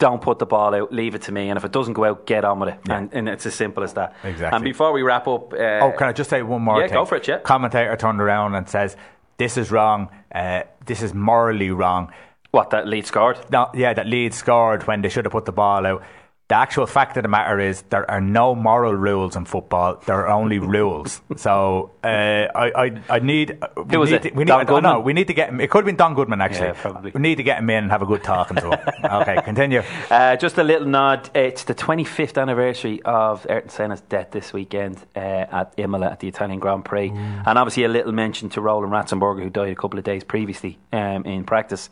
Don't 0.00 0.20
put 0.20 0.40
the 0.40 0.46
ball 0.46 0.74
out. 0.74 0.92
Leave 0.92 1.14
it 1.14 1.22
to 1.22 1.32
me. 1.32 1.48
And 1.48 1.56
if 1.56 1.64
it 1.64 1.70
doesn't 1.70 1.92
go 1.92 2.04
out, 2.04 2.26
get 2.26 2.44
on 2.44 2.58
with 2.58 2.70
it. 2.70 2.80
And, 2.90 3.14
and 3.14 3.28
it's 3.28 3.46
as 3.46 3.54
simple 3.54 3.84
as 3.84 3.92
that. 3.92 4.16
Exactly. 4.24 4.56
And 4.56 4.64
before 4.64 4.90
we 4.92 5.02
wrap 5.02 5.28
up, 5.28 5.52
uh, 5.52 5.56
Oh, 5.82 5.92
can 5.96 6.08
I 6.08 6.12
just 6.12 6.28
say 6.28 6.42
one 6.42 6.62
more 6.62 6.80
Yeah, 6.80 6.88
thing? 6.88 6.94
go 6.94 7.04
for 7.04 7.14
it, 7.14 7.28
yeah. 7.28 7.38
Commentator 7.38 7.94
turned 7.96 8.20
around 8.20 8.56
and 8.56 8.68
says, 8.68 8.96
"This 9.36 9.56
is 9.56 9.70
wrong. 9.70 10.08
Uh, 10.34 10.62
this 10.84 11.00
is 11.00 11.14
morally 11.14 11.70
wrong." 11.70 12.10
What 12.54 12.70
that 12.70 12.86
lead 12.86 13.04
scored? 13.04 13.36
No, 13.50 13.68
yeah, 13.74 13.94
that 13.94 14.06
lead 14.06 14.32
scored 14.32 14.86
when 14.86 15.02
they 15.02 15.08
should 15.08 15.24
have 15.24 15.32
put 15.32 15.44
the 15.44 15.50
ball 15.50 15.84
out. 15.84 16.04
The 16.46 16.54
actual 16.54 16.86
fact 16.86 17.16
of 17.16 17.24
the 17.24 17.28
matter 17.28 17.58
is 17.58 17.82
there 17.88 18.08
are 18.08 18.20
no 18.20 18.54
moral 18.54 18.94
rules 18.94 19.34
in 19.34 19.44
football. 19.44 20.00
There 20.06 20.14
are 20.14 20.28
only 20.28 20.58
rules. 20.60 21.20
So 21.36 21.90
uh, 22.04 22.06
I, 22.06 22.70
I, 22.84 23.00
I 23.10 23.18
need. 23.18 23.58
Who 23.74 23.98
was 23.98 24.10
we 24.10 24.16
it? 24.16 24.22
To, 24.22 24.30
we 24.30 24.44
need, 24.44 24.48
Don. 24.48 24.66
Goodman? 24.66 25.02
We 25.02 25.12
need 25.14 25.26
to 25.26 25.34
get 25.34 25.48
him. 25.48 25.60
It 25.60 25.68
could 25.68 25.78
have 25.78 25.86
been 25.86 25.96
Don 25.96 26.14
Goodman 26.14 26.40
actually. 26.40 26.68
Yeah, 26.68 26.80
probably. 26.80 27.10
We 27.10 27.20
need 27.20 27.36
to 27.36 27.42
get 27.42 27.58
him 27.58 27.68
in 27.70 27.82
and 27.84 27.90
have 27.90 28.02
a 28.02 28.06
good 28.06 28.22
talking 28.22 28.56
to 28.58 28.70
him. 28.70 29.04
okay, 29.04 29.42
continue. 29.42 29.82
Uh, 30.08 30.36
just 30.36 30.56
a 30.58 30.62
little 30.62 30.86
nod. 30.86 31.28
It's 31.34 31.64
the 31.64 31.74
25th 31.74 32.40
anniversary 32.40 33.02
of 33.02 33.46
Ayrton 33.50 33.70
Senna's 33.70 34.02
death 34.02 34.30
this 34.30 34.52
weekend 34.52 35.04
uh, 35.16 35.18
at 35.18 35.74
Imola 35.76 36.06
at 36.06 36.20
the 36.20 36.28
Italian 36.28 36.60
Grand 36.60 36.84
Prix. 36.84 37.10
And 37.10 37.58
obviously, 37.58 37.82
a 37.82 37.88
little 37.88 38.12
mention 38.12 38.48
to 38.50 38.60
Roland 38.60 38.92
Ratzenberger, 38.92 39.42
who 39.42 39.50
died 39.50 39.72
a 39.72 39.74
couple 39.74 39.98
of 39.98 40.04
days 40.04 40.22
previously 40.22 40.78
um, 40.92 41.24
in 41.24 41.42
practice. 41.44 41.90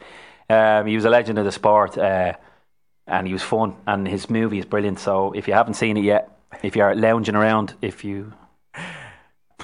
Um, 0.52 0.86
he 0.86 0.94
was 0.94 1.04
a 1.04 1.10
legend 1.10 1.38
of 1.38 1.44
the 1.44 1.52
sport 1.52 1.96
uh, 1.96 2.34
and 3.06 3.26
he 3.26 3.32
was 3.32 3.42
fun. 3.42 3.76
And 3.86 4.06
his 4.06 4.28
movie 4.28 4.58
is 4.58 4.66
brilliant. 4.66 4.98
So 4.98 5.32
if 5.32 5.48
you 5.48 5.54
haven't 5.54 5.74
seen 5.74 5.96
it 5.96 6.04
yet, 6.04 6.28
if 6.62 6.76
you're 6.76 6.94
lounging 6.94 7.34
around, 7.34 7.74
if 7.80 8.04
you 8.04 8.32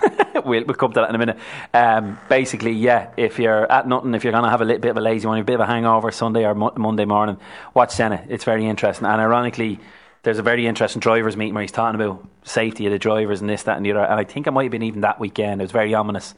we'll, 0.45 0.65
we'll 0.65 0.75
come 0.75 0.93
to 0.93 1.01
that 1.01 1.09
in 1.09 1.15
a 1.15 1.19
minute. 1.19 1.39
Um, 1.75 2.19
basically, 2.29 2.73
yeah, 2.73 3.11
if 3.17 3.39
you're 3.39 3.71
at 3.71 3.87
nothing, 3.87 4.15
if 4.15 4.25
you're 4.25 4.33
going 4.33 4.45
to 4.45 4.51
have 4.51 4.61
a 4.61 4.65
little 4.65 4.81
bit 4.81 4.91
of 4.91 4.97
a 4.97 5.01
lazy 5.01 5.27
one, 5.27 5.39
a 5.39 5.45
bit 5.45 5.55
of 5.55 5.61
a 5.61 5.67
hangover 5.67 6.11
Sunday 6.11 6.45
or 6.45 6.55
mo- 6.55 6.73
Monday 6.77 7.05
morning, 7.05 7.39
watch 7.75 7.93
Senna. 7.93 8.25
It's 8.29 8.45
very 8.45 8.67
interesting. 8.67 9.07
And 9.07 9.21
ironically, 9.21 9.81
there's 10.29 10.39
a 10.39 10.43
very 10.43 10.67
interesting 10.67 11.01
drivers 11.01 11.39
meeting 11.39 11.55
where 11.55 11.63
he's 11.63 11.73
talking 11.73 11.99
about 11.99 12.23
safety 12.43 12.85
of 12.85 12.93
the 12.93 12.99
drivers 12.99 13.41
and 13.41 13.49
this, 13.49 13.63
that, 13.63 13.79
and 13.79 13.87
the 13.87 13.93
other. 13.93 14.05
And 14.05 14.21
I 14.21 14.25
think 14.25 14.47
it 14.47 14.51
might 14.51 14.65
have 14.65 14.73
been 14.73 14.83
even 14.83 15.01
that 15.01 15.19
weekend. 15.19 15.63
It 15.63 15.65
was 15.65 15.73
very 15.73 15.95
ominous, 15.95 16.35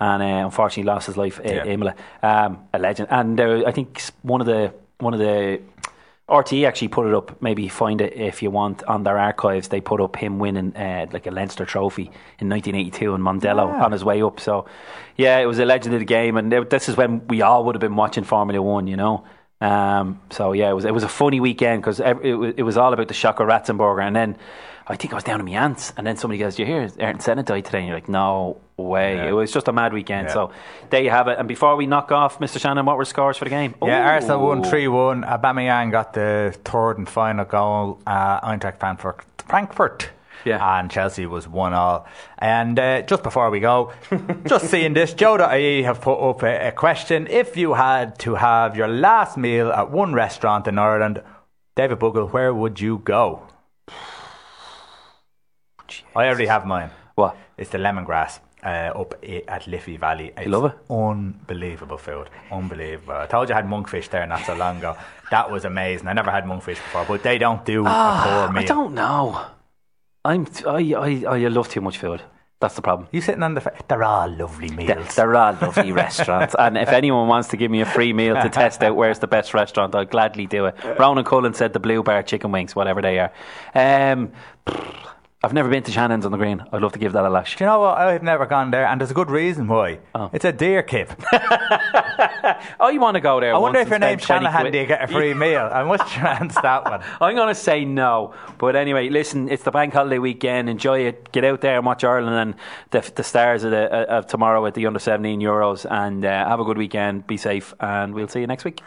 and 0.00 0.22
uh, 0.22 0.46
unfortunately 0.46 0.84
lost 0.84 1.08
his 1.08 1.18
life. 1.18 1.38
Yeah. 1.44 1.58
Uh, 1.60 1.66
Imola, 1.66 1.94
um, 2.22 2.66
a 2.72 2.78
legend. 2.78 3.08
And 3.10 3.38
uh, 3.38 3.64
I 3.66 3.72
think 3.72 4.00
one 4.22 4.40
of 4.40 4.46
the 4.46 4.72
one 4.96 5.12
of 5.12 5.20
the 5.20 5.60
RTE 6.26 6.66
actually 6.66 6.88
put 6.88 7.06
it 7.06 7.12
up. 7.12 7.42
Maybe 7.42 7.68
find 7.68 8.00
it 8.00 8.14
if 8.14 8.42
you 8.42 8.50
want 8.50 8.82
on 8.84 9.02
their 9.02 9.18
archives. 9.18 9.68
They 9.68 9.82
put 9.82 10.00
up 10.00 10.16
him 10.16 10.38
winning 10.38 10.74
uh, 10.74 11.08
like 11.12 11.26
a 11.26 11.30
Leinster 11.30 11.66
trophy 11.66 12.04
in 12.38 12.48
1982 12.48 13.14
in 13.14 13.20
Mondello 13.20 13.70
on 13.78 13.92
his 13.92 14.06
way 14.06 14.22
up. 14.22 14.40
So, 14.40 14.64
yeah, 15.18 15.38
it 15.38 15.44
was 15.44 15.58
a 15.58 15.66
legend 15.66 15.92
of 15.92 16.00
the 16.00 16.06
game, 16.06 16.38
and 16.38 16.50
this 16.70 16.88
is 16.88 16.96
when 16.96 17.26
we 17.28 17.42
all 17.42 17.66
would 17.66 17.74
have 17.74 17.80
been 17.80 17.96
watching 17.96 18.24
Formula 18.24 18.62
One. 18.62 18.86
You 18.86 18.96
know. 18.96 19.26
Um, 19.60 20.20
so 20.30 20.52
yeah, 20.52 20.70
it 20.70 20.74
was 20.74 20.84
it 20.84 20.92
was 20.94 21.04
a 21.04 21.08
funny 21.08 21.40
weekend 21.40 21.82
because 21.82 22.00
it, 22.00 22.36
was- 22.36 22.54
it 22.56 22.62
was 22.62 22.76
all 22.76 22.92
about 22.92 23.08
the 23.08 23.14
shock 23.14 23.40
of 23.40 23.46
Ratzenberger, 23.48 24.02
and 24.02 24.14
then 24.14 24.36
I 24.86 24.96
think 24.96 25.12
I 25.12 25.16
was 25.16 25.24
down 25.24 25.38
to 25.38 25.44
my 25.44 25.52
aunts, 25.52 25.92
and 25.96 26.06
then 26.06 26.16
somebody 26.16 26.38
goes, 26.38 26.56
"Do 26.56 26.62
you 26.62 26.66
hear 26.66 26.90
Ayrton 26.98 27.20
Senna 27.20 27.42
died 27.42 27.64
today?" 27.64 27.78
And 27.78 27.86
you're 27.88 27.96
like, 27.96 28.08
"No 28.08 28.58
way!" 28.76 29.16
Yeah. 29.16 29.28
It 29.28 29.32
was 29.32 29.50
just 29.52 29.66
a 29.68 29.72
mad 29.72 29.94
weekend. 29.94 30.28
Yeah. 30.28 30.34
So 30.34 30.50
there 30.90 31.02
you 31.02 31.08
have 31.10 31.28
it. 31.28 31.38
And 31.38 31.48
before 31.48 31.76
we 31.76 31.86
knock 31.86 32.12
off, 32.12 32.38
Mr. 32.40 32.60
Shannon, 32.60 32.84
what 32.84 32.98
were 32.98 33.06
scores 33.06 33.38
for 33.38 33.44
the 33.44 33.50
game? 33.50 33.74
Yeah, 33.82 34.00
Ooh. 34.02 34.12
Arsenal 34.14 34.46
won 34.46 34.62
3 34.62 34.88
1. 34.88 35.22
Aubameyang 35.22 35.90
got 35.90 36.12
the 36.12 36.54
third 36.64 36.98
and 36.98 37.08
final 37.08 37.46
goal. 37.46 37.98
Uh, 38.06 38.40
Eintracht 38.40 38.78
Frankfurt. 38.78 39.24
Frankfurt. 39.48 40.10
Yeah. 40.44 40.78
And 40.78 40.90
Chelsea 40.90 41.26
was 41.26 41.48
1 41.48 41.72
all. 41.74 42.06
And 42.38 42.78
uh, 42.78 43.02
just 43.02 43.22
before 43.22 43.50
we 43.50 43.60
go, 43.60 43.92
just 44.46 44.66
seeing 44.66 44.94
this, 44.94 45.14
Joe.ie 45.14 45.82
have 45.82 46.00
put 46.00 46.18
up 46.18 46.42
a, 46.42 46.68
a 46.68 46.72
question. 46.72 47.26
If 47.28 47.56
you 47.56 47.74
had 47.74 48.18
to 48.20 48.34
have 48.34 48.76
your 48.76 48.88
last 48.88 49.36
meal 49.36 49.70
at 49.70 49.90
one 49.90 50.12
restaurant 50.14 50.66
in 50.66 50.78
Ireland, 50.78 51.22
David 51.76 51.98
Bugle, 51.98 52.28
where 52.28 52.52
would 52.54 52.80
you 52.80 52.98
go? 52.98 53.42
I 56.16 56.26
already 56.26 56.46
have 56.46 56.66
mine. 56.66 56.90
What? 57.14 57.36
It's 57.56 57.70
the 57.70 57.78
lemongrass 57.78 58.40
uh, 58.64 58.92
up 58.94 59.14
at 59.46 59.66
Liffey 59.66 59.96
Valley. 59.96 60.32
It's 60.36 60.48
love 60.48 60.64
it? 60.64 60.72
Unbelievable 60.90 61.98
food. 61.98 62.30
Unbelievable. 62.50 63.14
I 63.14 63.26
told 63.26 63.48
you 63.48 63.54
I 63.54 63.58
had 63.58 63.66
monkfish 63.68 64.08
there 64.08 64.26
not 64.26 64.44
so 64.44 64.54
long 64.54 64.78
ago. 64.78 64.96
That 65.30 65.50
was 65.50 65.64
amazing. 65.64 66.08
I 66.08 66.12
never 66.12 66.30
had 66.30 66.44
monkfish 66.44 66.76
before, 66.76 67.04
but 67.06 67.22
they 67.22 67.38
don't 67.38 67.64
do 67.64 67.86
a 67.86 68.22
poor 68.24 68.52
meal. 68.52 68.62
I 68.62 68.64
don't 68.64 68.94
know. 68.94 69.46
I'm 70.24 70.46
I, 70.66 70.94
I 70.94 71.24
I 71.26 71.38
love 71.48 71.68
too 71.68 71.80
much 71.80 71.98
food. 71.98 72.22
That's 72.60 72.76
the 72.76 72.82
problem. 72.82 73.08
You 73.12 73.20
sitting 73.20 73.42
on 73.42 73.52
the. 73.54 73.60
Fa- 73.60 73.74
they're 73.88 74.02
all 74.02 74.28
lovely 74.30 74.70
meals. 74.70 75.14
They're, 75.16 75.26
they're 75.26 75.32
lovely 75.34 75.92
restaurants, 75.92 76.54
and 76.58 76.78
if 76.78 76.88
anyone 76.88 77.28
wants 77.28 77.48
to 77.48 77.58
give 77.58 77.70
me 77.70 77.82
a 77.82 77.86
free 77.86 78.14
meal 78.14 78.34
to 78.40 78.48
test 78.48 78.82
out 78.82 78.96
where's 78.96 79.18
the 79.18 79.26
best 79.26 79.52
restaurant, 79.52 79.94
I'll 79.94 80.06
gladly 80.06 80.46
do 80.46 80.66
it. 80.66 80.76
Ronan 80.98 81.24
Cullen 81.24 81.52
said 81.52 81.74
the 81.74 81.80
Blue 81.80 82.02
Bar 82.02 82.22
chicken 82.22 82.52
wings, 82.52 82.74
whatever 82.74 83.02
they 83.02 83.18
are. 83.18 83.32
Um, 83.74 84.32
I've 85.42 85.52
never 85.52 85.68
been 85.68 85.82
to 85.82 85.92
Shanahan's 85.92 86.24
on 86.24 86.32
the 86.32 86.38
Green. 86.38 86.64
I'd 86.72 86.80
love 86.80 86.92
to 86.92 86.98
give 86.98 87.12
that 87.12 87.24
a 87.26 87.28
lash. 87.28 87.56
Do 87.56 87.64
you 87.64 87.68
know 87.68 87.80
what? 87.80 87.98
I've 87.98 88.22
never 88.22 88.46
gone 88.46 88.70
there, 88.70 88.86
and 88.86 88.98
there's 88.98 89.10
a 89.10 89.14
good 89.14 89.30
reason 89.30 89.68
why. 89.68 89.98
Oh. 90.14 90.30
It's 90.32 90.46
a 90.46 90.52
deer 90.52 90.82
kip. 90.82 91.12
Oh, 92.80 92.88
you 92.88 93.00
want 93.00 93.14
to 93.14 93.20
go 93.20 93.40
there? 93.40 93.54
I 93.54 93.58
wonder 93.58 93.78
if 93.80 93.88
your 93.88 93.98
name's 93.98 94.22
Shanahan, 94.22 94.70
do 94.70 94.78
you 94.78 94.86
get 94.86 95.02
a 95.02 95.06
free 95.06 95.34
meal? 95.44 95.68
I 95.72 95.82
must 95.84 96.10
chance 96.12 96.54
that 96.54 96.84
one. 96.84 97.02
I'm 97.20 97.34
going 97.34 97.48
to 97.48 97.54
say 97.54 97.84
no. 97.84 98.34
But 98.58 98.76
anyway, 98.76 99.08
listen, 99.08 99.48
it's 99.48 99.62
the 99.62 99.70
bank 99.70 99.94
holiday 99.94 100.18
weekend. 100.18 100.68
Enjoy 100.68 101.00
it. 101.00 101.32
Get 101.32 101.44
out 101.44 101.60
there 101.60 101.76
and 101.76 101.86
watch 101.86 102.04
Ireland 102.04 102.36
and 102.36 102.54
the, 102.90 103.10
the 103.14 103.22
stars 103.24 103.64
of, 103.64 103.70
the, 103.70 103.86
of 104.10 104.26
tomorrow 104.26 104.64
at 104.66 104.74
the 104.74 104.86
under 104.86 104.98
17 104.98 105.40
Euros. 105.40 105.86
And 105.90 106.24
uh, 106.24 106.48
have 106.48 106.60
a 106.60 106.64
good 106.64 106.78
weekend. 106.78 107.26
Be 107.26 107.36
safe. 107.36 107.74
And 107.80 108.14
we'll 108.14 108.28
see 108.28 108.40
you 108.40 108.46
next 108.46 108.64
week. 108.64 108.80